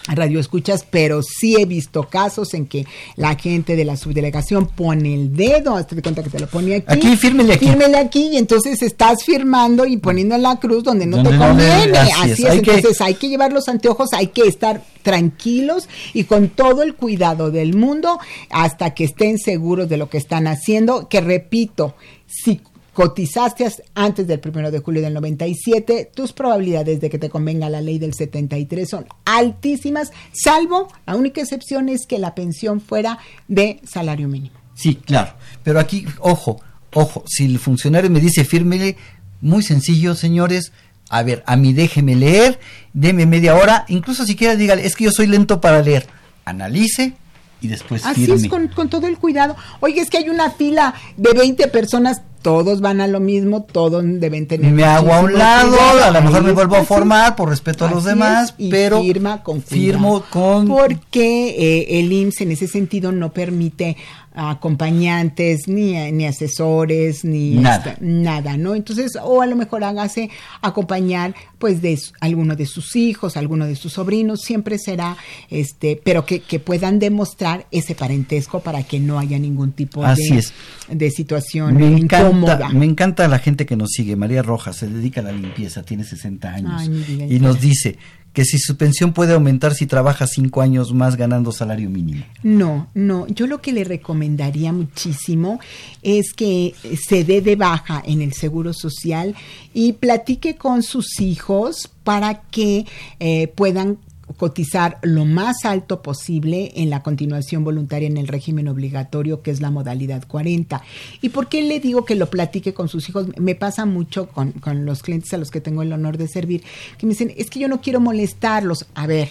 radio 0.08 0.40
escuchas, 0.40 0.86
pero 0.90 1.22
sí 1.22 1.56
he 1.60 1.66
visto 1.66 2.04
casos 2.10 2.54
en 2.54 2.66
que 2.66 2.86
la 3.16 3.36
gente 3.36 3.76
de 3.76 3.86
la 3.86 3.98
subdelegación 3.98 4.68
pone 4.68 5.14
el 5.14 5.36
dedo, 5.36 5.76
hazte 5.76 5.96
de 5.96 6.02
cuenta 6.02 6.24
que 6.24 6.30
te 6.30 6.40
lo 6.40 6.48
pone 6.48 6.76
aquí. 6.76 6.86
Aquí, 6.88 7.16
fírmele 7.18 7.54
aquí. 7.54 7.68
Fírmele 7.68 7.98
aquí, 7.98 8.30
y 8.34 8.38
entonces 8.38 8.82
estás 8.82 9.24
firmando 9.24 9.86
y 9.86 9.98
poniendo 9.98 10.36
en 10.36 10.42
la 10.44 10.56
cruz 10.60 10.84
donde 10.84 11.06
no 11.06 11.22
te 11.24 11.32
no 11.32 11.38
conviene. 11.48 11.98
así 11.98 12.12
así 12.32 12.46
es, 12.46 12.62
que- 12.62 12.74
entonces 12.74 13.00
hay 13.02 13.14
que 13.16 13.30
llevar 13.30 13.54
los 13.54 13.68
anteojos, 13.68 14.10
hay 14.14 14.28
que 14.28 14.42
estar 14.48 14.84
tranquilos 15.04 15.88
y 16.14 16.24
con 16.26 16.50
todo 16.50 16.84
el 16.84 16.96
cuidado 16.96 17.52
del 17.52 17.76
mundo 17.76 18.20
hasta 18.50 18.94
que 18.94 19.04
estén 19.06 19.38
seguros 19.38 19.90
de 19.90 19.98
lo 19.98 20.10
que 20.10 20.18
están 20.18 20.48
haciendo, 20.48 21.08
que 21.10 21.22
repito, 21.22 21.96
si 22.28 22.62
cotizaste 22.94 23.66
as- 23.66 23.82
antes 23.96 24.28
del 24.28 24.40
primero 24.40 24.72
de 24.72 24.80
julio 24.80 25.02
del 25.02 25.14
97, 25.14 26.12
tus 26.14 26.34
probabilidades 26.34 27.00
de 27.02 27.10
que 27.10 27.18
te 27.18 27.30
convenga 27.30 27.70
la 27.70 27.82
ley 27.82 28.00
del 28.00 28.14
73 28.14 28.90
son 28.90 29.06
altísimas, 29.26 30.12
salvo 30.34 30.88
la 31.06 31.16
única 31.16 31.42
excepción 31.42 31.90
es 31.90 32.06
que 32.06 32.20
la 32.20 32.36
pensión 32.36 32.82
fuera 32.82 33.18
de 33.48 33.80
salario 33.90 34.28
mínimo. 34.28 34.56
Sí, 34.76 34.96
claro. 34.96 35.34
Pero 35.64 35.80
aquí, 35.80 36.06
ojo, 36.20 36.60
ojo, 36.94 37.24
si 37.28 37.46
el 37.46 37.60
funcionario 37.60 38.10
me 38.10 38.20
dice 38.20 38.44
fírmele, 38.46 38.98
muy 39.42 39.64
sencillo, 39.64 40.16
señores. 40.16 40.72
A 41.10 41.24
ver, 41.24 41.44
a 41.46 41.58
mí 41.58 41.74
déjeme 41.74 42.16
leer, 42.16 42.58
deme 42.94 43.26
media 43.26 43.56
hora, 43.56 43.86
incluso 43.90 44.26
si 44.26 44.36
quiera 44.36 44.56
dígale, 44.56 44.86
es 44.86 44.96
que 44.96 45.04
yo 45.06 45.12
soy 45.12 45.28
lento 45.28 45.60
para 45.60 45.82
leer. 45.82 46.08
Analice 46.46 47.14
y 47.62 47.68
después 47.68 48.06
Así 48.06 48.26
firme. 48.26 48.36
es, 48.36 48.48
con, 48.48 48.68
con 48.70 48.90
todo 48.90 49.08
el 49.08 49.18
cuidado. 49.18 49.56
Oye, 49.80 50.02
es 50.02 50.10
que 50.10 50.18
hay 50.18 50.30
una 50.30 50.50
fila 50.50 50.96
de 51.16 51.32
20 51.34 51.68
personas, 51.68 52.22
todos 52.42 52.82
van 52.82 53.02
a 53.02 53.08
lo 53.08 53.20
mismo, 53.20 53.64
todos 53.64 54.04
deben 54.04 54.48
tener. 54.48 54.72
me 54.74 54.84
hago 54.84 55.14
a 55.14 55.20
un 55.20 55.34
lado, 55.34 55.70
cuidado. 55.78 56.04
a 56.04 56.12
lo 56.12 56.22
mejor 56.24 56.44
me 56.44 56.52
vuelvo 56.54 56.76
a 56.76 56.84
formar 56.84 57.36
por 57.36 57.50
respeto 57.50 57.86
a 57.86 57.92
los 57.92 58.04
demás, 58.04 58.50
es, 58.50 58.56
y 58.58 58.70
pero 58.70 59.02
firma 59.02 59.44
con 59.44 59.62
firmo 59.62 60.24
con 60.32 60.68
porque 60.68 61.50
eh, 61.50 62.00
el 62.00 62.12
IMSS 62.12 62.42
en 62.42 62.52
ese 62.52 62.68
sentido 62.68 63.12
no 63.12 63.32
permite 63.32 63.96
acompañantes, 64.34 65.68
ni, 65.68 66.12
ni 66.12 66.26
asesores, 66.26 67.24
ni 67.26 67.56
Nada. 67.56 67.98
nada, 68.00 68.58
¿no? 68.58 68.76
Entonces, 68.76 69.18
o 69.22 69.42
a 69.42 69.46
lo 69.46 69.56
mejor 69.56 69.84
hágase 69.84 70.30
acompañar, 70.62 71.36
pues, 71.60 71.82
de 71.82 71.98
su- 71.98 72.14
alguno 72.22 72.56
de 72.56 72.66
sus 72.66 72.96
hijos, 72.96 73.38
alguno 73.38 73.66
de 73.68 73.76
sus 73.76 73.94
sobrinos, 73.94 74.42
siempre 74.42 74.78
será, 74.80 75.18
este, 75.50 76.00
pero 76.04 76.26
que, 76.26 76.40
que 76.40 76.60
puedan 76.60 77.00
demostrar 77.00 77.68
ese 77.72 77.96
parentesco 77.96 78.62
para 78.62 78.84
que 78.84 79.00
no 79.00 79.20
haya 79.20 79.38
ningún 79.40 79.72
tipo 79.74 80.04
Así 80.04 80.30
de, 80.32 80.40
es. 80.40 80.54
de 80.90 81.12
situación 81.12 81.76
Me 81.76 81.88
encanta, 81.88 82.22
incómoda. 82.30 82.70
me 82.70 82.86
encanta 82.86 83.28
la 83.28 83.40
gente 83.40 83.66
que 83.66 83.76
nos 83.76 83.90
sigue. 83.92 84.16
María 84.16 84.42
Rojas 84.42 84.78
se 84.78 84.88
dedica 84.88 85.22
a 85.22 85.26
la 85.26 85.32
limpieza, 85.32 85.84
tiene 85.84 86.04
60 86.04 86.50
años. 86.54 86.72
Ay, 86.76 87.28
y 87.30 87.40
nos 87.40 87.60
dice 87.60 87.98
que 88.34 88.46
si 88.46 88.58
su 88.58 88.78
pensión 88.78 89.14
puede 89.14 89.34
aumentar 89.34 89.74
si 89.74 89.86
trabaja 89.86 90.28
5 90.28 90.62
años 90.62 90.94
más 90.94 91.18
ganando 91.18 91.52
salario 91.52 91.90
mínimo. 91.90 92.24
No, 92.44 92.88
no, 92.94 93.28
yo 93.28 93.48
lo 93.48 93.62
que 93.62 93.74
le 93.74 93.84
recomendaría 93.84 94.72
muchísimo 94.72 95.60
es 96.02 96.34
que 96.34 96.74
se 97.08 97.24
dé 97.24 97.42
de 97.42 97.56
baja 97.56 98.02
en 98.06 98.22
el 98.22 98.34
Seguro 98.34 98.74
Social 98.74 99.36
y 99.74 99.94
platique 99.94 100.56
con 100.56 100.84
sus 100.84 101.20
hijos 101.20 101.90
para 102.04 102.42
que 102.42 102.86
eh, 103.20 103.48
puedan 103.56 103.98
cotizar 104.38 104.98
lo 105.02 105.26
más 105.26 105.66
alto 105.66 106.02
posible 106.02 106.72
en 106.76 106.90
la 106.90 107.04
continuación 107.04 107.64
voluntaria 107.64 108.08
en 108.08 108.18
el 108.18 108.28
régimen 108.28 108.68
obligatorio, 108.68 109.42
que 109.42 109.52
es 109.52 109.62
la 109.62 109.72
modalidad 109.72 110.28
40. 110.28 110.82
¿Y 111.22 111.30
por 111.30 111.50
qué 111.50 111.62
le 111.62 111.80
digo 111.80 112.06
que 112.06 112.16
lo 112.16 112.30
platique 112.30 112.74
con 112.74 112.88
sus 112.88 113.10
hijos? 113.10 113.28
Me 113.38 113.56
pasa 113.56 113.86
mucho 113.86 114.28
con, 114.28 114.52
con 114.52 114.86
los 114.86 115.04
clientes 115.04 115.34
a 115.34 115.38
los 115.38 115.52
que 115.52 115.62
tengo 115.62 115.82
el 115.82 115.94
honor 115.94 116.18
de 116.18 116.28
servir, 116.28 116.64
que 116.98 117.06
me 117.06 117.12
dicen, 117.12 117.34
es 117.38 117.50
que 117.50 117.60
yo 117.60 117.68
no 117.68 117.82
quiero 117.82 118.00
molestarlos. 118.00 118.86
A 118.96 119.08
ver, 119.08 119.30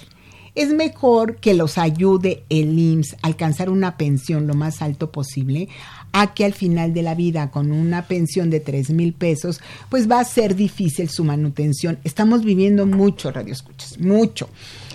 es 0.54 0.72
mejor 0.72 1.36
que 1.36 1.54
los 1.54 1.78
ayude 1.78 2.42
el 2.48 2.78
IMSS 2.78 3.14
a 3.14 3.28
alcanzar 3.28 3.70
una 3.70 3.96
pensión 3.96 4.46
lo 4.46 4.54
más 4.54 4.82
alto 4.82 5.10
posible 5.10 5.68
a 6.12 6.34
que 6.34 6.44
al 6.44 6.54
final 6.54 6.92
de 6.92 7.02
la 7.02 7.14
vida 7.14 7.50
con 7.50 7.70
una 7.70 8.06
pensión 8.08 8.50
de 8.50 8.58
3 8.58 8.90
mil 8.90 9.12
pesos 9.12 9.60
pues 9.88 10.10
va 10.10 10.20
a 10.20 10.24
ser 10.24 10.56
difícil 10.56 11.08
su 11.08 11.24
manutención. 11.24 11.98
Estamos 12.04 12.44
viviendo 12.44 12.84
mucho, 12.86 13.30
radio 13.30 13.52
escuchas, 13.52 13.98
mucho. 14.00 14.48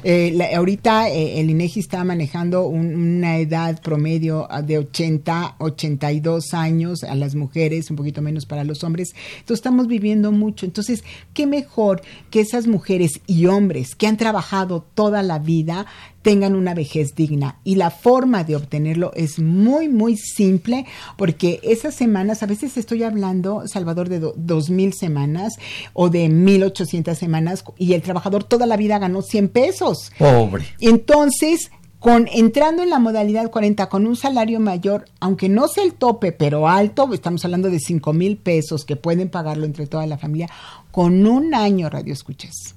Eh, 0.07 0.31
la- 0.35 0.55
ahorita 0.55 1.09
eh, 1.09 1.39
el 1.39 1.49
INEGI 1.49 1.79
está 1.79 2.03
manejando 2.03 2.67
un- 2.67 2.95
una 2.95 3.39
edad 3.39 3.81
promedio 3.81 4.45
ah, 4.51 4.61
de 4.61 4.77
80, 4.77 5.55
82 5.57 6.53
años 6.53 7.03
a 7.03 7.15
las 7.15 7.33
mujeres, 7.33 7.89
un 7.89 7.95
poquito 7.95 8.21
menos 8.21 8.45
para 8.45 8.63
los 8.63 8.83
hombres. 8.83 9.15
Entonces 9.39 9.57
estamos 9.57 9.87
viviendo 9.87 10.31
mucho. 10.31 10.67
Entonces, 10.67 11.03
qué 11.33 11.47
mejor 11.47 12.03
que 12.29 12.39
esas 12.41 12.67
mujeres 12.67 13.19
y 13.25 13.47
hombres 13.47 13.95
que 13.95 14.05
han 14.05 14.17
trabajado 14.17 14.85
toda 14.93 15.23
la 15.23 15.39
vida 15.39 15.87
tengan 16.25 16.55
una 16.55 16.73
vejez 16.73 17.13
digna. 17.13 17.59
Y 17.63 17.75
la 17.75 17.91
forma 17.91 18.43
de 18.43 18.55
obtenerlo 18.55 19.11
es 19.13 19.37
muy, 19.37 19.87
muy 19.89 20.17
simple, 20.17 20.87
porque 21.17 21.59
esas 21.61 21.93
semanas, 21.93 22.41
a 22.41 22.47
veces 22.47 22.77
estoy 22.77 23.03
hablando, 23.03 23.67
Salvador, 23.67 24.09
de 24.09 24.19
do- 24.19 24.33
dos 24.35 24.71
mil 24.71 24.93
semanas 24.93 25.53
o 25.93 26.09
de 26.09 26.27
1800 26.27 27.15
semanas, 27.15 27.63
y 27.77 27.93
el 27.93 28.01
trabajador 28.01 28.43
toda 28.43 28.65
la 28.65 28.75
vida 28.75 28.97
ganó 28.97 29.21
100 29.21 29.49
pesos. 29.49 30.11
Pobre. 30.17 30.65
Entonces, 30.81 31.69
con 31.99 32.27
entrando 32.33 32.83
en 32.83 32.89
la 32.89 32.99
modalidad 32.99 33.49
40 33.49 33.87
con 33.89 34.05
un 34.05 34.15
salario 34.15 34.59
mayor, 34.59 35.05
aunque 35.19 35.47
no 35.49 35.67
sea 35.67 35.83
el 35.83 35.93
tope, 35.93 36.31
pero 36.31 36.67
alto, 36.67 37.11
estamos 37.13 37.45
hablando 37.45 37.69
de 37.69 37.79
5 37.79 38.13
mil 38.13 38.37
pesos 38.37 38.83
que 38.83 38.95
pueden 38.95 39.29
pagarlo 39.29 39.65
entre 39.65 39.87
toda 39.87 40.05
la 40.05 40.17
familia, 40.17 40.49
con 40.91 41.25
un 41.25 41.53
año 41.55 41.89
radio 41.89 42.13
escuchas 42.13 42.74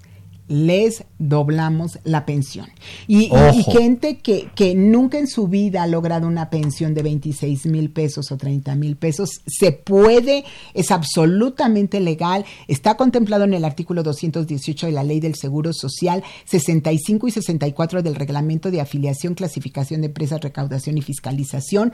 les 0.48 1.04
doblamos 1.18 1.98
la 2.04 2.26
pensión. 2.26 2.66
Y, 3.06 3.30
y 3.54 3.62
gente 3.62 4.18
que, 4.18 4.50
que, 4.54 4.74
nunca 4.74 5.18
en 5.18 5.26
su 5.26 5.48
vida 5.48 5.82
ha 5.82 5.86
logrado 5.86 6.26
una 6.26 6.50
pensión 6.50 6.94
de 6.94 7.02
26 7.02 7.66
mil 7.66 7.90
pesos 7.90 8.32
o 8.32 8.36
30 8.36 8.74
mil 8.74 8.96
pesos, 8.96 9.42
se 9.46 9.72
puede, 9.72 10.44
es 10.74 10.90
absolutamente 10.90 12.00
legal, 12.00 12.44
está 12.66 12.96
contemplado 12.96 13.44
en 13.44 13.54
el 13.54 13.64
artículo 13.64 14.02
218 14.02 14.86
de 14.86 14.92
la 14.92 15.04
Ley 15.04 15.20
del 15.20 15.34
Seguro 15.34 15.72
Social, 15.72 16.22
65 16.46 17.28
y 17.28 17.30
64 17.30 18.02
del 18.02 18.14
Reglamento 18.14 18.70
de 18.70 18.80
Afiliación, 18.80 19.34
Clasificación 19.34 20.00
de 20.00 20.08
Empresas, 20.08 20.40
Recaudación 20.40 20.98
y 20.98 21.02
Fiscalización 21.02 21.92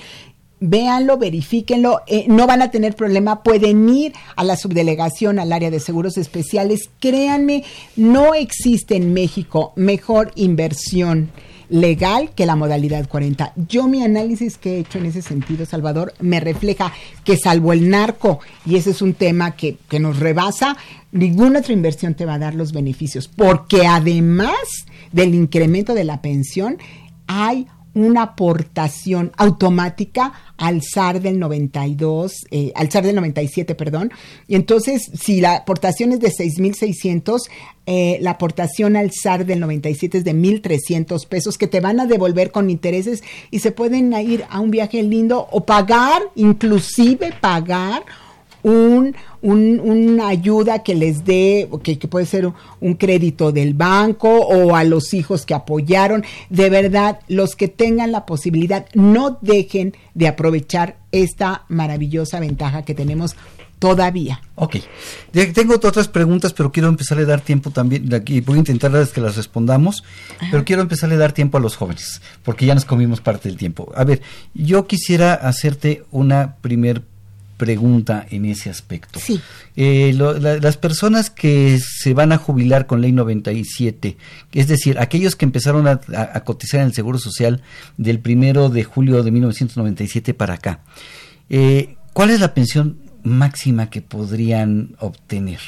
véanlo, 0.61 1.19
verifíquenlo, 1.19 2.01
eh, 2.07 2.27
no 2.29 2.47
van 2.47 2.63
a 2.63 2.71
tener 2.71 2.95
problema, 2.95 3.43
pueden 3.43 3.89
ir 3.89 4.13
a 4.37 4.45
la 4.45 4.57
subdelegación, 4.57 5.39
al 5.39 5.53
área 5.53 5.71
de 5.71 5.81
seguros 5.81 6.17
especiales. 6.17 6.91
Créanme, 7.01 7.65
no 7.97 8.35
existe 8.35 8.97
en 8.97 9.13
México 9.13 9.73
mejor 9.77 10.33
inversión 10.37 11.31
legal 11.69 12.31
que 12.35 12.47
la 12.47 12.57
modalidad 12.57 13.09
40. 13.09 13.53
Yo 13.69 13.89
mi 13.89 14.03
análisis 14.03 14.59
que 14.59 14.77
he 14.77 14.79
hecho 14.81 14.99
en 14.99 15.07
ese 15.07 15.23
sentido, 15.23 15.67
Salvador, 15.67 16.15
me 16.21 16.41
refleja 16.41 16.93
que 17.25 17.37
salvo 17.37 17.73
el 17.73 17.91
narco, 17.91 18.41
y 18.67 18.77
ese 18.77 18.91
es 18.91 19.03
un 19.03 19.15
tema 19.15 19.57
que, 19.57 19.79
que 19.89 19.99
nos 19.99 20.19
rebasa, 20.19 20.77
ninguna 21.13 21.61
otra 21.61 21.73
inversión 21.73 22.15
te 22.15 22.27
va 22.27 22.35
a 22.35 22.39
dar 22.39 22.55
los 22.55 22.73
beneficios, 22.73 23.29
porque 23.29 23.87
además 23.87 24.55
del 25.13 25.35
incremento 25.35 25.95
de 25.95 26.05
la 26.05 26.21
pensión, 26.21 26.79
hay 27.27 27.67
una 27.95 28.23
aportación 28.23 29.33
automática 29.37 30.33
al 30.57 30.83
SAR 30.83 31.21
del 31.21 31.39
92, 31.39 32.33
eh, 32.51 32.73
al 32.75 32.91
SAR 32.91 33.05
del 33.05 33.17
97, 33.17 33.75
perdón. 33.75 34.13
Y 34.47 34.57
entonces, 34.57 35.11
si 35.15 35.41
la 35.41 35.57
aportación 35.57 36.13
es 36.13 36.21
de 36.21 36.31
6.600, 36.31 37.43
eh, 37.87 38.19
la 38.21 38.33
aportación 38.33 38.97
al 38.97 39.11
SAR 39.13 39.47
del 39.47 39.61
97 39.61 40.19
es 40.19 40.25
de 40.25 40.35
1.300 40.35 41.27
pesos 41.27 41.59
que 41.59 41.67
te 41.67 41.81
van 41.81 42.01
a 42.01 42.07
devolver 42.07 42.51
con 42.51 42.71
intereses 42.71 43.23
y 43.51 43.61
se 43.61 43.73
pueden 43.73 44.13
ir 44.15 44.45
a 44.51 44.61
un 44.61 44.71
viaje 44.71 45.03
lindo 45.03 45.49
o 45.51 45.65
pagar, 45.65 46.23
inclusive 46.35 47.33
pagar 47.41 48.05
un, 48.65 49.15
una 49.43 50.29
ayuda 50.29 50.83
que 50.83 50.95
les 50.95 51.25
dé, 51.25 51.69
que, 51.83 51.99
que 51.99 52.09
puede 52.09 52.27
ser 52.27 52.51
un, 52.81 52.95
crédito 52.95 53.53
del 53.53 53.75
banco 53.75 54.29
o 54.29 54.75
a 54.75 54.85
los 54.85 55.12
hijos 55.15 55.45
que 55.45 55.55
apoyaron. 55.55 56.25
De 56.49 56.71
verdad, 56.71 57.21
los 57.29 57.55
que 57.55 57.69
tengan 57.69 58.11
la 58.11 58.25
posibilidad, 58.27 58.87
no 58.95 59.39
dejen 59.43 59.95
de 60.15 60.29
aprovechar 60.29 60.97
esta 61.12 61.65
maravillosa 61.69 62.41
ventaja 62.41 62.85
que 62.85 62.95
tenemos 62.95 63.37
todavía. 63.79 64.41
Ok. 64.55 64.77
Tengo 65.53 65.75
otras 65.75 66.09
preguntas, 66.09 66.55
pero 66.55 66.73
quiero 66.73 66.89
empezar 66.89 67.19
a 67.19 67.25
dar 67.27 67.43
tiempo 67.43 67.71
también, 67.71 68.09
y 68.27 68.41
voy 68.41 68.57
a 68.57 68.59
intentar 68.61 68.93
que 69.09 69.21
las 69.21 69.37
respondamos, 69.37 70.05
pero 70.51 70.65
quiero 70.65 70.81
empezar 70.81 71.12
a 71.12 71.17
dar 71.19 71.33
tiempo 71.33 71.59
a 71.59 71.61
los 71.61 71.77
jóvenes, 71.77 72.23
porque 72.43 72.65
ya 72.65 72.75
nos 72.75 72.87
comimos 72.87 73.21
parte 73.21 73.51
del 73.51 73.59
tiempo. 73.59 73.93
A 73.95 74.05
ver, 74.05 74.23
yo 74.55 74.87
quisiera 74.87 75.35
hacerte 75.35 76.05
una 76.11 76.57
primer 76.62 77.03
pregunta 77.57 78.27
en 78.31 78.45
ese 78.45 78.71
aspecto. 78.71 79.21
Sí. 79.21 79.41
Eh, 79.77 80.13
las 80.15 80.77
personas 80.77 81.31
que 81.31 81.79
se 81.81 82.15
van 82.15 82.33
a 82.33 82.39
jubilar 82.39 82.87
con 82.87 83.01
ley 83.01 83.13
97, 83.13 84.17
es 84.53 84.69
decir, 84.69 84.99
aquellos 84.99 85.37
que 85.37 85.45
empezaron 85.45 85.87
a, 85.89 85.99
cotizar 86.45 86.81
en 86.81 86.87
el 86.87 86.95
Seguro 86.95 87.19
Social 87.19 87.63
del 87.97 88.19
primero 88.21 88.69
de 88.69 88.85
julio 88.85 89.23
de 89.23 89.31
1997 89.31 90.35
para 90.35 90.55
acá, 90.55 90.81
eh, 91.51 91.97
¿cuál 92.13 92.31
es 92.31 92.41
la 92.41 92.55
pensión 92.55 92.99
máxima 93.23 93.91
que 93.91 94.03
podrían 94.03 94.97
obtener? 94.99 95.61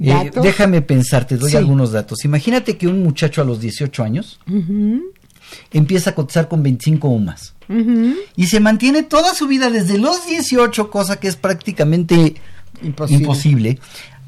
Eh, 0.00 0.30
déjame 0.42 0.82
pensar, 0.82 1.26
te 1.26 1.36
doy 1.36 1.54
algunos 1.54 1.92
datos. 1.92 2.24
Imagínate 2.24 2.76
que 2.76 2.88
un 2.88 3.02
muchacho 3.02 3.42
a 3.42 3.44
los 3.44 3.60
18 3.60 4.02
años 4.02 4.40
empieza 5.72 6.10
a 6.10 6.14
cotizar 6.14 6.48
con 6.48 6.62
25 6.62 7.08
UMAS. 7.08 7.54
Y 8.36 8.46
se 8.48 8.60
mantiene 8.60 9.02
toda 9.02 9.34
su 9.34 9.46
vida 9.46 9.70
desde 9.70 9.96
los 9.96 10.26
18, 10.26 10.90
cosa 10.90 11.18
que 11.18 11.28
es 11.28 11.36
prácticamente 11.36 12.34
imposible, 12.82 13.78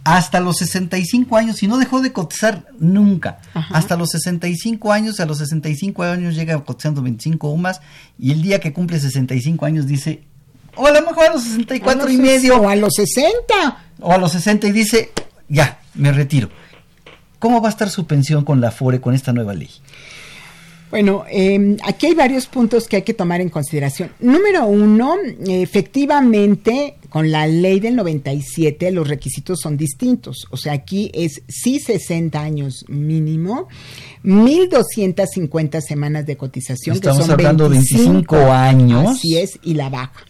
hasta 0.05 0.41
los 0.41 0.59
65 0.59 1.37
años 1.37 1.62
y 1.62 1.66
no 1.66 1.79
dejó 1.79 2.01
de 2.01 2.12
cotizar 2.12 2.66
nunca. 2.79 3.41
Hasta 3.70 3.97
los 3.97 4.11
65 4.11 4.93
años, 4.93 5.20
a 5.20 5.27
los 5.27 5.39
65 5.39 6.03
años 6.03 6.35
llega 6.35 6.62
cotizando 6.62 7.03
25 7.03 7.49
UMAS 7.49 7.81
y 8.18 8.33
el 8.33 8.43
día 8.43 8.61
que 8.61 8.72
cumple 8.72 9.01
65 9.01 9.64
años 9.66 9.87
dice, 9.87 10.22
o 10.77 10.87
a 10.87 10.91
lo 10.91 11.03
mejor 11.03 11.27
a 11.27 11.33
los 11.33 11.45
64 11.45 12.11
y 12.11 12.16
medio. 12.16 12.57
O 12.57 12.68
a 12.68 12.77
los 12.77 12.95
60. 12.95 13.79
O 14.01 14.12
a 14.12 14.18
los 14.18 14.33
60 14.33 14.66
y 14.66 14.72
dice, 14.72 15.12
ya, 15.49 15.81
me 15.95 16.12
retiro. 16.12 16.51
¿Cómo 17.39 17.61
va 17.61 17.68
a 17.68 17.70
estar 17.70 17.91
su 17.91 18.07
pensión 18.07 18.45
con 18.45 18.61
la 18.61 18.70
FORE 18.70 19.01
con 19.01 19.14
esta 19.14 19.33
nueva 19.33 19.55
ley? 19.55 19.70
Bueno, 20.95 21.24
eh, 21.28 21.76
aquí 21.82 22.07
hay 22.07 22.14
varios 22.14 22.47
puntos 22.47 22.86
que 22.86 22.95
hay 22.95 23.03
que 23.03 23.14
tomar 23.14 23.40
en 23.40 23.49
consideración. 23.49 24.12
Número 24.20 24.64
uno, 24.64 25.16
efectivamente, 25.45 26.95
con 27.15 27.31
la 27.31 27.47
ley 27.47 27.79
del 27.79 27.95
97 27.95 28.91
los 28.91 29.07
requisitos 29.07 29.61
son 29.62 29.77
distintos. 29.77 30.49
O 30.51 30.57
sea, 30.57 30.73
aquí 30.73 31.12
es 31.15 31.43
sí 31.47 31.79
60 31.79 32.43
años 32.43 32.85
mínimo, 32.89 33.69
1.250 34.25 35.81
semanas 35.81 36.27
de 36.27 36.37
cotización, 36.37 36.97
Estamos 36.97 37.19
que 37.19 37.23
son 37.23 37.31
hablando 37.31 37.69
25, 37.69 38.35
25 38.35 38.53
años. 38.53 39.11
Así 39.11 39.39
es, 39.39 39.61
y 39.62 39.75
la 39.75 39.91
baja. 39.91 40.25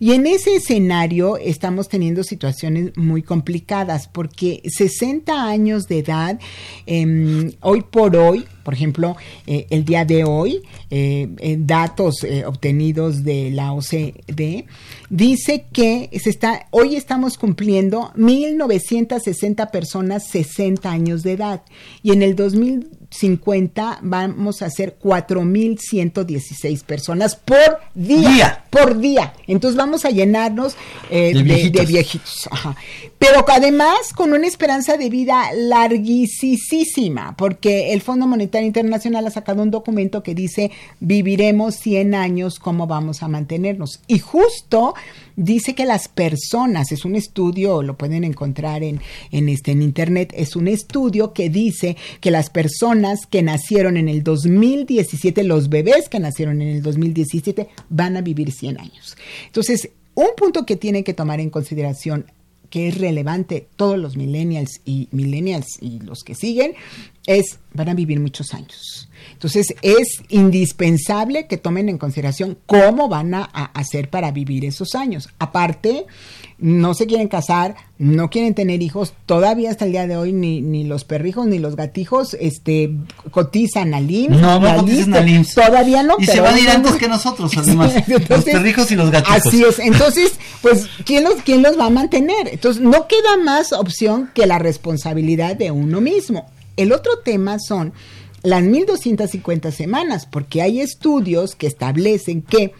Y 0.00 0.12
en 0.12 0.26
ese 0.26 0.56
escenario 0.56 1.36
estamos 1.36 1.88
teniendo 1.88 2.24
situaciones 2.24 2.96
muy 2.96 3.22
complicadas 3.22 4.08
porque 4.08 4.60
60 4.66 5.46
años 5.46 5.84
de 5.84 5.98
edad, 6.00 6.40
em, 6.86 7.52
hoy 7.60 7.82
por 7.82 8.16
hoy, 8.16 8.44
por 8.64 8.74
ejemplo, 8.74 9.16
eh, 9.46 9.66
el 9.70 9.84
día 9.84 10.04
de 10.04 10.24
hoy, 10.24 10.62
eh, 10.90 11.28
en 11.38 11.66
datos 11.66 12.24
eh, 12.24 12.44
obtenidos 12.44 13.22
de 13.22 13.50
la 13.50 13.72
OCDE, 13.72 14.66
dice 15.10 15.66
que 15.72 16.10
se 16.22 16.30
está, 16.30 16.66
hoy 16.70 16.96
estamos 16.96 17.38
cumpliendo 17.38 18.12
1.960 18.16 19.70
personas 19.70 20.26
60 20.28 20.90
años 20.90 21.22
de 21.22 21.32
edad. 21.32 21.62
Y 22.02 22.12
en 22.12 22.22
el 22.22 22.36
2050 23.14 24.00
vamos 24.02 24.62
a 24.62 24.70
ser 24.70 24.98
4.116 24.98 26.82
personas 26.82 27.36
por 27.36 27.80
día, 27.94 28.64
Por 28.70 28.98
día. 28.98 29.32
Entonces 29.46 29.76
vamos 29.76 30.04
a 30.04 30.10
llenarnos 30.10 30.76
eh, 31.10 31.32
de 31.32 31.86
viejitos. 31.86 32.48
Pero 33.18 33.44
además 33.48 34.12
con 34.14 34.32
una 34.32 34.46
esperanza 34.46 34.96
de 34.96 35.08
vida 35.08 35.50
larguísima, 35.54 37.36
porque 37.36 37.92
el 37.92 38.00
Fondo 38.02 38.26
Monetario 38.26 38.66
Internacional 38.66 39.26
ha 39.26 39.30
sacado 39.30 39.62
un 39.62 39.70
documento 39.70 40.22
que 40.22 40.34
dice 40.34 40.72
viviremos 41.00 41.76
100 41.76 42.14
años, 42.14 42.58
¿cómo 42.58 42.86
vamos 42.86 43.22
a 43.22 43.28
mantenernos? 43.28 44.00
Y 44.08 44.18
justo 44.18 44.94
dice 45.36 45.74
que 45.74 45.84
las 45.84 46.08
personas, 46.08 46.92
es 46.92 47.04
un 47.04 47.16
estudio, 47.16 47.82
lo 47.82 47.96
pueden 47.96 48.24
encontrar 48.24 48.82
en, 48.82 49.00
en, 49.30 49.48
este, 49.48 49.72
en 49.72 49.82
internet, 49.82 50.32
es 50.36 50.56
un 50.56 50.68
estudio 50.68 51.32
que 51.32 51.50
dice 51.50 51.96
que 52.20 52.30
las 52.30 52.50
personas 52.50 53.26
que 53.26 53.42
nacieron 53.42 53.96
en 53.96 54.08
el 54.08 54.22
2017, 54.22 55.44
los 55.44 55.68
bebés 55.68 56.08
que 56.08 56.20
nacieron 56.20 56.62
en 56.62 56.68
el 56.68 56.82
2017, 56.82 57.68
van 57.88 58.16
a 58.16 58.20
vivir 58.20 58.52
100 58.52 58.80
años. 58.80 59.16
Entonces, 59.46 59.90
un 60.14 60.28
punto 60.36 60.64
que 60.64 60.76
tienen 60.76 61.04
que 61.04 61.14
tomar 61.14 61.40
en 61.40 61.50
consideración 61.50 62.26
que 62.70 62.88
es 62.88 62.98
relevante 62.98 63.68
todos 63.76 63.98
los 63.98 64.16
millennials 64.16 64.80
y 64.84 65.08
millennials 65.12 65.80
y 65.80 66.00
los 66.00 66.24
que 66.24 66.34
siguen 66.34 66.74
es 67.24 67.60
van 67.72 67.88
a 67.88 67.94
vivir 67.94 68.18
muchos 68.18 68.52
años. 68.52 69.08
Entonces 69.34 69.74
es 69.82 70.22
indispensable 70.28 71.46
que 71.46 71.58
tomen 71.58 71.88
en 71.88 71.98
consideración 71.98 72.56
cómo 72.66 73.08
van 73.08 73.34
a, 73.34 73.42
hacer 73.74 74.08
para 74.08 74.30
vivir 74.30 74.64
esos 74.64 74.94
años. 74.94 75.28
Aparte, 75.38 76.06
no 76.58 76.94
se 76.94 77.06
quieren 77.06 77.28
casar, 77.28 77.74
no 77.98 78.30
quieren 78.30 78.54
tener 78.54 78.80
hijos, 78.80 79.12
todavía 79.26 79.70
hasta 79.70 79.84
el 79.84 79.92
día 79.92 80.06
de 80.06 80.16
hoy 80.16 80.32
ni, 80.32 80.60
ni 80.62 80.84
los 80.84 81.04
perrijos 81.04 81.46
ni 81.46 81.58
los 81.58 81.76
gatijos 81.76 82.36
este, 82.40 82.92
cotizan 83.32 83.92
al 83.92 84.10
IMSS. 84.10 84.40
No, 84.40 84.60
no 84.60 84.76
cotizan 84.76 85.14
al 85.14 85.28
IMSS. 85.28 85.54
Todavía 85.54 86.02
no. 86.02 86.14
Y 86.18 86.26
se 86.26 86.40
van 86.40 86.54
a 86.54 86.60
ir 86.60 86.70
antes 86.70 86.94
que 86.94 87.08
nosotros, 87.08 87.52
además. 87.56 87.92
los 88.08 88.44
perrijos 88.44 88.90
y 88.92 88.94
los 88.94 89.10
gatijos. 89.10 89.46
Así 89.46 89.62
es. 89.62 89.78
Entonces, 89.80 90.32
pues, 90.62 90.86
¿quién 91.04 91.24
los, 91.24 91.34
¿quién 91.42 91.60
los 91.60 91.78
va 91.78 91.86
a 91.86 91.90
mantener? 91.90 92.48
Entonces, 92.48 92.80
no 92.80 93.08
queda 93.08 93.36
más 93.44 93.72
opción 93.72 94.30
que 94.32 94.46
la 94.46 94.58
responsabilidad 94.58 95.56
de 95.56 95.70
uno 95.72 96.00
mismo. 96.00 96.46
El 96.76 96.92
otro 96.92 97.18
tema 97.24 97.58
son 97.58 97.92
las 98.44 98.62
1250 98.62 99.72
semanas, 99.72 100.26
porque 100.26 100.62
hay 100.62 100.80
estudios 100.80 101.56
que 101.56 101.66
establecen 101.66 102.42
que 102.42 102.72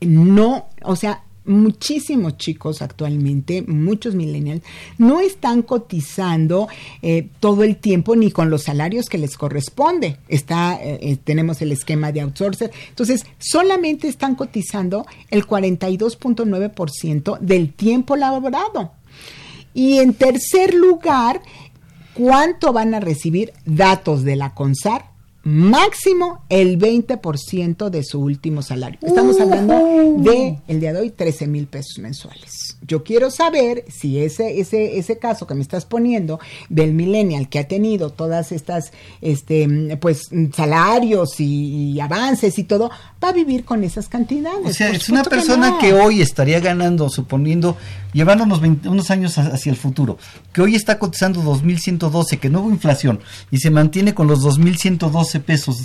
no, 0.00 0.66
o 0.82 0.96
sea, 0.96 1.22
muchísimos 1.44 2.38
chicos 2.38 2.82
actualmente, 2.82 3.62
muchos 3.62 4.14
millennials, 4.14 4.62
no 4.98 5.20
están 5.20 5.62
cotizando 5.62 6.68
eh, 7.02 7.28
todo 7.38 7.64
el 7.64 7.76
tiempo 7.76 8.16
ni 8.16 8.30
con 8.30 8.50
los 8.50 8.64
salarios 8.64 9.06
que 9.06 9.18
les 9.18 9.36
corresponde. 9.36 10.16
Está, 10.28 10.82
eh, 10.82 10.98
eh, 11.02 11.16
tenemos 11.22 11.60
el 11.62 11.72
esquema 11.72 12.10
de 12.10 12.22
outsourcer. 12.22 12.70
Entonces, 12.88 13.26
solamente 13.38 14.08
están 14.08 14.34
cotizando 14.34 15.06
el 15.30 15.46
42.9% 15.46 17.38
del 17.40 17.72
tiempo 17.74 18.16
laborado. 18.16 18.92
Y 19.74 19.98
en 19.98 20.14
tercer 20.14 20.72
lugar, 20.72 21.42
¿cuánto 22.16 22.72
van 22.72 22.94
a 22.94 23.00
recibir 23.00 23.52
datos 23.64 24.24
de 24.24 24.36
la 24.36 24.54
CONSAR? 24.54 25.15
Máximo 25.46 26.42
el 26.48 26.76
20% 26.76 27.88
de 27.88 28.02
su 28.02 28.20
último 28.20 28.62
salario. 28.62 28.98
Estamos 29.00 29.38
hablando 29.40 29.74
de 30.18 30.58
el 30.66 30.80
día 30.80 30.92
de 30.92 30.98
hoy 31.02 31.10
13 31.10 31.46
mil 31.46 31.68
pesos 31.68 32.00
mensuales. 32.00 32.76
Yo 32.84 33.04
quiero 33.04 33.30
saber 33.30 33.84
si 33.88 34.18
ese, 34.18 34.58
ese, 34.58 34.98
ese 34.98 35.18
caso 35.18 35.46
que 35.46 35.54
me 35.54 35.62
estás 35.62 35.84
poniendo 35.84 36.40
del 36.68 36.94
millennial 36.94 37.48
que 37.48 37.60
ha 37.60 37.68
tenido 37.68 38.10
todas 38.10 38.50
estas 38.50 38.90
este 39.20 39.96
pues 40.00 40.30
salarios 40.52 41.38
y, 41.38 41.92
y 41.92 42.00
avances 42.00 42.58
y 42.58 42.64
todo, 42.64 42.90
va 43.22 43.28
a 43.28 43.32
vivir 43.32 43.64
con 43.64 43.84
esas 43.84 44.08
cantidades. 44.08 44.66
O 44.66 44.72
sea, 44.72 44.88
Por 44.88 44.96
es 44.96 45.08
una 45.10 45.22
que 45.22 45.30
persona 45.30 45.70
no. 45.70 45.78
que, 45.78 45.92
hoy 45.92 46.22
estaría 46.22 46.58
ganando, 46.58 47.08
suponiendo, 47.08 47.76
llevándonos 48.12 48.60
20 48.60 48.88
unos 48.88 49.12
años 49.12 49.38
ha- 49.38 49.46
hacia 49.54 49.70
el 49.70 49.76
futuro, 49.78 50.18
que 50.52 50.60
hoy 50.60 50.74
está 50.74 50.98
cotizando 50.98 51.40
2.112, 51.42 52.40
que 52.40 52.50
no 52.50 52.62
hubo 52.62 52.70
inflación 52.70 53.20
y 53.52 53.58
se 53.58 53.70
mantiene 53.70 54.12
con 54.12 54.26
los 54.26 54.40
2.112 54.44 55.35
pesos 55.40 55.76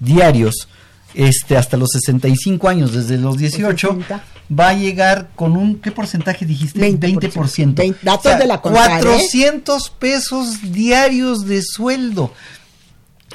diarios 0.00 0.68
este 1.14 1.56
hasta 1.56 1.76
los 1.76 1.90
65 1.92 2.68
años, 2.68 2.92
desde 2.92 3.16
los 3.16 3.38
18, 3.38 3.88
60. 3.88 4.24
va 4.58 4.68
a 4.68 4.74
llegar 4.74 5.30
con 5.34 5.56
un, 5.56 5.76
¿qué 5.76 5.90
porcentaje 5.90 6.44
dijiste? 6.44 6.78
20%. 6.78 7.74
20, 7.74 7.98
datos 8.02 8.38
de 8.38 8.46
la 8.46 8.60
CONSAR, 8.60 9.00
¿eh? 9.00 9.04
400 9.04 9.90
pesos 9.90 10.72
diarios 10.72 11.46
de 11.46 11.62
sueldo 11.62 12.32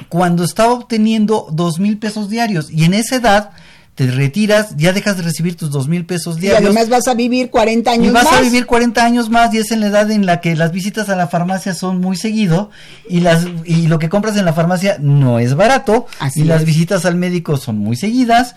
cuando 0.08 0.44
estaba 0.44 0.72
obteniendo 0.72 1.48
dos 1.50 1.78
mil 1.78 1.98
pesos 1.98 2.30
diarios 2.30 2.70
y 2.70 2.84
en 2.84 2.94
esa 2.94 3.16
edad 3.16 3.50
te 3.94 4.06
retiras, 4.06 4.74
ya 4.78 4.94
dejas 4.94 5.18
de 5.18 5.22
recibir 5.22 5.54
tus 5.54 5.70
dos 5.70 5.86
mil 5.86 6.06
pesos 6.06 6.38
Y 6.38 6.42
diarios 6.42 6.70
además 6.70 6.88
vas 6.88 7.08
a 7.08 7.14
vivir 7.14 7.50
40 7.50 7.90
años 7.90 8.06
y 8.06 8.10
vas 8.10 8.24
más. 8.24 8.32
a 8.34 8.40
vivir 8.40 8.64
40 8.64 9.04
años 9.04 9.28
más 9.28 9.52
y 9.52 9.58
es 9.58 9.70
en 9.70 9.80
la 9.80 9.88
edad 9.88 10.10
en 10.10 10.24
la 10.24 10.40
que 10.40 10.56
las 10.56 10.72
visitas 10.72 11.10
a 11.10 11.16
la 11.16 11.28
farmacia 11.28 11.74
son 11.74 12.00
muy 12.00 12.16
seguido 12.16 12.70
y 13.08 13.20
las 13.20 13.44
y 13.66 13.88
lo 13.88 13.98
que 13.98 14.08
compras 14.08 14.36
en 14.38 14.46
la 14.46 14.54
farmacia 14.54 14.96
no 14.98 15.38
es 15.38 15.54
barato 15.54 16.06
Así 16.20 16.40
y 16.40 16.44
las 16.44 16.64
visitas 16.64 17.04
al 17.04 17.16
médico 17.16 17.58
son 17.58 17.76
muy 17.78 17.96
seguidas. 17.96 18.54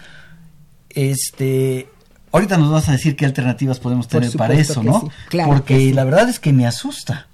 Este, 0.89 1.89
ahorita 2.31 2.57
nos 2.57 2.71
vas 2.71 2.87
a 2.89 2.93
decir 2.93 3.15
qué 3.15 3.25
alternativas 3.25 3.79
podemos 3.79 4.07
tener 4.07 4.31
para 4.37 4.53
eso, 4.53 4.83
¿no? 4.83 5.01
sí, 5.01 5.07
claro 5.29 5.49
Porque 5.49 5.77
sí. 5.77 5.93
la 5.93 6.05
verdad 6.05 6.29
es 6.29 6.39
que 6.39 6.53
me 6.53 6.65
asusta. 6.65 7.27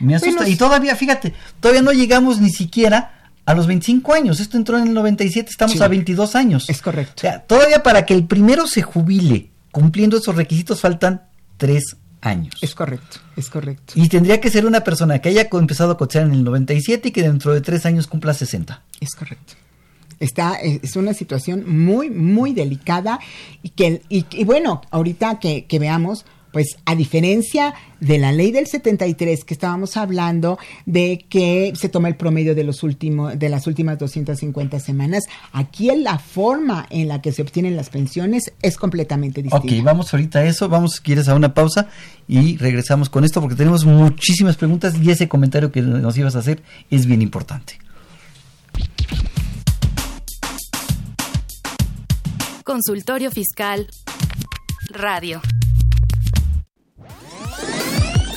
Me 0.00 0.14
asusta 0.14 0.36
Bueno, 0.36 0.52
y 0.52 0.56
todavía, 0.56 0.94
fíjate, 0.96 1.32
todavía 1.60 1.82
no 1.82 1.92
llegamos 1.92 2.40
ni 2.40 2.50
siquiera 2.50 3.17
a 3.48 3.54
los 3.54 3.66
25 3.66 4.12
años. 4.12 4.40
Esto 4.40 4.58
entró 4.58 4.76
en 4.78 4.88
el 4.88 4.94
97, 4.94 5.48
estamos 5.50 5.76
Sí. 5.76 5.82
a 5.82 5.88
22 5.88 6.34
años. 6.36 6.68
Es 6.68 6.82
correcto. 6.82 7.14
O 7.16 7.20
sea, 7.20 7.40
todavía 7.40 7.82
para 7.82 8.04
que 8.04 8.12
el 8.12 8.24
primero 8.26 8.66
se 8.66 8.82
jubile 8.82 9.50
cumpliendo 9.72 10.18
esos 10.18 10.36
requisitos 10.36 10.80
faltan 10.82 11.22
tres 11.56 11.96
años. 12.20 12.54
Es 12.60 12.74
correcto, 12.74 13.18
es 13.36 13.48
correcto. 13.48 13.94
Y 13.96 14.08
tendría 14.08 14.38
que 14.40 14.50
ser 14.50 14.66
una 14.66 14.80
persona 14.80 15.20
que 15.20 15.30
haya 15.30 15.48
empezado 15.50 15.92
a 15.92 15.96
cotizar 15.96 16.24
en 16.26 16.32
el 16.32 16.44
97 16.44 17.08
y 17.08 17.10
que 17.12 17.22
dentro 17.22 17.54
de 17.54 17.60
tres 17.62 17.86
años 17.86 18.06
cumpla 18.06 18.34
60. 18.34 18.82
Es 19.00 19.14
correcto. 19.14 19.54
Está, 20.20 20.54
es 20.56 20.80
es 20.82 20.96
una 20.96 21.14
situación 21.14 21.64
muy, 21.66 22.10
muy 22.10 22.52
delicada 22.52 23.18
y 23.62 23.70
que, 23.70 24.02
y, 24.10 24.26
y 24.32 24.44
bueno, 24.44 24.82
ahorita 24.90 25.38
que, 25.38 25.64
que 25.66 25.78
veamos, 25.78 26.26
pues 26.52 26.76
a 26.84 26.94
diferencia 26.94 27.74
de 28.00 28.18
la 28.18 28.32
ley 28.32 28.52
del 28.52 28.66
73 28.66 29.44
que 29.44 29.54
estábamos 29.54 29.96
hablando 29.96 30.58
de 30.86 31.24
que 31.28 31.72
se 31.74 31.88
toma 31.88 32.08
el 32.08 32.16
promedio 32.16 32.54
de 32.54 32.64
los 32.64 32.82
últimos 32.82 33.38
de 33.38 33.48
las 33.48 33.66
últimas 33.66 33.98
250 33.98 34.80
semanas, 34.80 35.24
aquí 35.52 35.90
en 35.90 36.04
la 36.04 36.18
forma 36.18 36.86
en 36.90 37.08
la 37.08 37.20
que 37.20 37.32
se 37.32 37.42
obtienen 37.42 37.76
las 37.76 37.90
pensiones 37.90 38.52
es 38.62 38.76
completamente 38.76 39.42
distinta. 39.42 39.74
Ok, 39.74 39.84
vamos 39.84 40.12
ahorita 40.12 40.40
a 40.40 40.44
eso, 40.44 40.68
vamos 40.68 40.94
si 40.94 41.02
quieres 41.02 41.28
a 41.28 41.34
una 41.34 41.54
pausa 41.54 41.88
y 42.26 42.56
regresamos 42.56 43.10
con 43.10 43.24
esto 43.24 43.40
porque 43.40 43.56
tenemos 43.56 43.84
muchísimas 43.84 44.56
preguntas 44.56 44.94
y 45.00 45.10
ese 45.10 45.28
comentario 45.28 45.72
que 45.72 45.82
nos 45.82 46.16
ibas 46.16 46.36
a 46.36 46.40
hacer 46.40 46.62
es 46.90 47.06
bien 47.06 47.22
importante. 47.22 47.78
Consultorio 52.64 53.30
Fiscal 53.30 53.88
Radio. 54.90 55.40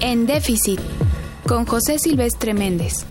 En 0.00 0.24
déficit. 0.24 0.80
Con 1.46 1.66
José 1.66 1.98
Silvestre 1.98 2.54
Méndez. 2.54 3.04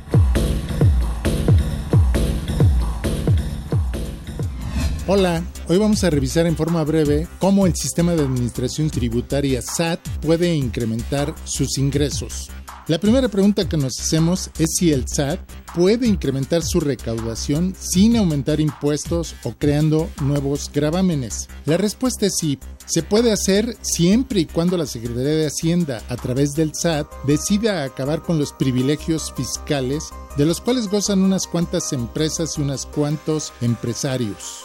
Hola, 5.05 5.43
hoy 5.67 5.77
vamos 5.77 6.03
a 6.03 6.09
revisar 6.09 6.47
en 6.47 6.55
forma 6.55 6.83
breve 6.83 7.27
cómo 7.39 7.67
el 7.67 7.75
sistema 7.75 8.13
de 8.13 8.23
administración 8.23 8.89
tributaria 8.89 9.61
SAT 9.61 9.99
puede 10.21 10.55
incrementar 10.55 11.35
sus 11.43 11.77
ingresos. 11.77 12.49
La 12.87 12.99
primera 12.99 13.27
pregunta 13.27 13.67
que 13.67 13.75
nos 13.75 13.99
hacemos 13.99 14.49
es 14.57 14.75
si 14.77 14.93
el 14.93 15.09
SAT 15.09 15.41
puede 15.75 16.07
incrementar 16.07 16.63
su 16.63 16.79
recaudación 16.79 17.75
sin 17.77 18.15
aumentar 18.15 18.61
impuestos 18.61 19.35
o 19.43 19.51
creando 19.51 20.09
nuevos 20.21 20.71
gravámenes. 20.73 21.49
La 21.65 21.75
respuesta 21.75 22.27
es 22.27 22.37
sí. 22.39 22.57
Se 22.85 23.03
puede 23.03 23.33
hacer 23.33 23.75
siempre 23.81 24.39
y 24.39 24.45
cuando 24.45 24.77
la 24.77 24.85
Secretaría 24.85 25.31
de 25.31 25.47
Hacienda, 25.47 26.01
a 26.07 26.15
través 26.15 26.53
del 26.53 26.73
SAT, 26.73 27.07
decida 27.25 27.83
acabar 27.83 28.21
con 28.21 28.39
los 28.39 28.53
privilegios 28.53 29.33
fiscales 29.35 30.05
de 30.37 30.45
los 30.45 30.61
cuales 30.61 30.87
gozan 30.87 31.19
unas 31.23 31.45
cuantas 31.45 31.91
empresas 31.91 32.57
y 32.57 32.61
unos 32.61 32.85
cuantos 32.85 33.51
empresarios. 33.59 34.61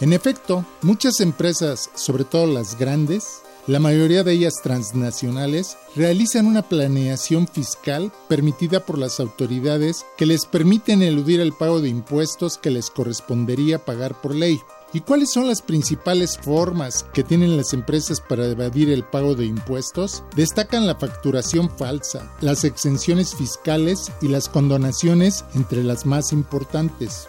En 0.00 0.14
efecto, 0.14 0.64
muchas 0.80 1.20
empresas, 1.20 1.90
sobre 1.94 2.24
todo 2.24 2.46
las 2.46 2.78
grandes, 2.78 3.42
la 3.66 3.80
mayoría 3.80 4.22
de 4.22 4.32
ellas 4.32 4.54
transnacionales, 4.62 5.76
realizan 5.96 6.46
una 6.46 6.62
planeación 6.62 7.48
fiscal 7.48 8.12
permitida 8.28 8.86
por 8.86 8.96
las 8.96 9.18
autoridades 9.18 10.06
que 10.16 10.26
les 10.26 10.46
permiten 10.46 11.02
eludir 11.02 11.40
el 11.40 11.52
pago 11.52 11.80
de 11.80 11.88
impuestos 11.88 12.58
que 12.58 12.70
les 12.70 12.90
correspondería 12.90 13.84
pagar 13.84 14.20
por 14.20 14.34
ley. 14.34 14.60
¿Y 14.92 15.00
cuáles 15.00 15.32
son 15.32 15.48
las 15.48 15.62
principales 15.62 16.38
formas 16.38 17.04
que 17.12 17.24
tienen 17.24 17.56
las 17.56 17.72
empresas 17.72 18.20
para 18.20 18.46
evadir 18.46 18.88
el 18.88 19.02
pago 19.02 19.34
de 19.34 19.44
impuestos? 19.44 20.22
Destacan 20.36 20.86
la 20.86 20.94
facturación 20.94 21.68
falsa, 21.68 22.32
las 22.40 22.64
exenciones 22.64 23.34
fiscales 23.34 24.12
y 24.22 24.28
las 24.28 24.48
condonaciones 24.48 25.44
entre 25.54 25.82
las 25.82 26.06
más 26.06 26.32
importantes. 26.32 27.28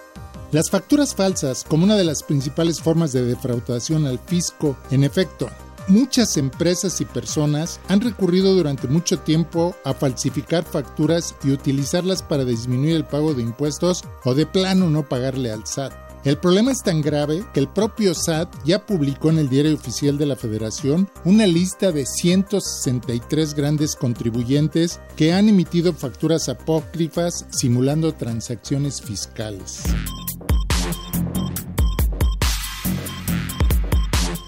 Las 0.51 0.69
facturas 0.69 1.13
falsas, 1.13 1.65
como 1.67 1.83
una 1.83 1.95
de 1.95 2.05
las 2.05 2.23
principales 2.23 2.79
formas 2.79 3.11
de 3.11 3.25
defraudación 3.25 4.05
al 4.05 4.19
fisco, 4.19 4.77
en 4.91 5.03
efecto, 5.03 5.49
muchas 5.88 6.38
empresas 6.38 7.01
y 7.01 7.05
personas 7.05 7.79
han 7.88 8.01
recurrido 8.01 8.53
durante 8.53 8.88
mucho 8.88 9.19
tiempo 9.19 9.75
a 9.83 9.93
falsificar 9.93 10.63
facturas 10.63 11.35
y 11.43 11.51
utilizarlas 11.51 12.23
para 12.23 12.45
disminuir 12.45 12.95
el 12.95 13.05
pago 13.05 13.33
de 13.33 13.43
impuestos 13.43 14.03
o 14.23 14.33
de 14.33 14.45
plano 14.45 14.89
no 14.89 15.07
pagarle 15.07 15.51
al 15.51 15.65
SAT. 15.65 15.93
El 16.23 16.38
problema 16.38 16.71
es 16.71 16.83
tan 16.83 17.01
grave 17.01 17.45
que 17.53 17.61
el 17.61 17.69
propio 17.69 18.13
SAT 18.13 18.53
ya 18.65 18.85
publicó 18.85 19.29
en 19.29 19.38
el 19.38 19.49
Diario 19.49 19.73
Oficial 19.73 20.17
de 20.17 20.25
la 20.25 20.35
Federación 20.35 21.09
una 21.23 21.47
lista 21.47 21.91
de 21.91 22.05
163 22.05 23.53
grandes 23.53 23.95
contribuyentes 23.95 24.99
que 25.15 25.31
han 25.31 25.47
emitido 25.47 25.93
facturas 25.93 26.49
apócrifas 26.49 27.45
simulando 27.49 28.13
transacciones 28.13 29.01
fiscales. 29.01 29.83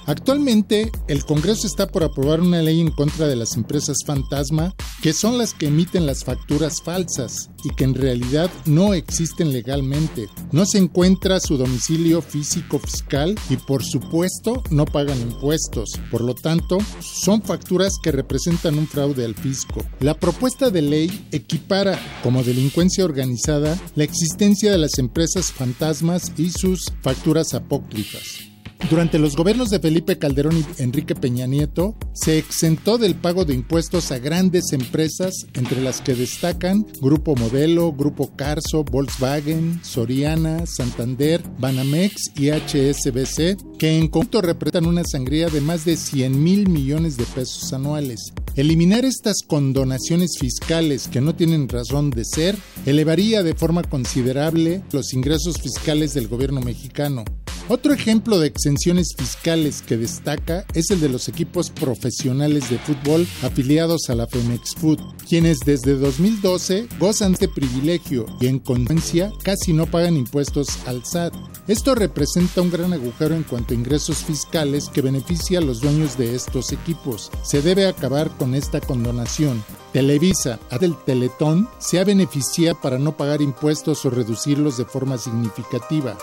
Actualmente, 0.10 0.91
el 1.07 1.24
Congreso 1.24 1.68
está 1.68 1.86
por 1.86 2.03
aprobar 2.03 2.41
una 2.41 2.64
ley 2.64 2.82
en 2.82 2.89
contra 2.89 3.28
de 3.28 3.36
las 3.36 3.55
empresas 3.55 3.97
fantasma, 4.03 4.74
que 5.03 5.14
son 5.14 5.38
las 5.38 5.53
que 5.53 5.68
emiten 5.68 6.07
las 6.07 6.24
facturas 6.24 6.82
falsas 6.82 7.51
y 7.64 7.70
que 7.76 7.84
en 7.84 7.93
realidad 7.93 8.49
no 8.66 8.95
existen 8.95 9.53
legalmente. 9.53 10.28
No 10.51 10.66
se 10.66 10.80
encuentra 10.80 11.39
su 11.39 11.57
domicilio 11.57 12.24
físico 12.24 12.80
fiscal 12.80 13.38
y 13.51 13.57
por 13.57 13.84
supuesto 13.84 14.64
no 14.72 14.86
pagan 14.86 15.22
impuestos. 15.22 15.91
Por 16.10 16.22
lo 16.22 16.34
tanto, 16.34 16.80
son 17.01 17.43
facturas 17.43 17.93
que 18.01 18.12
representan 18.12 18.80
un 18.80 18.88
fraude 18.88 19.26
al 19.26 19.36
fisco. 19.36 19.86
La 19.99 20.16
propuesta 20.16 20.72
de 20.72 20.82
ley 20.82 21.28
equipara 21.32 21.99
como 22.24 22.41
delincuencia 22.41 23.05
organizada 23.05 23.80
la 23.93 24.05
existencia 24.05 24.72
de 24.72 24.80
las 24.80 24.97
empresas 24.97 25.51
fantasmas 25.51 26.32
y 26.36 26.49
sus 26.49 26.91
facturas 27.03 27.53
apócrifas. 27.53 28.49
Durante 28.88 29.19
los 29.19 29.36
gobiernos 29.36 29.69
de 29.69 29.80
Felipe 29.80 30.17
Calderón 30.17 30.57
y 30.57 30.82
Enrique 30.82 31.13
Peña 31.13 31.45
Nieto, 31.45 31.95
se 32.13 32.38
exentó 32.38 32.97
del 32.97 33.13
pago 33.13 33.45
de 33.45 33.53
impuestos 33.53 34.11
a 34.11 34.19
grandes 34.19 34.71
empresas, 34.71 35.45
entre 35.53 35.82
las 35.82 36.01
que 36.01 36.15
destacan 36.15 36.86
Grupo 36.99 37.36
Modelo, 37.36 37.91
Grupo 37.91 38.36
Carso, 38.36 38.84
Volkswagen, 38.84 39.80
Soriana, 39.84 40.65
Santander, 40.65 41.43
Banamex 41.59 42.32
y 42.36 42.49
HSBC, 42.49 43.77
que 43.77 43.97
en 43.97 44.07
conjunto 44.07 44.41
representan 44.41 44.88
una 44.88 45.03
sangría 45.03 45.49
de 45.49 45.61
más 45.61 45.86
de 45.86 45.95
100 45.95 46.43
mil 46.43 46.67
millones 46.67 47.15
de 47.17 47.25
pesos 47.25 47.71
anuales. 47.73 48.34
Eliminar 48.55 49.05
estas 49.05 49.43
condonaciones 49.45 50.38
fiscales 50.39 51.07
que 51.07 51.21
no 51.21 51.36
tienen 51.36 51.69
razón 51.69 52.09
de 52.09 52.25
ser 52.25 52.57
elevaría 52.86 53.43
de 53.43 53.55
forma 53.55 53.84
considerable 53.84 54.84
los 54.91 55.13
ingresos 55.13 55.61
fiscales 55.61 56.13
del 56.13 56.27
gobierno 56.27 56.59
mexicano. 56.59 57.23
Otro 57.72 57.93
ejemplo 57.93 58.39
de 58.39 58.47
exenciones 58.47 59.13
fiscales 59.15 59.84
que 59.84 59.95
destaca 59.95 60.65
es 60.74 60.89
el 60.89 60.99
de 61.01 61.07
los 61.07 61.30
equipos 61.30 61.70
profesionales 61.70 62.67
de 62.72 62.80
fútbol 62.80 63.28
afiliados 63.43 64.09
a 64.09 64.15
la 64.15 64.26
Femex 64.26 64.74
Food, 64.74 64.99
quienes 65.28 65.59
desde 65.59 65.93
2012 65.93 66.88
gozan 66.99 67.34
de 67.34 67.47
privilegio 67.47 68.26
y 68.41 68.47
en 68.47 68.57
consecuencia 68.57 69.32
casi 69.43 69.74
no 69.74 69.86
pagan 69.86 70.17
impuestos 70.17 70.80
al 70.88 71.05
SAT. 71.05 71.36
Esto 71.67 71.93
representa 71.93 72.63
un 72.63 72.72
gran 72.72 72.91
agujero 72.91 73.36
en 73.36 73.43
cuanto 73.43 73.76
a 73.76 73.78
ingresos 73.78 74.24
fiscales 74.24 74.89
que 74.89 75.03
beneficia 75.03 75.59
a 75.59 75.61
los 75.61 75.80
dueños 75.80 76.17
de 76.17 76.34
estos 76.34 76.72
equipos. 76.72 77.30
Se 77.43 77.61
debe 77.61 77.86
acabar 77.86 78.36
con 78.36 78.55
esta 78.55 78.82
condonación. 78.82 79.63
Televisa, 79.93 80.59
del 80.82 80.95
Teletón, 81.05 81.70
se 81.78 81.99
ha 81.99 82.03
beneficiado 82.03 82.82
para 82.82 82.97
no 82.97 83.15
pagar 83.15 83.43
impuestos 83.43 84.03
o 84.05 84.09
reducirlos 84.09 84.76
de 84.78 84.86
forma 84.86 85.20
significativa. 85.20 86.17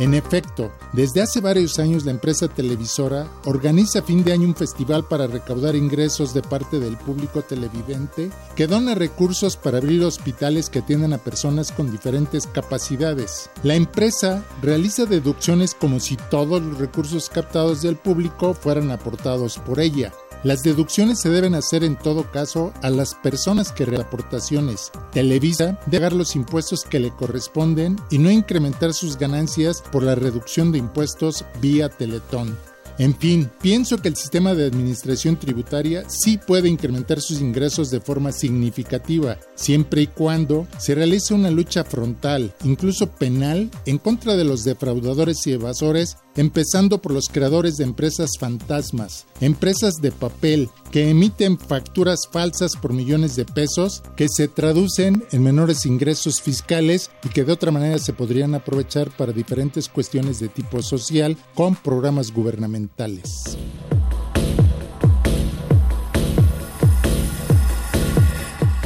En 0.00 0.14
efecto, 0.14 0.70
desde 0.92 1.22
hace 1.22 1.40
varios 1.40 1.80
años 1.80 2.04
la 2.04 2.12
empresa 2.12 2.46
televisora 2.46 3.26
organiza 3.44 3.98
a 3.98 4.02
fin 4.02 4.22
de 4.22 4.32
año 4.32 4.46
un 4.46 4.54
festival 4.54 5.04
para 5.04 5.26
recaudar 5.26 5.74
ingresos 5.74 6.32
de 6.32 6.40
parte 6.40 6.78
del 6.78 6.96
público 6.96 7.42
televidente 7.42 8.30
que 8.54 8.68
dona 8.68 8.94
recursos 8.94 9.56
para 9.56 9.78
abrir 9.78 10.04
hospitales 10.04 10.70
que 10.70 10.78
atiendan 10.78 11.14
a 11.14 11.18
personas 11.18 11.72
con 11.72 11.90
diferentes 11.90 12.46
capacidades. 12.46 13.50
La 13.64 13.74
empresa 13.74 14.44
realiza 14.62 15.04
deducciones 15.04 15.74
como 15.74 15.98
si 15.98 16.16
todos 16.30 16.62
los 16.62 16.78
recursos 16.78 17.28
captados 17.28 17.82
del 17.82 17.96
público 17.96 18.54
fueran 18.54 18.92
aportados 18.92 19.58
por 19.58 19.80
ella. 19.80 20.12
Las 20.44 20.62
deducciones 20.62 21.20
se 21.20 21.28
deben 21.28 21.54
hacer 21.54 21.84
en 21.84 21.96
todo 21.96 22.30
caso 22.30 22.72
a 22.82 22.90
las 22.90 23.14
personas 23.14 23.70
que 23.70 23.84
realizan 23.84 23.98
aportaciones. 23.98 24.92
Televisa 25.12 25.78
debe 25.86 25.98
pagar 25.98 26.12
los 26.12 26.36
impuestos 26.36 26.84
que 26.84 27.00
le 27.00 27.10
corresponden 27.10 27.96
y 28.10 28.18
no 28.18 28.30
incrementar 28.30 28.94
sus 28.94 29.18
ganancias 29.18 29.82
por 29.90 30.04
la 30.04 30.14
reducción 30.14 30.70
de 30.70 30.78
impuestos 30.78 31.44
vía 31.60 31.88
Teletón. 31.88 32.56
En 32.98 33.14
fin, 33.16 33.48
pienso 33.60 33.98
que 33.98 34.08
el 34.08 34.16
sistema 34.16 34.54
de 34.54 34.66
administración 34.66 35.36
tributaria 35.36 36.02
sí 36.08 36.36
puede 36.36 36.68
incrementar 36.68 37.20
sus 37.20 37.40
ingresos 37.40 37.90
de 37.90 38.00
forma 38.00 38.32
significativa, 38.32 39.38
siempre 39.54 40.02
y 40.02 40.06
cuando 40.08 40.66
se 40.78 40.96
realice 40.96 41.32
una 41.32 41.52
lucha 41.52 41.84
frontal, 41.84 42.52
incluso 42.64 43.08
penal, 43.08 43.70
en 43.86 43.98
contra 43.98 44.34
de 44.34 44.42
los 44.42 44.64
defraudadores 44.64 45.46
y 45.46 45.52
evasores, 45.52 46.16
empezando 46.38 47.02
por 47.02 47.12
los 47.12 47.28
creadores 47.28 47.76
de 47.76 47.84
empresas 47.84 48.30
fantasmas, 48.38 49.26
empresas 49.40 49.94
de 50.00 50.12
papel 50.12 50.70
que 50.92 51.10
emiten 51.10 51.58
facturas 51.58 52.28
falsas 52.30 52.76
por 52.80 52.92
millones 52.92 53.34
de 53.34 53.44
pesos 53.44 54.04
que 54.16 54.28
se 54.28 54.46
traducen 54.46 55.24
en 55.32 55.42
menores 55.42 55.84
ingresos 55.84 56.40
fiscales 56.40 57.10
y 57.24 57.28
que 57.28 57.44
de 57.44 57.52
otra 57.52 57.72
manera 57.72 57.98
se 57.98 58.12
podrían 58.12 58.54
aprovechar 58.54 59.10
para 59.10 59.32
diferentes 59.32 59.88
cuestiones 59.88 60.38
de 60.38 60.48
tipo 60.48 60.80
social 60.80 61.36
con 61.54 61.74
programas 61.74 62.32
gubernamentales. 62.32 63.58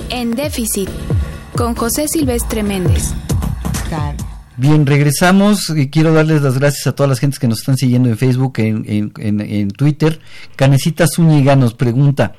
En 0.08 0.30
déficit, 0.30 0.88
con 1.54 1.74
José 1.74 2.06
Silvestre 2.08 2.62
Méndez. 2.62 3.12
Bien, 4.56 4.84
regresamos 4.84 5.70
y 5.74 5.88
quiero 5.88 6.12
darles 6.12 6.42
las 6.42 6.58
gracias 6.58 6.86
a 6.86 6.94
todas 6.94 7.08
las 7.08 7.20
gentes 7.20 7.38
que 7.38 7.48
nos 7.48 7.60
están 7.60 7.76
siguiendo 7.78 8.10
en 8.10 8.18
Facebook, 8.18 8.54
en, 8.58 8.84
en, 8.86 9.12
en, 9.18 9.40
en 9.40 9.70
Twitter. 9.70 10.20
Canecita 10.56 11.06
Zúñiga 11.06 11.56
nos 11.56 11.72
pregunta, 11.72 12.34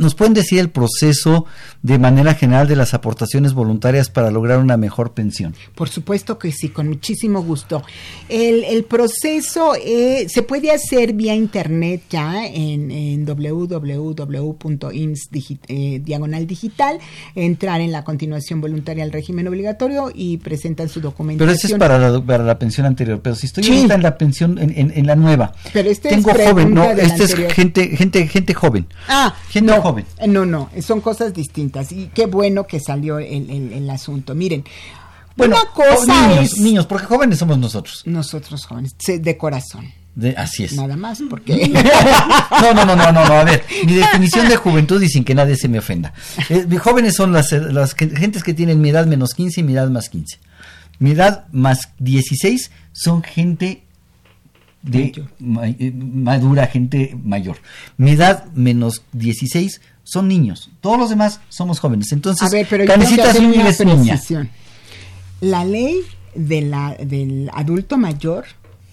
¿Nos 0.00 0.14
pueden 0.14 0.34
decir 0.34 0.58
el 0.58 0.70
proceso 0.70 1.44
de 1.82 1.98
manera 1.98 2.34
general 2.34 2.66
de 2.66 2.76
las 2.76 2.94
aportaciones 2.94 3.52
voluntarias 3.52 4.10
para 4.10 4.30
lograr 4.30 4.58
una 4.58 4.76
mejor 4.76 5.12
pensión? 5.12 5.54
Por 5.74 5.88
supuesto 5.88 6.38
que 6.38 6.52
sí, 6.52 6.70
con 6.70 6.88
muchísimo 6.88 7.42
gusto. 7.42 7.82
El, 8.28 8.64
el 8.64 8.84
proceso 8.84 9.74
eh, 9.76 10.26
se 10.28 10.42
puede 10.42 10.72
hacer 10.72 11.12
vía 11.12 11.34
internet 11.34 12.02
ya 12.10 12.46
en, 12.46 12.90
en 12.90 13.24
www.ins 13.26 15.28
eh, 15.68 16.02
digital, 16.46 16.98
entrar 17.34 17.80
en 17.80 17.92
la 17.92 18.04
continuación 18.04 18.60
voluntaria 18.60 19.04
al 19.04 19.12
régimen 19.12 19.46
obligatorio 19.48 20.10
y 20.14 20.38
presentan 20.38 20.88
su 20.88 21.00
documentación. 21.00 21.48
Pero 21.48 21.58
eso 21.58 21.66
es 21.68 21.74
para 21.78 21.98
la, 21.98 22.20
para 22.24 22.44
la 22.44 22.58
pensión 22.58 22.86
anterior, 22.86 23.20
pero 23.22 23.34
si 23.36 23.46
estoy 23.46 23.64
Sí. 23.64 23.86
en 23.90 24.02
la 24.02 24.16
pensión, 24.16 24.58
en, 24.58 24.70
en- 24.76 24.92
en 24.94 25.06
la 25.06 25.16
nueva, 25.16 25.52
Pero 25.72 25.90
este 25.90 26.08
tengo 26.08 26.30
es 26.30 26.48
joven, 26.48 26.74
no, 26.74 26.84
este 26.90 27.24
es 27.24 27.34
gente, 27.54 27.96
gente, 27.96 28.26
gente 28.26 28.54
joven. 28.54 28.86
Ah, 29.08 29.34
Gente 29.50 29.72
no, 29.72 29.80
joven. 29.82 29.89
No, 30.26 30.44
no, 30.46 30.70
son 30.82 31.00
cosas 31.00 31.32
distintas 31.34 31.92
y 31.92 32.10
qué 32.14 32.26
bueno 32.26 32.66
que 32.66 32.80
salió 32.80 33.18
el, 33.18 33.50
el- 33.50 33.72
el 33.72 33.90
asunto. 33.90 34.34
Miren, 34.34 34.64
Bueno, 35.36 35.56
una 35.56 35.70
cosa 35.72 36.28
niños, 36.28 36.52
es 36.52 36.58
niños, 36.58 36.86
porque 36.86 37.06
jóvenes 37.06 37.38
somos 37.38 37.58
nosotros. 37.58 38.02
nosotros 38.06 38.64
jóvenes, 38.66 38.94
de 39.06 39.36
corazón, 39.38 39.90
De- 40.14 40.36
así 40.36 40.64
es. 40.64 40.72
nada 40.74 40.96
más, 40.96 41.20
porque 41.30 41.68
No, 42.62 42.74
no, 42.74 42.84
no, 42.84 42.96
no, 42.96 43.12
no, 43.12 43.24
no, 43.26 43.34
a 43.34 43.44
ver, 43.44 43.64
mi 43.86 43.94
definición 43.94 44.48
de 44.48 44.56
juventud 44.56 45.00
y 45.02 45.08
sin 45.08 45.24
que 45.24 45.34
nadie 45.34 45.56
se 45.56 45.68
me 45.68 45.78
ofenda. 45.78 46.12
Eh, 46.48 46.66
jóvenes 46.78 47.14
son 47.14 47.32
las, 47.32 47.52
eh, 47.52 47.60
las 47.60 47.94
que- 47.94 48.08
gentes 48.10 48.42
que 48.42 48.54
tienen 48.54 48.80
mi 48.80 48.90
edad 48.90 49.06
menos 49.06 49.34
15 49.34 49.60
y 49.60 49.64
mi 49.64 49.72
edad 49.74 49.88
más 49.88 50.08
15. 50.08 50.38
Mi 50.98 51.12
edad 51.12 51.46
más 51.52 51.88
16 51.98 52.70
son 52.92 53.22
gente 53.22 53.84
de 54.82 55.24
ma- 55.38 55.68
eh, 55.68 55.92
madura, 55.94 56.66
gente 56.66 57.16
mayor. 57.22 57.56
Mi 57.96 58.12
edad 58.12 58.46
menos 58.54 59.02
16 59.12 59.80
son 60.04 60.28
niños. 60.28 60.70
Todos 60.80 60.98
los 60.98 61.10
demás 61.10 61.40
somos 61.48 61.78
jóvenes. 61.80 62.12
Entonces, 62.12 62.46
a 62.46 62.50
ver, 62.50 62.66
pero 62.68 62.84
yo 62.84 62.92
tengo 62.92 63.00
que 63.00 63.16
Canecita 63.16 63.30
hacer 63.30 63.42
Zúñiga 63.42 63.60
una 63.60 63.70
es 63.70 63.80
niña. 63.84 64.12
precisión. 64.14 64.50
La 65.40 65.64
ley 65.64 66.00
de 66.34 66.62
la, 66.62 66.94
del 66.96 67.50
adulto 67.52 67.98
mayor 67.98 68.44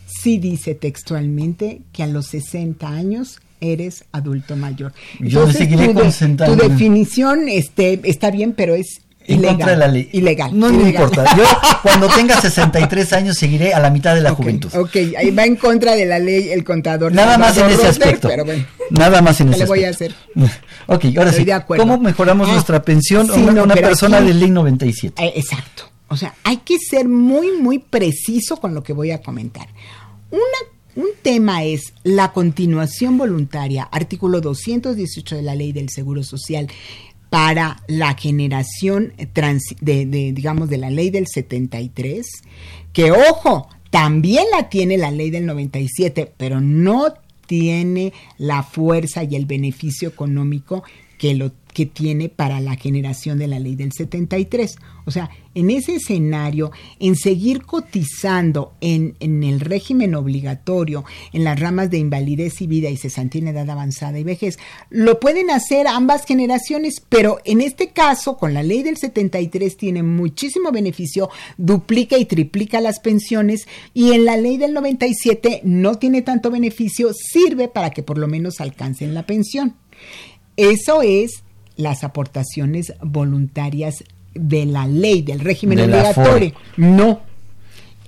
sí 0.08 0.38
dice 0.38 0.76
textualmente 0.76 1.82
que 1.94 2.04
a 2.04 2.08
los 2.08 2.28
60 2.28 2.88
años 2.88 3.40
eres 3.60 4.06
adulto 4.12 4.56
mayor. 4.56 4.94
Yo 5.20 5.48
me 5.48 5.54
seguiré 5.54 5.88
tu, 5.88 5.94
de- 5.94 6.02
concentrando 6.02 6.58
tu 6.58 6.64
en- 6.64 6.72
definición 6.72 7.50
este, 7.50 8.00
está 8.04 8.30
bien, 8.32 8.54
pero 8.54 8.76
es 8.76 9.02
En 9.28 9.40
ilegal. 9.40 9.56
contra 9.58 9.72
de 9.72 9.78
la 9.78 9.88
ley. 9.88 10.10
Ilegal. 10.14 10.58
No 10.60 10.70
me 10.72 10.90
importa. 10.90 11.26
Yo 11.36 11.44
cuando 11.84 12.08
tenga 12.08 12.40
63 12.42 13.14
años 13.14 13.38
seguiré 13.38 13.74
a 13.74 13.80
la 13.80 13.90
mitad 13.90 14.16
de 14.16 14.22
la 14.22 14.32
juventud. 14.32 14.70
Ok, 14.76 14.96
ahí 15.18 15.32
va 15.32 15.46
en 15.46 15.56
contra 15.58 15.96
de 15.96 16.06
la 16.06 16.18
ley 16.20 16.50
el 16.50 16.64
contador. 16.64 17.12
Nada 17.12 17.38
más 17.38 17.58
en 17.58 17.70
ese 17.70 17.88
aspecto. 17.88 18.28
Pero 18.30 18.46
bueno, 18.46 18.66
Nada 18.90 19.22
más 19.22 19.40
en 19.42 19.48
¿qué 19.50 19.56
ese 19.56 19.64
le 19.64 19.68
voy 19.68 19.84
a 19.84 19.90
aspecto. 19.90 20.16
hacer? 20.36 20.52
Ok, 20.90 21.04
ahora 21.18 21.32
Estoy 21.32 21.40
sí. 21.40 21.46
de 21.46 21.54
acuerdo. 21.54 21.84
¿Cómo 21.84 21.98
mejoramos 22.00 22.48
Ah, 22.50 22.54
nuestra 22.54 22.82
pensión? 22.82 23.28
sí, 23.28 23.42
una 23.42 23.52
no, 23.52 23.64
una 23.64 23.74
pero 23.76 23.88
persona 23.90 24.18
aquí- 24.20 24.28
de 24.28 24.34
ley 24.36 24.50
97. 24.50 25.22
Eh, 25.22 25.34
exacto. 25.36 25.84
O 26.08 26.16
sea, 26.16 26.34
hay 26.46 26.58
que 26.58 26.78
ser 26.80 27.10
muy, 27.10 27.52
muy 27.60 27.80
preciso 27.80 28.56
con 28.58 28.74
lo 28.74 28.82
que 28.82 28.94
voy 28.94 29.12
a 29.12 29.22
comentar. 29.22 29.68
Una, 30.32 30.42
un 30.96 31.08
tema 31.22 31.66
es 31.66 31.92
la 32.04 32.32
continuación 32.32 33.18
voluntaria, 33.18 33.84
artículo 33.84 34.40
218 34.40 35.36
de 35.36 35.42
la 35.42 35.54
ley 35.56 35.74
del 35.74 35.90
Seguro 35.90 36.24
Social 36.24 36.68
para 37.30 37.82
la 37.88 38.14
generación 38.14 39.14
de, 39.82 40.06
de, 40.06 40.32
digamos, 40.32 40.70
de 40.70 40.78
la 40.78 40.90
ley 40.90 41.10
del 41.10 41.28
73, 41.28 42.26
que 42.94 43.12
ojo, 43.12 43.70
también 43.90 44.46
la 44.52 44.70
tiene 44.70 44.98
la 44.98 45.12
ley 45.12 45.30
del 45.30 45.46
97, 45.46 46.32
pero 46.38 46.62
no 46.62 47.14
tiene 47.46 48.14
la 48.38 48.64
fuerza 48.64 49.24
y 49.24 49.36
el 49.36 49.46
beneficio 49.46 50.10
económico 50.10 50.84
que 51.18 51.34
lo 51.34 51.52
que 51.78 51.86
tiene 51.86 52.28
para 52.28 52.60
la 52.60 52.76
generación 52.76 53.38
de 53.38 53.46
la 53.46 53.60
ley 53.60 53.76
del 53.76 53.92
73. 53.92 54.78
O 55.06 55.12
sea, 55.12 55.30
en 55.54 55.70
ese 55.70 55.98
escenario, 55.98 56.72
en 57.00 57.16
seguir 57.16 57.62
cotizando 57.62 58.74
en, 58.82 59.16
en 59.20 59.44
el 59.44 59.60
régimen 59.60 60.16
obligatorio, 60.16 61.06
en 61.34 61.44
las 61.44 61.60
ramas 61.60 61.92
de 61.92 62.00
invalidez 62.00 62.64
y 62.64 62.68
vida 62.68 62.90
y 62.90 62.98
cesantía 62.98 63.42
en 63.42 63.50
edad 63.50 63.70
avanzada 63.70 64.18
y 64.18 64.24
vejez, 64.24 64.58
lo 64.90 65.20
pueden 65.20 65.52
hacer 65.52 65.86
ambas 65.86 66.26
generaciones, 66.26 66.96
pero 67.10 67.38
en 67.46 67.62
este 67.62 67.90
caso, 67.90 68.38
con 68.38 68.56
la 68.56 68.64
ley 68.64 68.82
del 68.82 68.98
73 68.98 69.78
tiene 69.78 70.02
muchísimo 70.02 70.72
beneficio, 70.72 71.30
duplica 71.60 72.18
y 72.18 72.26
triplica 72.26 72.82
las 72.82 73.00
pensiones 73.02 73.68
y 73.94 74.14
en 74.14 74.26
la 74.26 74.36
ley 74.36 74.58
del 74.58 74.74
97 74.74 75.62
no 75.64 76.00
tiene 76.00 76.24
tanto 76.24 76.50
beneficio, 76.50 77.12
sirve 77.14 77.68
para 77.68 77.92
que 77.92 78.02
por 78.02 78.18
lo 78.18 78.28
menos 78.28 78.62
alcancen 78.62 79.14
la 79.14 79.28
pensión. 79.28 79.76
Eso 80.56 81.04
es 81.04 81.44
las 81.78 82.04
aportaciones 82.04 82.94
voluntarias 83.02 84.04
de 84.34 84.66
la 84.66 84.88
ley, 84.88 85.22
del 85.22 85.40
régimen 85.40 85.78
De 85.78 85.88
la 85.88 86.10
obligatorio. 86.10 86.54
No. 86.76 87.22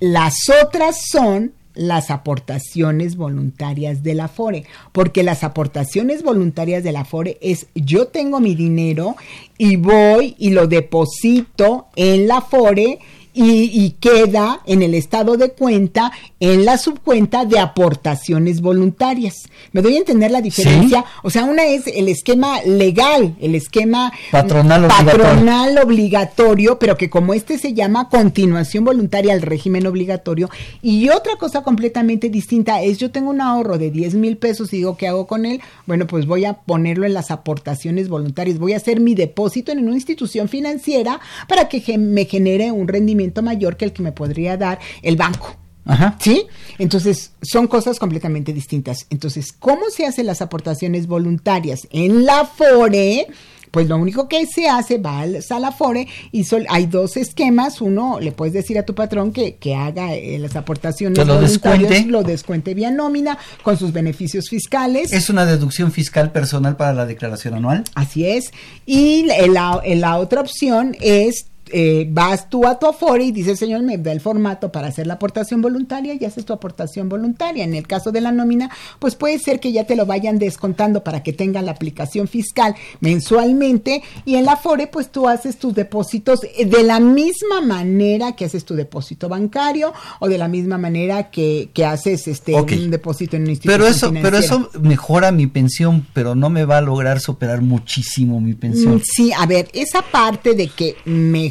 Las 0.00 0.34
otras 0.62 0.96
son 1.10 1.52
las 1.74 2.10
aportaciones 2.10 3.16
voluntarias 3.16 4.02
de 4.02 4.14
la 4.14 4.28
FORE, 4.28 4.64
porque 4.92 5.22
las 5.22 5.44
aportaciones 5.44 6.22
voluntarias 6.22 6.82
de 6.82 6.92
la 6.92 7.04
FORE 7.04 7.38
es 7.40 7.66
yo 7.74 8.08
tengo 8.08 8.40
mi 8.40 8.54
dinero 8.54 9.16
y 9.56 9.76
voy 9.76 10.34
y 10.38 10.50
lo 10.50 10.66
deposito 10.66 11.86
en 11.96 12.26
la 12.26 12.40
FORE 12.40 12.98
y, 13.32 13.70
y 13.72 13.92
queda 14.00 14.60
en 14.66 14.82
el 14.82 14.94
estado 14.94 15.36
de 15.36 15.50
cuenta, 15.52 16.12
en 16.40 16.64
la 16.64 16.78
subcuenta 16.78 17.44
de 17.44 17.58
aportaciones 17.58 18.60
voluntarias. 18.60 19.48
¿Me 19.72 19.82
doy 19.82 19.96
a 19.96 19.98
entender 19.98 20.30
la 20.30 20.40
diferencia? 20.40 21.04
O 21.22 21.30
sea, 21.30 21.44
una 21.44 21.64
es 21.64 21.86
el 21.86 22.08
esquema 22.08 22.62
legal, 22.62 23.36
el 23.40 23.54
esquema 23.54 24.12
Patronal 24.30 24.84
obligatorio. 24.84 25.24
patronal 25.24 25.78
obligatorio, 25.78 26.78
pero 26.78 26.96
que 26.96 27.10
como 27.10 27.34
este 27.34 27.58
se 27.58 27.74
llama 27.74 28.08
continuación 28.08 28.84
voluntaria 28.84 29.32
al 29.32 29.42
régimen 29.42 29.86
obligatorio. 29.86 30.48
Y 30.82 31.08
otra 31.10 31.36
cosa 31.36 31.62
completamente 31.62 32.30
distinta 32.30 32.82
es 32.82 32.98
yo 32.98 33.10
tengo 33.10 33.30
un 33.30 33.40
ahorro 33.40 33.78
de 33.78 33.90
10 33.90 34.14
mil 34.14 34.36
pesos 34.36 34.72
y 34.72 34.78
digo, 34.78 34.96
¿qué 34.96 35.08
hago 35.08 35.26
con 35.26 35.46
él? 35.46 35.60
Bueno, 35.86 36.06
pues 36.06 36.26
voy 36.26 36.44
a 36.44 36.54
ponerlo 36.54 37.06
en 37.06 37.14
las 37.14 37.30
aportaciones 37.30 38.08
voluntarias, 38.08 38.58
voy 38.58 38.72
a 38.72 38.76
hacer 38.78 39.00
mi 39.00 39.14
depósito 39.14 39.72
en 39.72 39.80
una 39.80 39.94
institución 39.94 40.48
financiera 40.48 41.20
para 41.48 41.68
que 41.68 41.98
me 41.98 42.24
genere 42.24 42.72
un 42.72 42.88
rendimiento 42.88 43.19
mayor 43.42 43.76
que 43.76 43.84
el 43.86 43.92
que 43.92 44.02
me 44.02 44.12
podría 44.12 44.56
dar 44.56 44.78
el 45.02 45.16
banco. 45.16 45.56
Ajá. 45.86 46.16
¿Sí? 46.20 46.46
Entonces, 46.78 47.32
son 47.42 47.66
cosas 47.66 47.98
completamente 47.98 48.52
distintas. 48.52 49.06
Entonces, 49.10 49.52
¿cómo 49.52 49.90
se 49.90 50.06
hacen 50.06 50.26
las 50.26 50.42
aportaciones 50.42 51.06
voluntarias 51.06 51.88
en 51.90 52.24
la 52.24 52.44
FORE? 52.44 53.26
Pues 53.70 53.88
lo 53.88 53.96
único 53.98 54.28
que 54.28 54.46
se 54.46 54.68
hace, 54.68 54.98
va 54.98 55.20
al- 55.20 55.44
a 55.48 55.58
la 55.60 55.70
FORE 55.70 56.06
y 56.32 56.42
sol- 56.44 56.66
hay 56.68 56.86
dos 56.86 57.16
esquemas. 57.16 57.80
Uno, 57.80 58.18
le 58.20 58.32
puedes 58.32 58.52
decir 58.52 58.76
a 58.78 58.84
tu 58.84 58.94
patrón 58.96 59.32
que, 59.32 59.56
que 59.56 59.74
haga 59.76 60.12
eh, 60.14 60.38
las 60.40 60.56
aportaciones 60.56 61.16
Que 61.18 61.24
lo 61.24 61.34
voluntarias, 61.36 61.88
descuente. 61.88 62.10
lo 62.10 62.22
descuente 62.24 62.74
vía 62.74 62.90
nómina 62.90 63.38
con 63.62 63.78
sus 63.78 63.92
beneficios 63.92 64.48
fiscales. 64.48 65.12
Es 65.12 65.30
una 65.30 65.46
deducción 65.46 65.92
fiscal 65.92 66.32
personal 66.32 66.76
para 66.76 66.92
la 66.94 67.06
declaración 67.06 67.54
anual. 67.54 67.84
Así 67.94 68.26
es. 68.26 68.50
Y 68.86 69.24
la, 69.26 69.46
la- 69.46 69.82
la 69.94 70.18
otra 70.18 70.40
opción 70.40 70.96
es, 71.00 71.46
eh, 71.72 72.06
vas 72.10 72.48
tú 72.50 72.66
a 72.66 72.78
tu 72.78 72.86
Afore 72.86 73.24
y 73.24 73.32
dices, 73.32 73.58
señor, 73.58 73.82
me 73.82 73.98
da 73.98 74.12
el 74.12 74.20
formato 74.20 74.70
para 74.72 74.88
hacer 74.88 75.06
la 75.06 75.14
aportación 75.14 75.62
voluntaria 75.62 76.14
y 76.18 76.24
haces 76.24 76.44
tu 76.44 76.52
aportación 76.52 77.08
voluntaria. 77.08 77.64
En 77.64 77.74
el 77.74 77.86
caso 77.86 78.12
de 78.12 78.20
la 78.20 78.32
nómina, 78.32 78.70
pues 78.98 79.14
puede 79.16 79.38
ser 79.38 79.60
que 79.60 79.72
ya 79.72 79.84
te 79.84 79.96
lo 79.96 80.06
vayan 80.06 80.38
descontando 80.38 81.04
para 81.04 81.22
que 81.22 81.32
tenga 81.32 81.62
la 81.62 81.72
aplicación 81.72 82.28
fiscal 82.28 82.74
mensualmente 83.00 84.02
y 84.24 84.36
en 84.36 84.44
la 84.44 84.52
Afore, 84.52 84.86
pues 84.86 85.10
tú 85.10 85.28
haces 85.28 85.58
tus 85.58 85.74
depósitos 85.74 86.40
eh, 86.44 86.64
de 86.64 86.82
la 86.82 87.00
misma 87.00 87.60
manera 87.60 88.32
que 88.34 88.46
haces 88.46 88.64
tu 88.64 88.74
depósito 88.74 89.28
bancario 89.28 89.92
o 90.20 90.28
de 90.28 90.38
la 90.38 90.48
misma 90.48 90.78
manera 90.78 91.30
que, 91.30 91.70
que 91.74 91.84
haces 91.84 92.26
este 92.28 92.54
Ok. 92.54 92.72
un 92.72 92.90
depósito 92.90 93.36
en 93.36 93.42
una 93.42 93.52
institución 93.52 93.78
Pero 93.80 93.90
eso, 93.90 94.12
pero 94.22 94.38
eso 94.38 94.70
mejora 94.80 95.30
mi 95.32 95.46
pensión, 95.46 96.06
pero 96.12 96.34
no 96.34 96.50
me 96.50 96.64
va 96.64 96.78
a 96.78 96.80
lograr 96.80 97.20
superar 97.20 97.60
muchísimo 97.60 98.40
mi 98.40 98.54
pensión. 98.54 98.96
Mm, 98.96 99.00
Sí, 99.04 99.32
a 99.36 99.46
ver, 99.46 99.68
esa 99.72 100.02
parte 100.02 100.54
de 100.54 100.68
que 100.68 100.96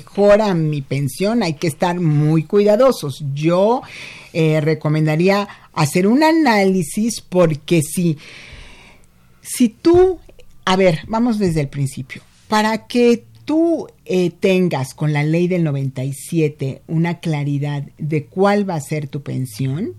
mejora 0.10 0.54
mi 0.54 0.82
pensión 0.82 1.44
hay 1.44 1.54
que 1.54 1.68
estar 1.68 2.00
muy 2.00 2.44
cuidadosos. 2.44 3.24
Yo 3.34 3.82
eh, 4.34 4.60
recomendaría 4.62 5.48
hacer 5.74 6.08
un 6.08 6.24
análisis 6.24 7.22
porque 7.22 7.82
si, 7.82 8.18
si 9.42 9.70
tú, 9.70 10.20
a 10.66 10.76
ver, 10.76 11.02
vamos 11.08 11.38
desde 11.38 11.62
el 11.62 11.68
principio, 11.68 12.22
para 12.48 12.88
que 12.88 13.24
tú 13.46 13.88
eh, 14.06 14.32
tengas 14.32 14.94
con 14.94 15.14
la 15.14 15.24
ley 15.24 15.48
del 15.48 15.64
97 15.64 16.82
una 16.88 17.20
claridad 17.20 17.84
de 17.98 18.26
cuál 18.26 18.70
va 18.70 18.76
a 18.76 18.82
ser 18.82 19.08
tu 19.08 19.22
pensión, 19.22 19.94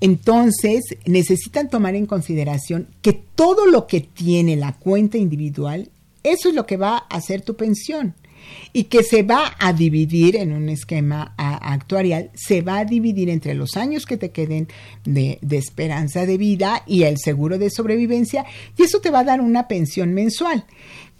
entonces 0.00 0.84
necesitan 1.04 1.68
tomar 1.68 1.94
en 1.94 2.06
consideración 2.06 2.88
que 3.02 3.12
todo 3.12 3.66
lo 3.66 3.86
que 3.86 4.00
tiene 4.00 4.56
la 4.56 4.72
cuenta 4.72 5.18
individual, 5.18 5.90
eso 6.22 6.48
es 6.48 6.54
lo 6.54 6.66
que 6.66 6.76
va 6.76 6.98
a 6.98 7.20
ser 7.20 7.40
tu 7.40 7.56
pensión. 7.56 8.14
Y 8.72 8.84
que 8.84 9.02
se 9.02 9.22
va 9.22 9.54
a 9.58 9.72
dividir 9.72 10.36
en 10.36 10.52
un 10.52 10.68
esquema 10.68 11.34
a- 11.36 11.72
actuarial, 11.72 12.30
se 12.34 12.62
va 12.62 12.78
a 12.78 12.84
dividir 12.84 13.30
entre 13.30 13.54
los 13.54 13.76
años 13.76 14.06
que 14.06 14.16
te 14.16 14.30
queden 14.30 14.68
de, 15.04 15.38
de 15.42 15.56
esperanza 15.56 16.26
de 16.26 16.36
vida 16.36 16.82
y 16.86 17.04
el 17.04 17.16
seguro 17.18 17.58
de 17.58 17.70
sobrevivencia, 17.70 18.44
y 18.76 18.82
eso 18.82 19.00
te 19.00 19.10
va 19.10 19.20
a 19.20 19.24
dar 19.24 19.40
una 19.40 19.68
pensión 19.68 20.12
mensual. 20.14 20.64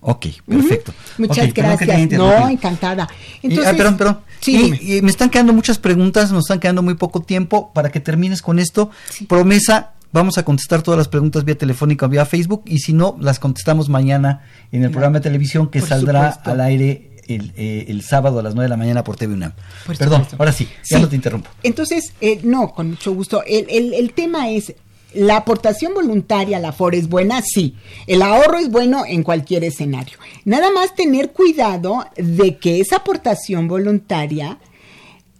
Ok, 0.00 0.26
perfecto. 0.46 0.92
Muchas 1.18 1.52
gracias. 1.52 2.10
No, 2.12 2.48
encantada. 2.48 3.08
Y- 3.42 3.48
Entonces, 3.48 3.74
ah, 3.74 3.76
perdón, 3.76 3.96
perdón. 3.96 4.18
Sí, 4.40 4.54
Y- 4.54 4.62
dime. 4.62 4.78
y 4.80 5.02
me 5.02 5.10
están 5.10 5.30
quedando 5.30 5.52
muchas 5.52 5.78
preguntas, 5.78 6.30
nos 6.30 6.44
están 6.44 6.60
quedando 6.60 6.82
muy 6.82 6.94
poco 6.94 7.22
tiempo. 7.22 7.72
Para 7.72 7.90
que 7.90 7.98
termines 8.00 8.40
con 8.42 8.58
esto, 8.58 8.90
promesa, 9.26 9.92
vamos 10.12 10.38
a 10.38 10.44
contestar 10.44 10.82
todas 10.82 10.98
las 10.98 11.08
preguntas 11.08 11.44
vía 11.44 11.58
telefónica 11.58 12.06
o 12.06 12.08
vía 12.08 12.24
Facebook 12.24 12.62
y 12.66 12.78
si 12.78 12.92
no, 12.92 13.16
las 13.20 13.38
contestamos 13.38 13.88
mañana 13.88 14.42
en 14.72 14.84
el 14.84 14.90
programa 14.90 15.18
de 15.18 15.22
televisión 15.24 15.68
que 15.68 15.80
Por 15.80 15.88
saldrá 15.88 16.28
supuesto. 16.32 16.50
al 16.52 16.60
aire 16.60 17.10
el, 17.26 17.52
eh, 17.56 17.86
el 17.88 18.02
sábado 18.02 18.38
a 18.38 18.42
las 18.42 18.54
9 18.54 18.66
de 18.66 18.70
la 18.70 18.76
mañana 18.76 19.02
por 19.02 19.16
TV 19.16 19.34
UNAM. 19.34 19.52
Por 19.84 19.96
Perdón, 19.98 20.18
supuesto. 20.20 20.36
ahora 20.38 20.52
sí, 20.52 20.68
ya 20.88 20.96
Sí. 20.98 21.02
no 21.02 21.08
te 21.08 21.16
interrumpo. 21.16 21.50
Entonces, 21.64 22.12
eh, 22.20 22.38
no, 22.44 22.72
con 22.72 22.90
mucho 22.90 23.12
gusto. 23.12 23.42
El, 23.44 23.66
el- 23.68 23.94
el 23.94 24.12
tema 24.12 24.48
es, 24.50 24.72
¿la 25.16 25.38
aportación 25.38 25.94
voluntaria 25.94 26.58
la 26.58 26.72
FOR 26.72 26.94
es 26.94 27.08
buena? 27.08 27.42
Sí. 27.42 27.74
El 28.06 28.22
ahorro 28.22 28.58
es 28.58 28.70
bueno 28.70 29.04
en 29.06 29.22
cualquier 29.22 29.64
escenario. 29.64 30.18
Nada 30.44 30.70
más 30.70 30.94
tener 30.94 31.32
cuidado 31.32 32.06
de 32.16 32.58
que 32.58 32.80
esa 32.80 32.96
aportación 32.96 33.68
voluntaria 33.68 34.58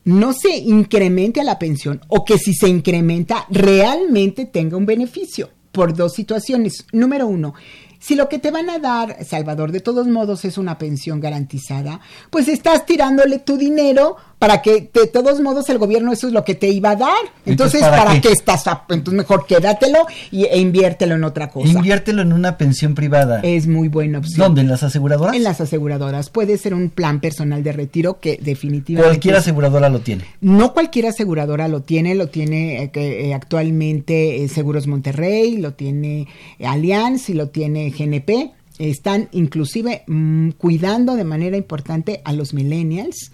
no 0.05 0.33
se 0.33 0.57
incremente 0.57 1.41
a 1.41 1.45
la 1.45 1.59
pensión 1.59 2.01
o 2.09 2.25
que 2.25 2.39
si 2.39 2.55
se 2.55 2.69
incrementa 2.69 3.47
realmente 3.51 4.47
tenga 4.47 4.77
un 4.77 4.87
beneficio 4.87 5.51
por 5.73 5.95
dos 5.95 6.15
situaciones. 6.15 6.87
Número 6.93 7.27
uno, 7.27 7.55
si 7.99 8.15
lo 8.15 8.29
que 8.29 8.39
te 8.39 8.53
van 8.53 8.71
a 8.71 8.79
dar, 8.79 9.25
Salvador, 9.25 9.73
de 9.73 9.81
todos 9.81 10.07
modos 10.07 10.45
es 10.45 10.59
una 10.59 10.79
pensión 10.79 11.21
garantizada, 11.21 12.01
pues 12.31 12.47
estás 12.47 12.87
tirándole 12.87 13.41
tu 13.41 13.57
dinero 13.57 14.17
para 14.39 14.61
que 14.61 14.91
de 14.93 15.07
todos 15.07 15.41
modos 15.41 15.69
el 15.71 15.79
gobierno 15.79 16.13
eso 16.13 16.27
es 16.27 16.33
lo 16.35 16.45
que 16.45 16.55
te 16.55 16.69
iba 16.69 16.91
a 16.91 16.97
dar. 16.97 17.11
Entonces, 17.47 17.81
Entonces, 17.81 17.81
¿para 17.81 17.97
¿para, 17.97 18.13
qué? 18.15 18.21
qué? 18.21 18.33
estás? 18.33 18.67
a- 18.67 18.85
Entonces, 18.91 19.15
mejor 19.15 19.47
quédatelo 19.47 20.01
y, 20.31 20.45
e 20.45 20.59
inviértelo 20.59 21.15
en 21.15 21.25
otra 21.25 21.49
cosa. 21.51 21.69
Inviértelo 21.69 22.21
en 22.23 22.33
una 22.33 22.59
pensión 22.59 22.95
privada. 22.95 23.41
Es 23.43 23.67
muy 23.67 23.89
buena 23.89 24.19
opción. 24.19 24.39
¿Dónde? 24.39 24.61
¿En 24.61 24.69
las 24.69 24.83
aseguradoras? 24.83 25.35
En 25.35 25.43
las 25.43 25.61
aseguradoras. 25.61 26.29
Puede 26.29 26.59
ser 26.59 26.75
un 26.75 26.91
plan 26.91 27.21
personal 27.21 27.63
de 27.63 27.73
retiro 27.73 28.21
que 28.21 28.39
definitivamente... 28.43 29.09
Cualquier 29.09 29.37
aseguradora 29.37 29.89
lo 29.89 30.01
tiene. 30.01 30.25
No 30.43 30.75
cualquier 30.75 31.07
aseguradora 31.07 31.67
lo 31.69 31.81
tiene, 31.83 32.15
lo 32.15 32.29
tiene 32.29 32.83
eh, 32.83 32.91
que, 32.91 33.29
eh, 33.31 33.35
actualmente 33.35 34.45
eh, 34.45 34.49
Seguros 34.49 34.87
Monterrey, 34.87 35.57
lo 35.57 35.73
tiene 35.73 36.29
eh, 36.59 36.67
Allianz 36.67 37.31
y 37.31 37.35
lo 37.35 37.49
tiene 37.49 37.91
GNP. 37.91 38.53
Están 38.79 39.29
inclusive 39.33 40.03
mm, 40.07 40.51
cuidando 40.51 41.17
de 41.17 41.25
manera 41.25 41.57
importante 41.57 42.21
a 42.25 42.35
los 42.35 42.53
millennials. 42.53 43.33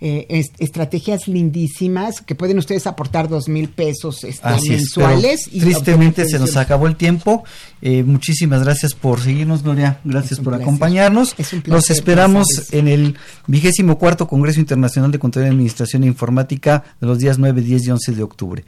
Eh, 0.00 0.26
es- 0.28 0.52
estrategias 0.58 1.26
lindísimas 1.26 2.20
que 2.20 2.34
pueden 2.36 2.58
ustedes 2.58 2.86
aportar 2.86 3.28
dos 3.28 3.48
mil 3.48 3.68
pesos 3.68 4.22
este, 4.22 4.46
Así 4.46 4.70
mensuales. 4.70 5.48
y 5.52 5.58
tristemente 5.60 6.24
se 6.26 6.38
nos 6.38 6.56
acabó 6.56 6.86
el 6.86 6.94
tiempo. 6.96 7.42
Eh, 7.82 8.04
muchísimas 8.04 8.62
gracias 8.62 8.94
por 8.94 9.20
seguirnos, 9.20 9.62
Gloria. 9.64 9.98
Gracias 10.04 10.38
por 10.38 10.52
placer. 10.52 10.62
acompañarnos. 10.62 11.34
Es 11.38 11.52
un 11.52 11.62
placer, 11.62 11.96
esperamos 11.96 12.46
en 12.72 12.86
el 12.88 13.16
vigésimo 13.48 13.98
cuarto 13.98 14.28
Congreso 14.28 14.60
Internacional 14.60 15.10
de 15.10 15.18
Contaduría, 15.18 15.50
Administración 15.52 16.04
e 16.04 16.06
Informática 16.06 16.84
de 17.00 17.06
los 17.06 17.18
días 17.18 17.38
9, 17.38 17.60
10 17.60 17.86
y 17.86 17.90
11 17.90 18.12
de 18.12 18.22
octubre. 18.22 18.64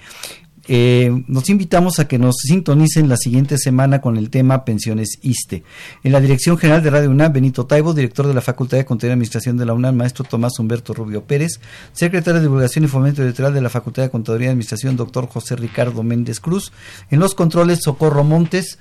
Eh, 0.69 1.25
nos 1.27 1.49
invitamos 1.49 1.99
a 1.99 2.07
que 2.07 2.19
nos 2.19 2.37
sintonicen 2.37 3.09
la 3.09 3.17
siguiente 3.17 3.59
semana 3.59 4.01
con 4.01 4.17
el 4.17 4.31
tema 4.31 4.65
Pensiones 4.65 5.19
ISTE. 5.23 5.65
En 6.05 6.13
la 6.13 6.21
Dirección 6.21 6.59
General 6.59 6.83
de 6.83 6.91
Radio 6.91 7.11
UNAM, 7.11 7.33
Benito 7.33 7.67
Taibo, 7.67 7.95
director 7.95 8.27
de 8.27 8.35
la 8.35 8.41
Facultad 8.41 8.77
de 8.77 8.85
Contaduría 8.85 9.13
y 9.13 9.15
Administración 9.15 9.57
de 9.57 9.67
la 9.67 9.73
UNAM, 9.73 9.97
maestro 9.97 10.25
Tomás 10.25 10.59
Humberto 10.59 10.95
Rubio 10.95 11.25
Pérez, 11.25 11.61
secretario 11.93 12.41
de 12.41 12.47
Divulgación 12.47 12.85
y 12.85 12.89
Fomento 12.89 13.23
Editorial 13.23 13.55
de 13.55 13.63
la 13.63 13.71
Facultad 13.71 14.03
de 14.03 14.11
Contaduría 14.11 14.49
y 14.49 14.51
Administración, 14.51 14.97
doctor 14.97 15.27
José 15.29 15.57
Ricardo 15.57 16.03
Méndez 16.03 16.41
Cruz. 16.41 16.73
En 17.11 17.21
los 17.21 17.35
controles, 17.35 17.81
Socorro 17.83 18.25
Montes. 18.25 18.79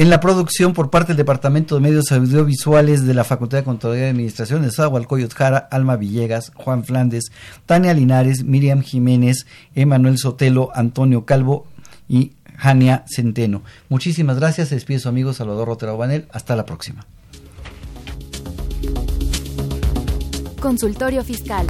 En 0.00 0.08
la 0.08 0.18
producción 0.18 0.72
por 0.72 0.88
parte 0.88 1.08
del 1.08 1.18
Departamento 1.18 1.74
de 1.74 1.82
Medios 1.82 2.10
Audiovisuales 2.10 3.04
de 3.04 3.12
la 3.12 3.22
Facultad 3.22 3.58
de 3.58 3.64
Contaduría 3.64 4.06
y 4.06 4.08
Administración 4.08 4.62
de 4.62 4.70
Zahualcoyot 4.70 5.34
Jara, 5.34 5.58
Alma 5.70 5.96
Villegas, 5.96 6.52
Juan 6.54 6.84
Flandes, 6.84 7.30
Tania 7.66 7.92
Linares, 7.92 8.42
Miriam 8.42 8.80
Jiménez, 8.80 9.44
Emanuel 9.74 10.16
Sotelo, 10.16 10.70
Antonio 10.72 11.26
Calvo 11.26 11.66
y 12.08 12.32
Jania 12.56 13.04
Centeno. 13.14 13.62
Muchísimas 13.90 14.38
gracias. 14.38 14.68
Se 14.68 14.76
despide 14.76 15.00
su 15.00 15.10
amigo 15.10 15.34
Salvador 15.34 15.68
Rotero 15.68 15.98
Banel. 15.98 16.28
Hasta 16.32 16.56
la 16.56 16.64
próxima. 16.64 17.04
Consultorio 20.62 21.22
Fiscal. 21.24 21.66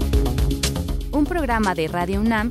Un 1.11 1.25
programa 1.25 1.75
de 1.75 1.89
Radio 1.89 2.21
UNAM 2.21 2.51